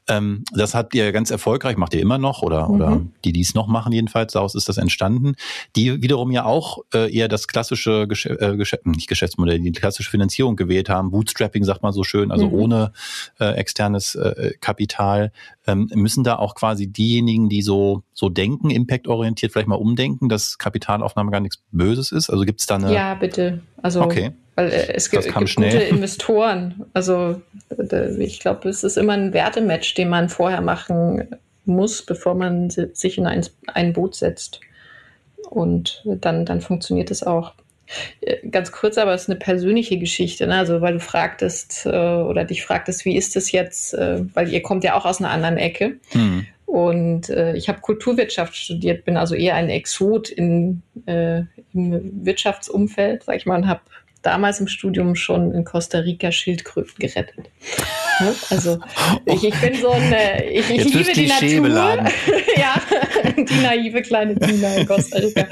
Ähm, 0.09 0.45
das 0.53 0.74
habt 0.75 0.95
ihr 0.95 1.13
ganz 1.13 1.31
erfolgreich, 1.31 1.77
macht 1.77 1.95
ihr 1.95 2.01
immer 2.01 2.19
noch 2.19 2.43
oder, 2.43 2.69
mhm. 2.69 2.75
oder 2.75 3.01
die, 3.25 3.33
die 3.33 3.41
es 3.41 3.55
noch 3.55 3.67
machen 3.67 3.93
jedenfalls, 3.93 4.33
daraus 4.33 4.55
ist 4.55 4.69
das 4.69 4.77
entstanden. 4.77 5.35
Die 5.77 6.03
wiederum 6.03 6.31
ja 6.31 6.45
auch 6.45 6.79
äh, 6.93 7.15
eher 7.15 7.29
das 7.29 7.49
klassische 7.49 8.07
Gesch 8.09 8.27
äh, 8.27 8.57
Gesch 8.57 8.75
nicht 8.85 9.09
Geschäftsmodell, 9.09 9.61
die 9.61 9.73
klassische 9.73 10.11
Finanzierung 10.11 10.57
gewählt 10.57 10.89
haben. 10.89 11.11
Bootstrapping 11.11 11.65
sagt 11.65 11.83
man 11.83 11.93
so 11.93 12.05
schön, 12.05 12.31
also 12.31 12.47
mhm. 12.47 12.55
ohne 12.55 12.93
äh, 13.41 13.55
externes 13.55 14.15
äh, 14.15 14.53
Kapital. 14.61 15.33
Ähm, 15.67 15.89
müssen 15.95 16.25
da 16.25 16.37
auch 16.37 16.55
quasi 16.55 16.87
diejenigen, 16.87 17.49
die 17.49 17.63
so, 17.63 18.03
so 18.13 18.29
denken, 18.29 18.69
impactorientiert 18.69 19.53
vielleicht 19.53 19.69
mal 19.69 19.77
umdenken, 19.77 20.29
dass 20.29 20.59
Kapitalaufnahme 20.59 21.31
gar 21.31 21.41
nichts 21.41 21.63
Böses 21.73 22.13
ist? 22.13 22.29
Also 22.29 22.45
gibt 22.45 22.61
es 22.61 22.67
da 22.67 22.75
eine... 22.75 22.93
Ja, 22.93 23.15
bitte. 23.15 23.61
Also 23.81 24.03
okay. 24.03 24.33
Weil 24.57 24.71
äh, 24.71 24.93
es 24.93 25.11
gibt, 25.11 25.25
gibt 25.25 25.57
gute 25.57 25.67
Investoren. 25.67 26.85
Also 26.93 27.41
ich 28.19 28.41
glaube, 28.41 28.69
es 28.69 28.85
ist 28.85 28.99
immer 28.99 29.15
ein 29.15 29.33
Wertematch, 29.33 29.95
den 29.95 30.11
man 30.11 30.29
vorher 30.29 30.61
machen 30.61 31.29
muss, 31.65 32.03
bevor 32.03 32.35
man 32.35 32.71
sich 32.71 33.19
in 33.19 33.27
ein, 33.27 33.47
ein 33.69 33.93
Boot 33.93 34.15
setzt. 34.15 34.61
Und 35.49 36.03
dann, 36.05 36.45
dann 36.45 36.61
funktioniert 36.61 37.11
es 37.11 37.23
auch. 37.23 37.55
Äh, 38.21 38.47
ganz 38.49 38.73
kurz, 38.73 38.99
aber 38.99 39.15
es 39.15 39.23
ist 39.23 39.31
eine 39.31 39.39
persönliche 39.39 39.99
Geschichte, 39.99 40.47
ne? 40.47 40.57
also 40.57 40.81
weil 40.81 40.95
du 40.95 41.01
fragtest 41.01 41.87
äh, 41.87 41.89
oder 41.89 42.45
dich 42.45 42.65
fragtest, 42.65 43.05
wie 43.05 43.17
ist 43.17 43.37
es 43.37 43.53
jetzt, 43.53 43.95
äh, 43.95 44.25
weil 44.35 44.49
ihr 44.49 44.63
kommt 44.63 44.85
ja 44.85 44.95
auch 44.95 45.05
aus 45.05 45.21
einer 45.21 45.31
anderen 45.31 45.57
Ecke. 45.57 45.99
Mhm. 46.13 46.47
Und 46.67 47.29
äh, 47.29 47.55
ich 47.55 47.69
habe 47.69 47.81
Kulturwirtschaft 47.81 48.57
studiert, 48.57 49.05
bin 49.05 49.17
also 49.17 49.35
eher 49.35 49.55
ein 49.55 49.69
Exot 49.69 50.29
in, 50.29 50.83
äh, 51.07 51.43
im 51.73 52.25
Wirtschaftsumfeld, 52.25 53.25
sag 53.25 53.37
ich 53.37 53.47
mal, 53.47 53.57
und 53.57 53.69
habe 53.69 53.83
damals 54.23 54.59
im 54.61 54.67
Studium 54.67 55.15
schon 55.15 55.53
in 55.53 55.65
Costa 55.65 55.99
Rica 55.99 56.33
Schildkröten 56.33 56.95
gerettet. 56.99 57.51
Also 58.51 58.79
ich, 59.25 59.45
ich 59.45 59.61
bin 59.61 59.75
so 59.75 59.91
ein, 59.91 60.15
ich, 60.51 60.71
ich 60.71 60.85
liebe 60.85 61.13
die 61.13 61.27
Natur. 61.27 61.69
ja, 62.57 62.75
die 63.37 63.63
naive 63.63 64.03
kleine 64.03 64.39
Tina 64.39 64.75
in 64.77 64.87
Costa 64.87 65.19
Rica. 65.19 65.47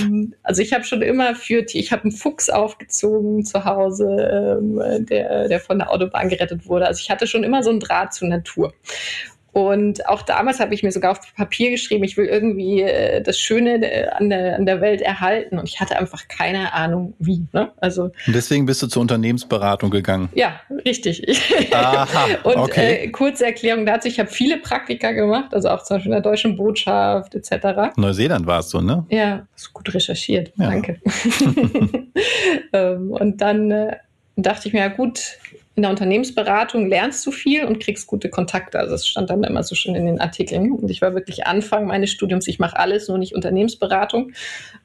ähm, 0.00 0.34
also 0.42 0.62
ich 0.62 0.72
habe 0.72 0.84
schon 0.84 1.02
immer 1.02 1.34
für, 1.34 1.64
ich 1.72 1.92
habe 1.92 2.04
einen 2.04 2.12
Fuchs 2.12 2.50
aufgezogen 2.50 3.44
zu 3.44 3.64
Hause, 3.64 4.58
ähm, 4.60 5.06
der, 5.06 5.48
der 5.48 5.60
von 5.60 5.78
der 5.78 5.90
Autobahn 5.90 6.28
gerettet 6.28 6.66
wurde. 6.66 6.86
Also 6.86 7.00
ich 7.00 7.10
hatte 7.10 7.26
schon 7.26 7.44
immer 7.44 7.62
so 7.62 7.70
einen 7.70 7.80
Draht 7.80 8.14
zur 8.14 8.28
Natur. 8.28 8.72
Und 9.54 10.08
auch 10.08 10.22
damals 10.22 10.58
habe 10.58 10.74
ich 10.74 10.82
mir 10.82 10.90
sogar 10.90 11.12
auf 11.12 11.20
Papier 11.36 11.70
geschrieben, 11.70 12.02
ich 12.02 12.16
will 12.16 12.26
irgendwie 12.26 12.82
äh, 12.82 13.22
das 13.22 13.38
Schöne 13.38 13.76
äh, 13.88 14.08
an, 14.08 14.28
der, 14.28 14.56
an 14.56 14.66
der 14.66 14.80
Welt 14.80 15.00
erhalten. 15.00 15.60
Und 15.60 15.68
ich 15.68 15.80
hatte 15.80 15.96
einfach 15.96 16.26
keine 16.26 16.72
Ahnung, 16.72 17.14
wie. 17.20 17.46
Ne? 17.52 17.70
Also, 17.76 18.10
und 18.26 18.34
deswegen 18.34 18.66
bist 18.66 18.82
du 18.82 18.88
zur 18.88 19.02
Unternehmensberatung 19.02 19.90
gegangen. 19.90 20.28
Ja, 20.34 20.60
richtig. 20.84 21.22
Aha, 21.72 22.26
und 22.42 22.56
okay. 22.56 23.04
äh, 23.04 23.08
kurze 23.10 23.46
Erklärung 23.46 23.86
dazu, 23.86 24.08
ich 24.08 24.18
habe 24.18 24.28
viele 24.28 24.56
Praktika 24.56 25.12
gemacht, 25.12 25.54
also 25.54 25.68
auch 25.68 25.84
zum 25.84 25.98
Beispiel 25.98 26.10
in 26.10 26.20
der 26.20 26.28
Deutschen 26.32 26.56
Botschaft 26.56 27.36
etc. 27.36 27.96
Neuseeland 27.96 28.48
warst 28.48 28.74
du, 28.74 28.80
ne? 28.80 29.06
Ja, 29.08 29.46
hast 29.54 29.72
gut 29.72 29.94
recherchiert, 29.94 30.50
ja. 30.56 30.66
danke. 30.66 31.00
ähm, 32.72 33.12
und 33.12 33.40
dann 33.40 33.70
äh, 33.70 33.96
dachte 34.34 34.66
ich 34.66 34.74
mir, 34.74 34.80
ja 34.80 34.88
gut, 34.88 35.38
in 35.76 35.82
der 35.82 35.90
Unternehmensberatung 35.90 36.88
lernst 36.88 37.26
du 37.26 37.32
viel 37.32 37.64
und 37.64 37.80
kriegst 37.80 38.06
gute 38.06 38.28
Kontakte. 38.30 38.78
Also 38.78 38.92
das 38.92 39.08
stand 39.08 39.30
dann 39.30 39.42
immer 39.42 39.62
so 39.64 39.74
schön 39.74 39.94
in 39.94 40.06
den 40.06 40.20
Artikeln. 40.20 40.72
Und 40.72 40.90
ich 40.90 41.02
war 41.02 41.14
wirklich 41.14 41.46
Anfang 41.46 41.86
meines 41.86 42.10
Studiums, 42.10 42.46
ich 42.46 42.58
mache 42.60 42.78
alles, 42.78 43.08
nur 43.08 43.18
nicht 43.18 43.34
Unternehmensberatung, 43.34 44.30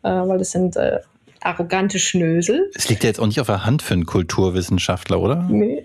äh, 0.03 0.09
weil 0.09 0.39
das 0.39 0.51
sind 0.51 0.75
äh, 0.77 0.99
arrogante 1.41 1.99
Schnösel. 1.99 2.71
Es 2.73 2.89
liegt 2.89 3.03
ja 3.03 3.09
jetzt 3.09 3.19
auch 3.19 3.27
nicht 3.27 3.39
auf 3.39 3.47
der 3.47 3.65
Hand 3.65 3.83
für 3.83 3.93
einen 3.93 4.07
Kulturwissenschaftler, 4.07 5.19
oder? 5.19 5.47
Nee. 5.49 5.83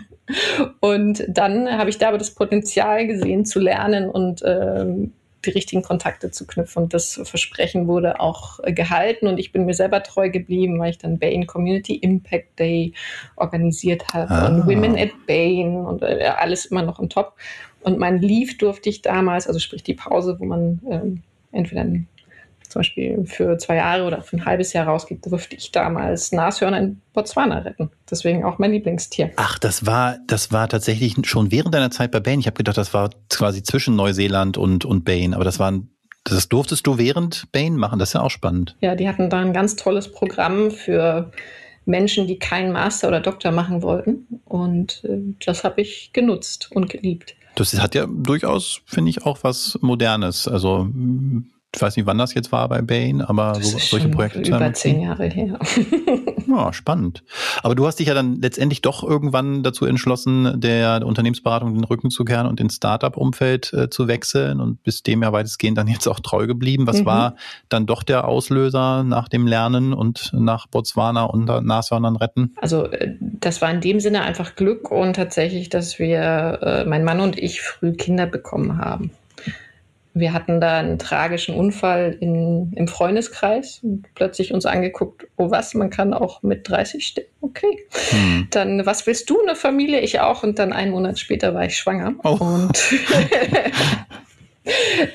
und 0.80 1.24
dann 1.28 1.70
habe 1.70 1.88
ich 1.88 1.96
da 1.96 2.08
aber 2.08 2.18
das 2.18 2.34
Potenzial 2.34 3.06
gesehen 3.06 3.46
zu 3.46 3.58
lernen 3.58 4.10
und 4.10 4.42
ähm, 4.44 5.12
die 5.46 5.50
richtigen 5.50 5.82
Kontakte 5.82 6.30
zu 6.30 6.46
knüpfen. 6.46 6.84
Und 6.84 6.94
das 6.94 7.20
Versprechen 7.24 7.86
wurde 7.86 8.20
auch 8.20 8.60
äh, 8.62 8.72
gehalten 8.72 9.26
und 9.26 9.38
ich 9.38 9.52
bin 9.52 9.66
mir 9.66 9.74
selber 9.74 10.02
treu 10.02 10.30
geblieben, 10.30 10.78
weil 10.78 10.90
ich 10.90 10.98
dann 10.98 11.18
Bain 11.18 11.46
Community 11.46 11.96
Impact 11.96 12.58
Day 12.58 12.92
organisiert 13.36 14.14
habe 14.14 14.30
ah. 14.30 14.46
und 14.46 14.66
Women 14.66 14.96
at 14.96 15.10
Bain 15.26 15.76
und 15.84 16.02
äh, 16.02 16.32
alles 16.36 16.66
immer 16.66 16.82
noch 16.82 17.00
im 17.00 17.08
Top. 17.08 17.34
Und 17.82 17.98
mein 17.98 18.18
Leave 18.18 18.56
durfte 18.56 18.88
ich 18.88 19.02
damals, 19.02 19.46
also 19.46 19.58
sprich 19.58 19.82
die 19.82 19.94
Pause, 19.94 20.36
wo 20.38 20.44
man 20.46 20.80
ähm, 20.90 21.22
entweder 21.52 21.82
ein 21.82 22.08
zum 22.74 22.80
Beispiel 22.80 23.24
für 23.24 23.56
zwei 23.56 23.76
Jahre 23.76 24.04
oder 24.04 24.20
für 24.20 24.36
ein 24.36 24.44
halbes 24.44 24.72
Jahr 24.72 24.88
rausgibt, 24.88 25.24
durfte 25.26 25.54
ich 25.54 25.70
damals 25.70 26.32
Nashörner 26.32 26.78
in 26.78 27.00
Botswana 27.12 27.58
retten. 27.58 27.90
Deswegen 28.10 28.44
auch 28.44 28.58
mein 28.58 28.72
Lieblingstier. 28.72 29.30
Ach, 29.36 29.60
das 29.60 29.86
war, 29.86 30.18
das 30.26 30.50
war 30.50 30.68
tatsächlich 30.68 31.14
schon 31.22 31.52
während 31.52 31.72
deiner 31.72 31.92
Zeit 31.92 32.10
bei 32.10 32.18
Bain. 32.18 32.40
Ich 32.40 32.46
habe 32.46 32.56
gedacht, 32.56 32.76
das 32.76 32.92
war 32.92 33.10
quasi 33.30 33.62
zwischen 33.62 33.94
Neuseeland 33.94 34.58
und, 34.58 34.84
und 34.84 35.04
Bain, 35.04 35.34
aber 35.34 35.44
das 35.44 35.60
waren 35.60 35.90
das 36.24 36.48
durftest 36.48 36.86
du 36.86 36.96
während 36.96 37.52
Bain 37.52 37.76
machen, 37.76 37.98
das 37.98 38.08
ist 38.08 38.12
ja 38.14 38.22
auch 38.22 38.30
spannend. 38.30 38.76
Ja, 38.80 38.94
die 38.94 39.06
hatten 39.06 39.28
da 39.28 39.40
ein 39.40 39.52
ganz 39.52 39.76
tolles 39.76 40.10
Programm 40.10 40.70
für 40.70 41.30
Menschen, 41.84 42.26
die 42.26 42.38
keinen 42.38 42.72
Master 42.72 43.08
oder 43.08 43.20
Doktor 43.20 43.52
machen 43.52 43.82
wollten. 43.82 44.26
Und 44.46 45.04
äh, 45.04 45.18
das 45.44 45.64
habe 45.64 45.82
ich 45.82 46.14
genutzt 46.14 46.70
und 46.72 46.88
geliebt. 46.88 47.36
Das 47.56 47.78
hat 47.78 47.94
ja 47.94 48.06
durchaus, 48.08 48.80
finde 48.86 49.10
ich, 49.10 49.26
auch 49.26 49.40
was 49.42 49.78
Modernes. 49.82 50.48
Also 50.48 50.88
ich 51.74 51.82
weiß 51.82 51.96
nicht, 51.96 52.06
wann 52.06 52.18
das 52.18 52.34
jetzt 52.34 52.52
war 52.52 52.68
bei 52.68 52.82
Bain, 52.82 53.20
aber 53.20 53.56
so, 53.56 53.78
solche 53.78 54.08
Projekte 54.08 54.40
Über 54.40 54.72
zehn 54.72 55.00
Jahre 55.00 55.26
her. 55.26 55.58
ja, 56.46 56.72
spannend. 56.72 57.24
Aber 57.62 57.74
du 57.74 57.86
hast 57.86 57.98
dich 57.98 58.08
ja 58.08 58.14
dann 58.14 58.40
letztendlich 58.40 58.82
doch 58.82 59.02
irgendwann 59.02 59.62
dazu 59.62 59.86
entschlossen, 59.86 60.60
der 60.60 61.04
Unternehmensberatung 61.04 61.74
den 61.74 61.84
Rücken 61.84 62.10
zu 62.10 62.24
kehren 62.24 62.46
und 62.46 62.60
ins 62.60 62.76
Startup-Umfeld 62.76 63.72
äh, 63.72 63.90
zu 63.90 64.08
wechseln 64.08 64.60
und 64.60 64.82
bist 64.82 65.06
dem 65.06 65.22
ja 65.22 65.32
weitestgehend 65.32 65.76
dann 65.76 65.88
jetzt 65.88 66.06
auch 66.06 66.20
treu 66.20 66.46
geblieben. 66.46 66.86
Was 66.86 67.00
mhm. 67.00 67.06
war 67.06 67.36
dann 67.68 67.86
doch 67.86 68.02
der 68.02 68.28
Auslöser 68.28 69.02
nach 69.02 69.28
dem 69.28 69.46
Lernen 69.46 69.92
und 69.92 70.32
nach 70.32 70.66
Botswana 70.66 71.24
und 71.24 71.46
Nashörnern 71.46 72.16
retten? 72.16 72.54
Also 72.60 72.86
äh, 72.86 73.16
das 73.20 73.60
war 73.62 73.70
in 73.70 73.80
dem 73.80 74.00
Sinne 74.00 74.22
einfach 74.22 74.54
Glück 74.54 74.90
und 74.90 75.14
tatsächlich, 75.16 75.68
dass 75.68 75.98
wir, 75.98 76.58
äh, 76.62 76.84
mein 76.84 77.04
Mann 77.04 77.20
und 77.20 77.38
ich, 77.38 77.60
früh 77.60 77.92
Kinder 77.92 78.26
bekommen 78.26 78.78
haben. 78.78 79.10
Wir 80.16 80.32
hatten 80.32 80.60
da 80.60 80.78
einen 80.78 80.98
tragischen 80.98 81.56
Unfall 81.56 82.16
in, 82.20 82.72
im 82.74 82.86
Freundeskreis 82.86 83.80
und 83.82 84.06
plötzlich 84.14 84.54
uns 84.54 84.64
angeguckt, 84.64 85.26
oh 85.36 85.50
was, 85.50 85.74
man 85.74 85.90
kann 85.90 86.14
auch 86.14 86.42
mit 86.42 86.68
30 86.68 87.04
sterben. 87.04 87.28
Okay. 87.40 87.84
Hm. 88.10 88.46
Dann, 88.50 88.86
was 88.86 89.06
willst 89.06 89.28
du, 89.28 89.42
eine 89.42 89.56
Familie? 89.56 90.00
Ich 90.00 90.20
auch. 90.20 90.44
Und 90.44 90.58
dann 90.58 90.72
einen 90.72 90.92
Monat 90.92 91.18
später 91.18 91.52
war 91.52 91.64
ich 91.64 91.76
schwanger. 91.76 92.14
Oh. 92.22 92.38
Und 92.40 92.80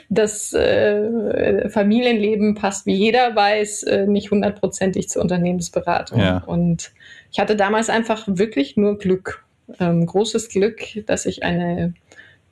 das 0.09 0.53
äh, 0.53 1.69
Familienleben 1.69 2.55
passt, 2.55 2.85
wie 2.85 2.95
jeder 2.95 3.35
weiß, 3.35 3.83
äh, 3.83 4.05
nicht 4.05 4.31
hundertprozentig 4.31 5.09
zur 5.09 5.21
Unternehmensberatung. 5.21 6.19
Ja. 6.19 6.43
Und 6.45 6.91
ich 7.31 7.39
hatte 7.39 7.55
damals 7.55 7.89
einfach 7.89 8.25
wirklich 8.27 8.77
nur 8.77 8.97
Glück. 8.97 9.43
Ähm, 9.79 10.05
großes 10.05 10.49
Glück, 10.49 10.81
dass 11.05 11.25
ich 11.25 11.43
eine 11.43 11.93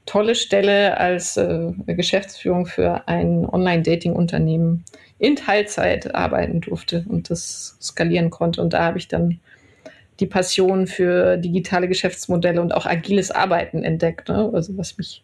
tolle 0.07 0.33
Stelle 0.33 0.97
als 0.97 1.37
äh, 1.37 1.71
Geschäftsführung 1.85 2.65
für 2.65 3.07
ein 3.07 3.45
Online-Dating-Unternehmen 3.45 4.83
in 5.19 5.35
Teilzeit 5.35 6.15
arbeiten 6.15 6.61
durfte 6.61 7.05
und 7.07 7.29
das 7.29 7.77
skalieren 7.79 8.31
konnte. 8.31 8.61
Und 8.61 8.73
da 8.73 8.83
habe 8.83 8.97
ich 8.97 9.07
dann 9.07 9.39
die 10.19 10.25
Passion 10.25 10.87
für 10.87 11.37
digitale 11.37 11.87
Geschäftsmodelle 11.87 12.59
und 12.59 12.73
auch 12.73 12.87
agiles 12.87 13.29
Arbeiten 13.29 13.83
entdeckt, 13.83 14.29
ne? 14.29 14.49
also 14.51 14.75
was 14.77 14.97
mich 14.97 15.21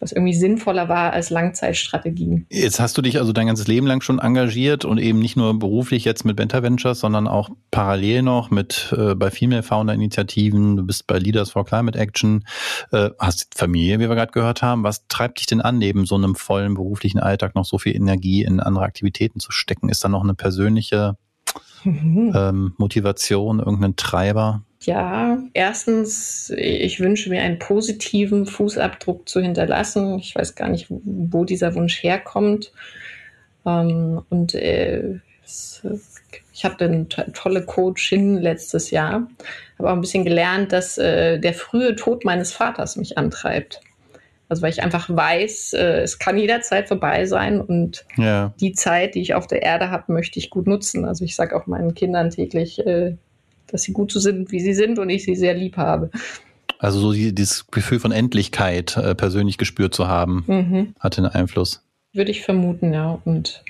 was 0.00 0.12
irgendwie 0.12 0.34
sinnvoller 0.34 0.88
war 0.88 1.12
als 1.12 1.30
Langzeitstrategien. 1.30 2.46
Jetzt 2.50 2.80
hast 2.80 2.96
du 2.98 3.02
dich 3.02 3.18
also 3.18 3.32
dein 3.32 3.46
ganzes 3.46 3.66
Leben 3.66 3.86
lang 3.86 4.00
schon 4.00 4.18
engagiert 4.18 4.84
und 4.84 4.98
eben 4.98 5.18
nicht 5.18 5.36
nur 5.36 5.58
beruflich 5.58 6.04
jetzt 6.04 6.24
mit 6.24 6.36
Benta 6.36 6.62
Ventures, 6.62 7.00
sondern 7.00 7.26
auch 7.28 7.50
parallel 7.70 8.22
noch 8.22 8.50
mit 8.50 8.94
äh, 8.96 9.14
bei 9.14 9.30
Female 9.30 9.62
Founder 9.62 9.94
Initiativen. 9.94 10.76
Du 10.76 10.84
bist 10.84 11.06
bei 11.06 11.18
Leaders 11.18 11.50
for 11.50 11.64
Climate 11.64 11.98
Action, 11.98 12.44
äh, 12.92 13.10
hast 13.18 13.56
Familie, 13.56 13.98
wie 13.98 14.08
wir 14.08 14.14
gerade 14.14 14.32
gehört 14.32 14.62
haben. 14.62 14.84
Was 14.84 15.06
treibt 15.08 15.38
dich 15.38 15.46
denn 15.46 15.60
an, 15.60 15.78
neben 15.78 16.06
so 16.06 16.14
einem 16.14 16.34
vollen 16.34 16.74
beruflichen 16.74 17.18
Alltag 17.18 17.54
noch 17.54 17.64
so 17.64 17.78
viel 17.78 17.96
Energie 17.96 18.42
in 18.42 18.60
andere 18.60 18.84
Aktivitäten 18.84 19.40
zu 19.40 19.52
stecken? 19.52 19.88
Ist 19.88 20.04
da 20.04 20.08
noch 20.08 20.22
eine 20.22 20.34
persönliche 20.34 21.16
mhm. 21.86 22.32
ähm, 22.34 22.74
Motivation, 22.76 23.58
irgendeinen 23.60 23.96
Treiber? 23.96 24.62
Ja, 24.82 25.38
erstens, 25.52 26.52
ich 26.56 27.00
wünsche 27.00 27.30
mir 27.30 27.42
einen 27.42 27.58
positiven 27.58 28.46
Fußabdruck 28.46 29.28
zu 29.28 29.40
hinterlassen. 29.40 30.18
Ich 30.18 30.34
weiß 30.36 30.54
gar 30.54 30.68
nicht, 30.68 30.86
wo 30.88 31.44
dieser 31.44 31.74
Wunsch 31.74 32.02
herkommt. 32.02 32.72
Ähm, 33.64 34.22
und 34.28 34.54
äh, 34.54 35.20
ich 36.52 36.64
hatte 36.64 36.84
eine 36.84 37.08
tolle 37.08 37.64
Coachin 37.64 38.38
letztes 38.38 38.90
Jahr, 38.90 39.28
habe 39.78 39.90
auch 39.90 39.94
ein 39.94 40.00
bisschen 40.00 40.24
gelernt, 40.24 40.72
dass 40.72 40.98
äh, 40.98 41.38
der 41.38 41.54
frühe 41.54 41.96
Tod 41.96 42.24
meines 42.24 42.52
Vaters 42.52 42.96
mich 42.96 43.18
antreibt. 43.18 43.80
Also 44.48 44.62
weil 44.62 44.70
ich 44.70 44.82
einfach 44.82 45.08
weiß, 45.08 45.72
äh, 45.72 46.00
es 46.02 46.18
kann 46.18 46.38
jederzeit 46.38 46.88
vorbei 46.88 47.26
sein 47.26 47.60
und 47.60 48.04
ja. 48.16 48.52
die 48.60 48.72
Zeit, 48.72 49.14
die 49.14 49.20
ich 49.20 49.34
auf 49.34 49.46
der 49.46 49.62
Erde 49.62 49.90
habe, 49.90 50.12
möchte 50.12 50.38
ich 50.38 50.50
gut 50.50 50.66
nutzen. 50.66 51.04
Also 51.04 51.24
ich 51.24 51.34
sage 51.34 51.56
auch 51.56 51.66
meinen 51.66 51.94
Kindern 51.94 52.30
täglich, 52.30 52.78
äh, 52.86 53.16
dass 53.66 53.82
sie 53.82 53.92
gut 53.92 54.12
so 54.12 54.20
sind, 54.20 54.52
wie 54.52 54.60
sie 54.60 54.74
sind 54.74 54.98
und 54.98 55.10
ich 55.10 55.24
sie 55.24 55.34
sehr 55.34 55.54
lieb 55.54 55.76
habe. 55.76 56.10
Also 56.78 57.00
so 57.00 57.12
dieses 57.12 57.66
Gefühl 57.68 57.98
von 57.98 58.12
Endlichkeit 58.12 58.96
äh, 58.96 59.14
persönlich 59.14 59.58
gespürt 59.58 59.94
zu 59.94 60.06
haben, 60.06 60.44
mhm. 60.46 60.94
hatte 61.00 61.22
einen 61.22 61.32
Einfluss. 61.32 61.82
Würde 62.12 62.30
ich 62.30 62.42
vermuten, 62.42 62.92
ja. 62.92 63.20
Und 63.24 63.64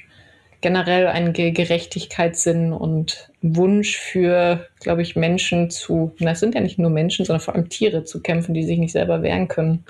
generell 0.61 1.07
ein 1.07 1.33
Gerechtigkeitssinn 1.33 2.73
und 2.73 3.31
Wunsch 3.43 3.97
für, 3.97 4.67
glaube 4.81 5.03
ich, 5.03 5.17
Menschen 5.17 5.71
zu, 5.71 6.13
na, 6.19 6.33
es 6.33 6.41
sind 6.41 6.55
ja 6.55 6.61
nicht 6.61 6.79
nur 6.79 6.91
Menschen, 6.91 7.25
sondern 7.25 7.41
vor 7.41 7.55
allem 7.55 7.69
Tiere 7.69 8.05
zu 8.05 8.21
kämpfen, 8.21 8.55
die 8.55 8.65
sich 8.65 8.79
nicht 8.79 8.93
selber 8.93 9.23
wehren 9.23 9.49
können. 9.49 9.85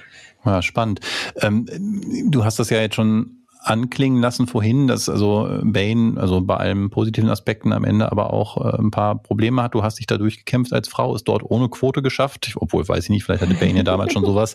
Ja, 0.45 0.63
spannend. 0.63 1.01
Ähm, 1.41 1.67
du 2.31 2.45
hast 2.45 2.59
das 2.59 2.71
ja 2.71 2.81
jetzt 2.81 2.95
schon 2.95 3.47
anklingen 3.67 4.23
lassen 4.23 4.47
vorhin, 4.47 4.87
dass 4.87 5.09
also 5.09 5.49
Bane, 5.63 6.21
also 6.21 6.41
bei 6.41 6.57
allen 6.57 6.89
positiven 6.89 7.29
Aspekten 7.29 7.73
am 7.73 7.85
Ende 7.85 8.13
aber 8.13 8.33
auch 8.33 8.65
äh, 8.65 8.79
ein 8.79 8.93
paar 8.93 9.21
Probleme 9.21 9.63
hat. 9.63 9.75
Du 9.75 9.83
hast 9.83 9.99
dich 9.99 10.07
da 10.07 10.19
durchgekämpft 10.19 10.73
als 10.73 10.89
Frau, 10.89 11.15
ist 11.15 11.25
dort 11.25 11.43
ohne 11.43 11.69
Quote 11.69 12.01
geschafft, 12.01 12.53
obwohl 12.57 12.87
weiß 12.87 13.05
ich 13.05 13.11
nicht, 13.11 13.25
vielleicht 13.25 13.43
hatte 13.43 13.55
Bane 13.55 13.79
ja 13.79 13.83
damals 13.83 14.13
schon 14.13 14.25
sowas. 14.25 14.55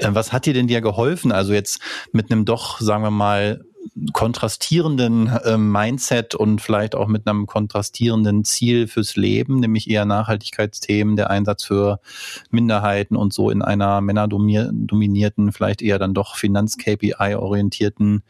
Äh, 0.00 0.08
was 0.10 0.32
hat 0.32 0.46
dir 0.46 0.54
denn 0.54 0.66
dir 0.66 0.80
geholfen? 0.80 1.30
Also 1.30 1.52
jetzt 1.52 1.80
mit 2.12 2.32
einem 2.32 2.44
doch, 2.44 2.80
sagen 2.80 3.04
wir 3.04 3.12
mal, 3.12 3.64
kontrastierenden 4.12 5.28
äh, 5.44 5.56
Mindset 5.56 6.34
und 6.34 6.60
vielleicht 6.60 6.94
auch 6.94 7.08
mit 7.08 7.26
einem 7.26 7.46
kontrastierenden 7.46 8.44
Ziel 8.44 8.86
fürs 8.86 9.16
Leben, 9.16 9.60
nämlich 9.60 9.90
eher 9.90 10.04
Nachhaltigkeitsthemen, 10.04 11.16
der 11.16 11.30
Einsatz 11.30 11.64
für 11.64 12.00
Minderheiten 12.50 13.16
und 13.16 13.32
so 13.32 13.50
in 13.50 13.62
einer 13.62 14.00
männerdominierten, 14.00 15.52
vielleicht 15.52 15.82
eher 15.82 15.98
dann 15.98 16.14
doch 16.14 16.36
Finanz-KPI-orientierten 16.36 18.22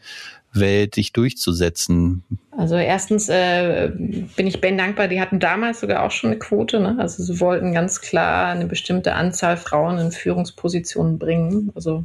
Welt 0.53 0.95
sich 0.95 1.13
durchzusetzen? 1.13 2.23
Also 2.57 2.75
erstens 2.75 3.29
äh, 3.29 3.91
bin 4.35 4.47
ich 4.47 4.59
Ben 4.59 4.77
dankbar, 4.77 5.07
die 5.07 5.21
hatten 5.21 5.39
damals 5.39 5.79
sogar 5.79 6.03
auch 6.03 6.11
schon 6.11 6.31
eine 6.31 6.39
Quote. 6.39 6.79
Ne? 6.79 6.97
Also 6.99 7.23
sie 7.23 7.39
wollten 7.39 7.73
ganz 7.73 8.01
klar 8.01 8.47
eine 8.47 8.65
bestimmte 8.65 9.13
Anzahl 9.13 9.57
Frauen 9.57 9.97
in 9.97 10.11
Führungspositionen 10.11 11.19
bringen. 11.19 11.71
Also 11.75 12.03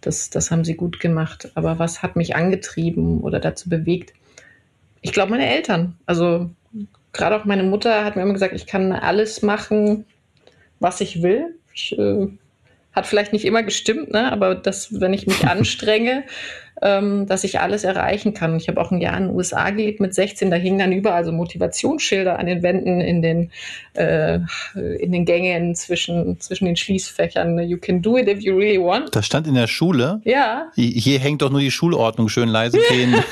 das, 0.00 0.30
das 0.30 0.50
haben 0.50 0.64
sie 0.64 0.74
gut 0.74 1.00
gemacht. 1.00 1.50
Aber 1.54 1.78
was 1.78 2.02
hat 2.02 2.16
mich 2.16 2.36
angetrieben 2.36 3.20
oder 3.20 3.40
dazu 3.40 3.68
bewegt? 3.68 4.12
Ich 5.02 5.12
glaube, 5.12 5.30
meine 5.30 5.48
Eltern. 5.48 5.96
Also 6.06 6.50
gerade 7.12 7.36
auch 7.36 7.44
meine 7.44 7.62
Mutter 7.62 8.04
hat 8.04 8.16
mir 8.16 8.22
immer 8.22 8.32
gesagt, 8.32 8.54
ich 8.54 8.66
kann 8.66 8.92
alles 8.92 9.42
machen, 9.42 10.04
was 10.78 11.00
ich 11.00 11.22
will. 11.22 11.56
Ich, 11.74 11.96
äh, 11.98 12.28
hat 12.92 13.06
vielleicht 13.06 13.32
nicht 13.32 13.44
immer 13.44 13.62
gestimmt, 13.62 14.10
ne? 14.10 14.32
aber 14.32 14.54
das, 14.54 15.00
wenn 15.00 15.12
ich 15.12 15.26
mich 15.26 15.46
anstrenge, 15.46 16.24
ähm, 16.82 17.26
dass 17.26 17.44
ich 17.44 17.60
alles 17.60 17.84
erreichen 17.84 18.34
kann. 18.34 18.56
Ich 18.56 18.68
habe 18.68 18.80
auch 18.80 18.90
ein 18.90 19.00
Jahr 19.00 19.16
in 19.16 19.28
den 19.28 19.36
USA 19.36 19.70
gelebt 19.70 20.00
mit 20.00 20.14
16, 20.14 20.50
da 20.50 20.56
hingen 20.56 20.78
dann 20.78 20.92
überall 20.92 21.24
so 21.24 21.32
Motivationsschilder 21.32 22.38
an 22.38 22.46
den 22.46 22.62
Wänden 22.62 23.00
in 23.00 23.22
den, 23.22 23.50
äh, 23.94 24.40
in 24.98 25.12
den 25.12 25.24
Gängen 25.24 25.74
zwischen, 25.74 26.40
zwischen 26.40 26.64
den 26.64 26.76
Schließfächern. 26.76 27.58
You 27.60 27.78
can 27.78 28.02
do 28.02 28.16
it 28.16 28.28
if 28.28 28.40
you 28.40 28.56
really 28.56 28.80
want. 28.80 29.14
Das 29.14 29.26
stand 29.26 29.46
in 29.46 29.54
der 29.54 29.66
Schule? 29.66 30.20
Ja. 30.24 30.68
Hier 30.74 31.18
hängt 31.18 31.42
doch 31.42 31.50
nur 31.50 31.60
die 31.60 31.70
Schulordnung 31.70 32.28
schön 32.28 32.48
leise 32.48 32.78
gehen. 32.90 33.14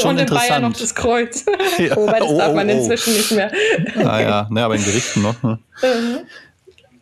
Schon 0.00 0.10
Und 0.10 0.16
in 0.16 0.22
interessant. 0.22 0.48
Bayern 0.48 0.62
noch 0.62 0.72
das 0.72 0.94
Kreuz. 0.94 1.44
ja. 1.78 1.96
Wobei 1.96 2.18
das 2.18 2.28
oh, 2.28 2.38
darf 2.38 2.54
man 2.54 2.68
oh, 2.68 2.72
oh. 2.72 2.76
inzwischen 2.76 3.12
nicht 3.14 3.32
mehr. 3.32 3.50
Naja, 3.94 4.48
ne, 4.50 4.64
aber 4.64 4.76
in 4.76 4.84
Gerichten 4.84 5.22
noch. 5.22 5.42
Ne? 5.42 5.58
Mhm. 5.82 6.20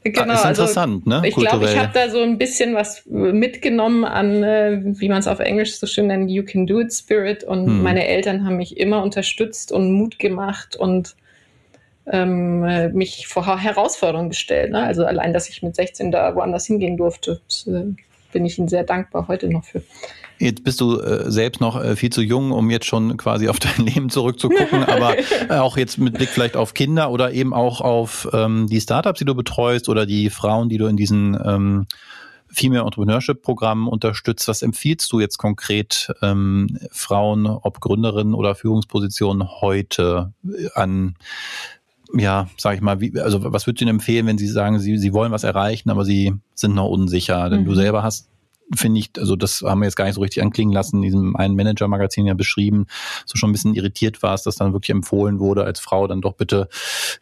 Genau, 0.04 0.34
ist 0.34 0.44
also 0.44 0.62
interessant, 0.62 1.02
also, 1.06 1.20
ne? 1.20 1.28
Ich 1.28 1.36
glaube, 1.36 1.64
ich 1.64 1.78
habe 1.78 1.92
da 1.94 2.10
so 2.10 2.20
ein 2.20 2.36
bisschen 2.36 2.74
was 2.74 3.04
mitgenommen 3.06 4.04
an, 4.04 4.42
äh, 4.42 4.80
wie 4.82 5.08
man 5.08 5.18
es 5.18 5.28
auf 5.28 5.38
Englisch 5.38 5.76
so 5.76 5.86
schön 5.86 6.08
nennt, 6.08 6.30
You 6.30 6.42
Can 6.44 6.66
Do 6.66 6.80
It 6.80 6.92
Spirit. 6.92 7.44
Und 7.44 7.66
hm. 7.66 7.82
meine 7.82 8.06
Eltern 8.06 8.44
haben 8.44 8.56
mich 8.56 8.78
immer 8.78 9.02
unterstützt 9.02 9.70
und 9.70 9.92
Mut 9.92 10.18
gemacht 10.18 10.74
und 10.74 11.14
ähm, 12.06 12.64
äh, 12.64 12.88
mich 12.88 13.28
vor 13.28 13.60
Herausforderungen 13.60 14.30
gestellt. 14.30 14.72
Ne? 14.72 14.82
Also 14.82 15.06
allein, 15.06 15.32
dass 15.32 15.48
ich 15.48 15.62
mit 15.62 15.76
16 15.76 16.10
da 16.10 16.34
woanders 16.34 16.66
hingehen 16.66 16.96
durfte, 16.96 17.40
das, 17.46 17.66
äh, 17.68 17.94
bin 18.32 18.46
ich 18.46 18.58
ihnen 18.58 18.68
sehr 18.68 18.82
dankbar 18.82 19.28
heute 19.28 19.48
noch 19.48 19.64
für. 19.64 19.82
Jetzt 20.42 20.64
bist 20.64 20.80
du 20.80 20.98
äh, 20.98 21.30
selbst 21.30 21.60
noch 21.60 21.80
äh, 21.80 21.94
viel 21.94 22.10
zu 22.10 22.20
jung, 22.20 22.50
um 22.50 22.68
jetzt 22.68 22.86
schon 22.86 23.16
quasi 23.16 23.48
auf 23.48 23.58
dein 23.60 23.86
Leben 23.86 24.10
zurückzugucken, 24.10 24.82
aber 24.82 25.16
äh, 25.18 25.58
auch 25.58 25.76
jetzt 25.76 25.98
mit 25.98 26.14
Blick 26.14 26.30
vielleicht 26.30 26.56
auf 26.56 26.74
Kinder 26.74 27.10
oder 27.10 27.32
eben 27.32 27.54
auch 27.54 27.80
auf 27.80 28.28
ähm, 28.32 28.66
die 28.66 28.80
Startups, 28.80 29.20
die 29.20 29.24
du 29.24 29.36
betreust 29.36 29.88
oder 29.88 30.04
die 30.04 30.30
Frauen, 30.30 30.68
die 30.68 30.78
du 30.78 30.86
in 30.86 30.96
diesen 30.96 31.38
ähm, 31.44 31.86
Female 32.48 32.82
Entrepreneurship 32.82 33.40
Programmen 33.40 33.86
unterstützt. 33.86 34.48
Was 34.48 34.62
empfiehlst 34.62 35.12
du 35.12 35.20
jetzt 35.20 35.38
konkret 35.38 36.12
ähm, 36.22 36.76
Frauen, 36.90 37.46
ob 37.46 37.80
Gründerinnen 37.80 38.34
oder 38.34 38.56
Führungspositionen 38.56 39.48
heute 39.60 40.32
an 40.74 41.14
ja, 42.14 42.46
sag 42.58 42.74
ich 42.74 42.82
mal, 42.82 43.00
wie, 43.00 43.18
also 43.20 43.42
was 43.52 43.66
würdest 43.66 43.80
du 43.80 43.84
Ihnen 43.84 43.96
empfehlen, 43.96 44.26
wenn 44.26 44.36
Sie 44.36 44.46
sagen, 44.46 44.78
Sie, 44.78 44.98
Sie 44.98 45.14
wollen 45.14 45.32
was 45.32 45.44
erreichen, 45.44 45.88
aber 45.88 46.04
Sie 46.04 46.34
sind 46.54 46.74
noch 46.74 46.88
unsicher? 46.88 47.48
Denn 47.48 47.62
mhm. 47.62 47.64
du 47.64 47.74
selber 47.74 48.02
hast 48.02 48.28
finde 48.74 49.00
ich, 49.00 49.10
also 49.18 49.36
das 49.36 49.62
haben 49.62 49.80
wir 49.80 49.86
jetzt 49.86 49.96
gar 49.96 50.04
nicht 50.04 50.14
so 50.14 50.20
richtig 50.20 50.42
anklingen 50.42 50.72
lassen, 50.72 50.96
in 50.96 51.02
diesem 51.02 51.36
einen 51.36 51.56
Manager-Magazin 51.56 52.26
ja 52.26 52.34
beschrieben, 52.34 52.86
so 53.26 53.36
schon 53.36 53.50
ein 53.50 53.52
bisschen 53.52 53.74
irritiert 53.74 54.22
warst, 54.22 54.46
dass 54.46 54.56
dann 54.56 54.72
wirklich 54.72 54.90
empfohlen 54.90 55.38
wurde, 55.38 55.64
als 55.64 55.80
Frau 55.80 56.06
dann 56.06 56.20
doch 56.20 56.34
bitte 56.34 56.68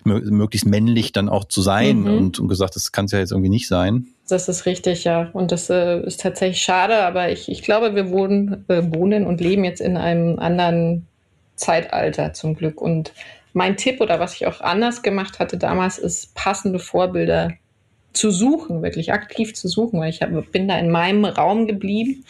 möglichst 0.04 0.66
männlich 0.66 1.12
dann 1.12 1.28
auch 1.28 1.44
zu 1.44 1.62
sein 1.62 2.00
mhm. 2.00 2.18
und, 2.18 2.38
und 2.38 2.48
gesagt, 2.48 2.76
das 2.76 2.92
kann 2.92 3.06
es 3.06 3.12
ja 3.12 3.18
jetzt 3.18 3.32
irgendwie 3.32 3.50
nicht 3.50 3.68
sein. 3.68 4.08
Das 4.28 4.48
ist 4.48 4.66
richtig, 4.66 5.04
ja. 5.04 5.28
Und 5.32 5.50
das 5.50 5.70
äh, 5.70 6.00
ist 6.00 6.20
tatsächlich 6.20 6.62
schade, 6.62 7.02
aber 7.02 7.32
ich, 7.32 7.50
ich 7.50 7.62
glaube, 7.62 7.94
wir 7.94 8.10
wohnen, 8.10 8.64
äh, 8.68 8.82
wohnen 8.94 9.26
und 9.26 9.40
leben 9.40 9.64
jetzt 9.64 9.80
in 9.80 9.96
einem 9.96 10.38
anderen 10.38 11.06
Zeitalter 11.56 12.32
zum 12.32 12.54
Glück. 12.54 12.80
Und 12.80 13.12
mein 13.52 13.76
Tipp 13.76 14.00
oder 14.00 14.20
was 14.20 14.34
ich 14.34 14.46
auch 14.46 14.60
anders 14.60 15.02
gemacht 15.02 15.40
hatte 15.40 15.58
damals, 15.58 15.98
ist 15.98 16.34
passende 16.34 16.78
Vorbilder 16.78 17.52
zu 18.12 18.30
suchen, 18.30 18.82
wirklich 18.82 19.12
aktiv 19.12 19.54
zu 19.54 19.68
suchen, 19.68 20.00
weil 20.00 20.10
ich 20.10 20.22
hab, 20.22 20.30
bin 20.52 20.68
da 20.68 20.78
in 20.78 20.90
meinem 20.90 21.24
Raum 21.24 21.66
geblieben 21.66 22.24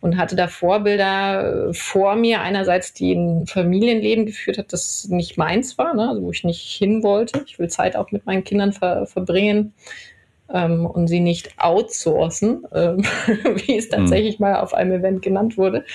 und 0.00 0.18
hatte 0.18 0.36
da 0.36 0.48
Vorbilder 0.48 1.68
äh, 1.68 1.72
vor 1.72 2.14
mir, 2.14 2.42
einerseits, 2.42 2.92
die 2.92 3.14
ein 3.14 3.46
Familienleben 3.46 4.26
geführt 4.26 4.58
hat, 4.58 4.72
das 4.72 5.08
nicht 5.08 5.38
meins 5.38 5.78
war, 5.78 5.94
ne, 5.94 6.10
also 6.10 6.22
wo 6.22 6.30
ich 6.30 6.44
nicht 6.44 6.60
hin 6.60 7.02
wollte. 7.02 7.42
Ich 7.46 7.58
will 7.58 7.68
Zeit 7.68 7.96
auch 7.96 8.10
mit 8.12 8.26
meinen 8.26 8.44
Kindern 8.44 8.72
ver 8.72 9.06
verbringen 9.06 9.72
ähm, 10.52 10.84
und 10.84 11.08
sie 11.08 11.20
nicht 11.20 11.58
outsourcen, 11.58 12.66
äh, 12.72 12.96
wie 13.66 13.78
es 13.78 13.88
tatsächlich 13.88 14.38
mhm. 14.38 14.46
mal 14.46 14.60
auf 14.60 14.74
einem 14.74 14.92
Event 14.92 15.22
genannt 15.22 15.56
wurde. 15.56 15.86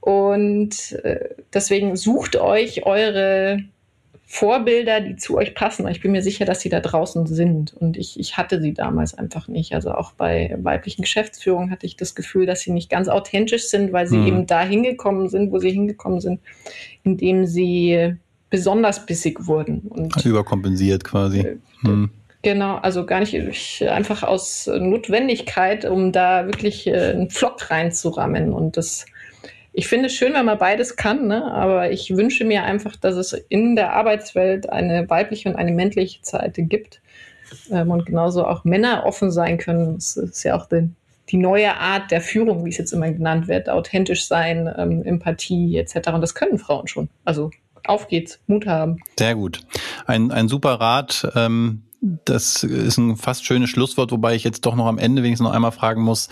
Und 0.00 0.92
äh, 1.04 1.34
deswegen 1.52 1.96
sucht 1.96 2.36
euch 2.36 2.86
eure 2.86 3.58
Vorbilder, 4.32 5.00
die 5.00 5.16
zu 5.16 5.36
euch 5.36 5.56
passen. 5.56 5.88
Ich 5.88 6.00
bin 6.00 6.12
mir 6.12 6.22
sicher, 6.22 6.44
dass 6.44 6.60
sie 6.60 6.68
da 6.68 6.78
draußen 6.78 7.26
sind. 7.26 7.74
Und 7.74 7.96
ich, 7.96 8.18
ich 8.20 8.36
hatte 8.36 8.60
sie 8.60 8.72
damals 8.72 9.18
einfach 9.18 9.48
nicht. 9.48 9.74
Also 9.74 9.90
auch 9.90 10.12
bei 10.12 10.56
weiblichen 10.56 11.02
Geschäftsführungen 11.02 11.72
hatte 11.72 11.84
ich 11.84 11.96
das 11.96 12.14
Gefühl, 12.14 12.46
dass 12.46 12.60
sie 12.60 12.70
nicht 12.70 12.88
ganz 12.88 13.08
authentisch 13.08 13.66
sind, 13.66 13.92
weil 13.92 14.06
sie 14.06 14.18
mhm. 14.18 14.26
eben 14.28 14.46
da 14.46 14.62
hingekommen 14.62 15.28
sind, 15.28 15.50
wo 15.50 15.58
sie 15.58 15.72
hingekommen 15.72 16.20
sind, 16.20 16.38
indem 17.02 17.44
sie 17.44 18.14
besonders 18.50 19.04
bissig 19.04 19.48
wurden. 19.48 19.80
Und, 19.80 20.24
Überkompensiert 20.24 21.02
quasi. 21.02 21.58
Mhm. 21.82 22.10
Genau, 22.42 22.76
also 22.76 23.06
gar 23.06 23.18
nicht 23.18 23.82
einfach 23.82 24.22
aus 24.22 24.70
Notwendigkeit, 24.72 25.84
um 25.84 26.12
da 26.12 26.46
wirklich 26.46 26.86
äh, 26.86 27.14
einen 27.14 27.30
Flock 27.30 27.68
reinzurammen. 27.68 28.52
Und 28.52 28.76
das 28.76 29.06
ich 29.72 29.88
finde 29.88 30.06
es 30.06 30.14
schön, 30.14 30.34
wenn 30.34 30.44
man 30.44 30.58
beides 30.58 30.96
kann, 30.96 31.28
ne? 31.28 31.44
aber 31.44 31.90
ich 31.90 32.16
wünsche 32.16 32.44
mir 32.44 32.64
einfach, 32.64 32.96
dass 32.96 33.14
es 33.14 33.32
in 33.32 33.76
der 33.76 33.92
Arbeitswelt 33.92 34.68
eine 34.68 35.08
weibliche 35.08 35.48
und 35.48 35.56
eine 35.56 35.72
männliche 35.72 36.18
Seite 36.22 36.62
gibt 36.62 37.00
ähm, 37.70 37.90
und 37.90 38.06
genauso 38.06 38.46
auch 38.46 38.64
Männer 38.64 39.04
offen 39.06 39.30
sein 39.30 39.58
können. 39.58 39.94
Das 39.94 40.16
ist 40.16 40.42
ja 40.42 40.56
auch 40.56 40.66
die, 40.66 40.90
die 41.28 41.36
neue 41.36 41.76
Art 41.76 42.10
der 42.10 42.20
Führung, 42.20 42.64
wie 42.64 42.70
es 42.70 42.78
jetzt 42.78 42.92
immer 42.92 43.10
genannt 43.10 43.48
wird, 43.48 43.68
authentisch 43.68 44.26
sein, 44.26 44.72
ähm, 44.76 45.04
Empathie 45.04 45.76
etc. 45.76 46.10
Und 46.12 46.20
das 46.20 46.34
können 46.34 46.58
Frauen 46.58 46.88
schon. 46.88 47.08
Also 47.24 47.50
auf 47.86 48.08
geht's, 48.08 48.40
Mut 48.46 48.66
haben. 48.66 49.00
Sehr 49.18 49.34
gut. 49.34 49.60
Ein, 50.06 50.32
ein 50.32 50.48
super 50.48 50.74
Rat. 50.74 51.30
Ähm 51.34 51.82
das 52.00 52.64
ist 52.64 52.96
ein 52.96 53.16
fast 53.16 53.44
schönes 53.44 53.68
Schlusswort, 53.68 54.10
wobei 54.10 54.34
ich 54.34 54.42
jetzt 54.42 54.64
doch 54.64 54.74
noch 54.74 54.86
am 54.86 54.96
Ende 54.96 55.22
wenigstens 55.22 55.46
noch 55.46 55.54
einmal 55.54 55.72
fragen 55.72 56.02
muss, 56.02 56.28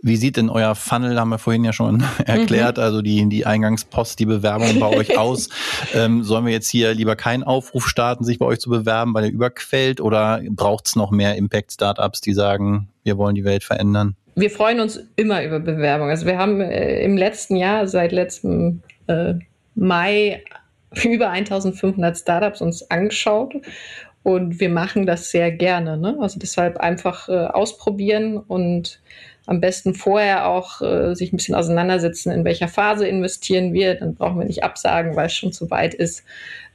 Wie 0.00 0.16
sieht 0.16 0.36
denn 0.36 0.48
euer 0.48 0.76
Funnel, 0.76 1.18
haben 1.18 1.30
wir 1.30 1.38
vorhin 1.38 1.64
ja 1.64 1.72
schon 1.72 2.04
erklärt, 2.24 2.76
mhm. 2.76 2.82
also 2.82 3.02
die, 3.02 3.28
die 3.28 3.44
Eingangspost, 3.44 4.18
die 4.20 4.26
Bewerbung 4.26 4.78
bei 4.78 4.88
euch 4.88 5.18
aus? 5.18 5.48
Ähm, 5.92 6.22
sollen 6.22 6.46
wir 6.46 6.52
jetzt 6.52 6.68
hier 6.68 6.94
lieber 6.94 7.16
keinen 7.16 7.42
Aufruf 7.42 7.88
starten, 7.88 8.22
sich 8.22 8.38
bei 8.38 8.46
euch 8.46 8.60
zu 8.60 8.70
bewerben, 8.70 9.12
weil 9.12 9.24
er 9.24 9.30
überquellt 9.30 10.00
oder 10.00 10.40
braucht 10.50 10.86
es 10.86 10.94
noch 10.94 11.10
mehr 11.10 11.34
Impact-Startups, 11.34 12.20
die 12.20 12.32
sagen, 12.32 12.88
wir 13.02 13.18
wollen 13.18 13.34
die 13.34 13.44
Welt 13.44 13.64
verändern? 13.64 14.14
Wir 14.36 14.50
freuen 14.50 14.78
uns 14.78 15.00
immer 15.16 15.42
über 15.42 15.58
Bewerbungen. 15.58 16.10
Also 16.10 16.26
wir 16.26 16.38
haben 16.38 16.60
äh, 16.60 17.02
im 17.02 17.16
letzten 17.16 17.56
Jahr, 17.56 17.88
seit 17.88 18.12
letztem 18.12 18.82
äh, 19.08 19.34
Mai, 19.74 20.44
über 21.02 21.30
1500 21.30 22.16
Startups 22.16 22.60
uns 22.60 22.88
angeschaut 22.88 23.54
und 24.28 24.60
wir 24.60 24.68
machen 24.68 25.06
das 25.06 25.30
sehr 25.30 25.50
gerne. 25.50 25.96
Ne? 25.96 26.18
Also 26.20 26.38
deshalb 26.38 26.76
einfach 26.76 27.30
äh, 27.30 27.46
ausprobieren 27.46 28.36
und 28.36 29.00
am 29.46 29.62
besten 29.62 29.94
vorher 29.94 30.48
auch 30.48 30.82
äh, 30.82 31.14
sich 31.14 31.32
ein 31.32 31.38
bisschen 31.38 31.54
auseinandersetzen, 31.54 32.30
in 32.30 32.44
welcher 32.44 32.68
Phase 32.68 33.08
investieren 33.08 33.72
wir. 33.72 33.94
Dann 33.94 34.14
brauchen 34.14 34.38
wir 34.38 34.44
nicht 34.44 34.64
absagen, 34.64 35.16
weil 35.16 35.28
es 35.28 35.32
schon 35.32 35.52
zu 35.52 35.70
weit 35.70 35.94
ist. 35.94 36.24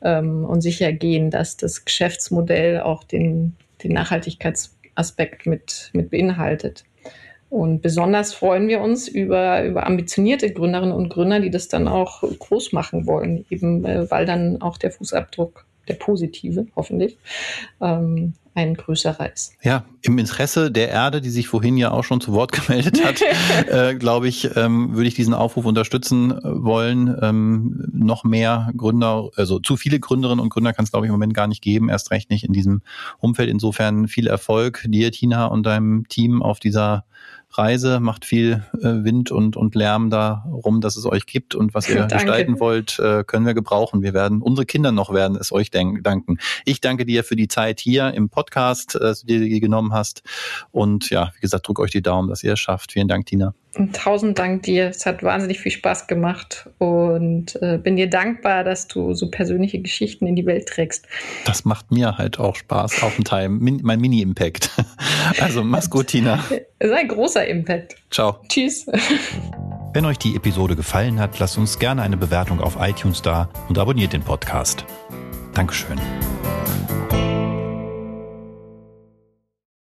Ähm, 0.01 0.45
und 0.45 0.61
sicher 0.61 0.91
gehen, 0.93 1.29
dass 1.29 1.55
das 1.55 1.85
Geschäftsmodell 1.85 2.79
auch 2.79 3.03
den, 3.03 3.55
den 3.83 3.93
Nachhaltigkeitsaspekt 3.93 5.45
mit, 5.45 5.91
mit 5.93 6.09
beinhaltet. 6.09 6.83
Und 7.51 7.83
besonders 7.83 8.33
freuen 8.33 8.67
wir 8.67 8.81
uns 8.81 9.07
über, 9.07 9.63
über 9.63 9.85
ambitionierte 9.85 10.51
Gründerinnen 10.51 10.95
und 10.95 11.09
Gründer, 11.09 11.39
die 11.39 11.51
das 11.51 11.67
dann 11.67 11.87
auch 11.87 12.23
groß 12.23 12.71
machen 12.71 13.05
wollen, 13.05 13.45
eben 13.51 13.85
äh, 13.85 14.09
weil 14.09 14.25
dann 14.25 14.59
auch 14.59 14.79
der 14.79 14.89
Fußabdruck 14.89 15.67
der 15.87 15.95
positive, 15.95 16.67
hoffentlich, 16.75 17.17
ähm, 17.81 18.33
ein 18.55 18.75
größerer 18.75 19.33
ist. 19.33 19.55
Ja, 19.63 19.85
im 20.01 20.19
Interesse 20.19 20.71
der 20.71 20.89
Erde, 20.89 21.21
die 21.21 21.29
sich 21.29 21.47
vorhin 21.47 21.75
ja 21.75 21.91
auch 21.91 22.03
schon 22.03 22.21
zu 22.21 22.33
Wort 22.33 22.51
gemeldet 22.67 23.03
hat, 23.03 23.21
äh, 23.67 23.95
glaube 23.95 24.27
ich, 24.27 24.55
ähm, 24.55 24.95
würde 24.95 25.07
ich 25.07 25.15
diesen 25.15 25.33
Aufruf 25.33 25.65
unterstützen 25.65 26.31
äh, 26.31 26.41
wollen. 26.43 27.15
Ähm, 27.21 27.89
noch 27.91 28.23
mehr 28.23 28.71
Gründer, 28.77 29.29
also 29.35 29.59
zu 29.59 29.75
viele 29.75 29.99
Gründerinnen 29.99 30.41
und 30.41 30.49
Gründer 30.49 30.73
kann 30.73 30.85
es, 30.85 30.91
glaube 30.91 31.05
ich, 31.05 31.09
im 31.09 31.13
Moment 31.13 31.33
gar 31.33 31.47
nicht 31.47 31.61
geben, 31.61 31.89
erst 31.89 32.11
recht 32.11 32.29
nicht 32.29 32.43
in 32.43 32.53
diesem 32.53 32.81
Umfeld. 33.19 33.49
Insofern 33.49 34.07
viel 34.07 34.27
Erfolg 34.27 34.85
dir, 34.87 35.11
Tina, 35.11 35.45
und 35.47 35.65
deinem 35.65 36.07
Team 36.07 36.43
auf 36.43 36.59
dieser 36.59 37.05
Reise, 37.57 37.99
macht 37.99 38.25
viel 38.25 38.63
äh, 38.73 39.03
Wind 39.03 39.31
und, 39.31 39.55
und 39.55 39.75
Lärm 39.75 40.09
darum, 40.09 40.81
dass 40.81 40.97
es 40.97 41.05
euch 41.05 41.25
gibt 41.25 41.55
und 41.55 41.73
was 41.73 41.89
ihr 41.89 42.05
gestalten 42.07 42.59
wollt, 42.59 42.99
äh, 42.99 43.23
können 43.23 43.45
wir 43.45 43.53
gebrauchen. 43.53 44.01
Wir 44.01 44.13
werden, 44.13 44.41
unsere 44.41 44.65
Kinder 44.65 44.91
noch 44.91 45.13
werden 45.13 45.37
es 45.39 45.51
euch 45.51 45.71
danken. 45.71 46.37
Ich 46.65 46.81
danke 46.81 47.05
dir 47.05 47.23
für 47.23 47.35
die 47.35 47.47
Zeit 47.47 47.79
hier 47.79 48.13
im 48.13 48.29
Podcast, 48.29 48.95
äh, 48.95 48.99
dass 48.99 49.21
du 49.21 49.27
dir 49.27 49.59
genommen 49.59 49.93
hast. 49.93 50.23
Und 50.71 51.09
ja, 51.09 51.31
wie 51.35 51.41
gesagt, 51.41 51.67
drück 51.67 51.79
euch 51.79 51.91
die 51.91 52.01
Daumen, 52.01 52.29
dass 52.29 52.43
ihr 52.43 52.53
es 52.53 52.59
schafft. 52.59 52.91
Vielen 52.91 53.07
Dank, 53.07 53.25
Tina. 53.25 53.53
Tausend 53.93 54.37
Dank 54.37 54.63
dir. 54.63 54.89
Es 54.89 55.05
hat 55.05 55.23
wahnsinnig 55.23 55.59
viel 55.59 55.71
Spaß 55.71 56.05
gemacht 56.05 56.69
und 56.77 57.59
äh, 57.61 57.79
bin 57.79 57.95
dir 57.95 58.07
dankbar, 58.07 58.63
dass 58.63 58.87
du 58.87 59.15
so 59.15 59.31
persönliche 59.31 59.79
Geschichten 59.79 60.27
in 60.27 60.35
die 60.35 60.45
Welt 60.45 60.67
trägst. 60.67 61.07
Das 61.45 61.65
macht 61.65 61.91
mir 61.91 62.17
halt 62.17 62.39
auch 62.39 62.55
Spaß, 62.55 63.01
auf 63.01 63.15
dem 63.15 63.23
Teil. 63.23 63.49
Min 63.49 63.79
mein 63.83 63.99
Mini-Impact. 63.99 64.69
Also 65.39 65.63
mach's 65.63 65.89
gut, 65.89 66.07
Tina. 66.07 66.43
Es 66.79 66.89
ist 66.89 66.95
ein 66.95 67.07
großer 67.07 67.47
Impact. 67.47 67.95
Ciao. 68.11 68.37
Tschüss. 68.49 68.85
Wenn 69.93 70.05
euch 70.05 70.17
die 70.17 70.35
Episode 70.35 70.75
gefallen 70.75 71.19
hat, 71.19 71.39
lasst 71.39 71.57
uns 71.57 71.79
gerne 71.79 72.01
eine 72.01 72.17
Bewertung 72.17 72.59
auf 72.59 72.77
iTunes 72.79 73.21
da 73.21 73.49
und 73.69 73.77
abonniert 73.77 74.13
den 74.13 74.21
Podcast. 74.21 74.85
Dankeschön. 75.53 75.99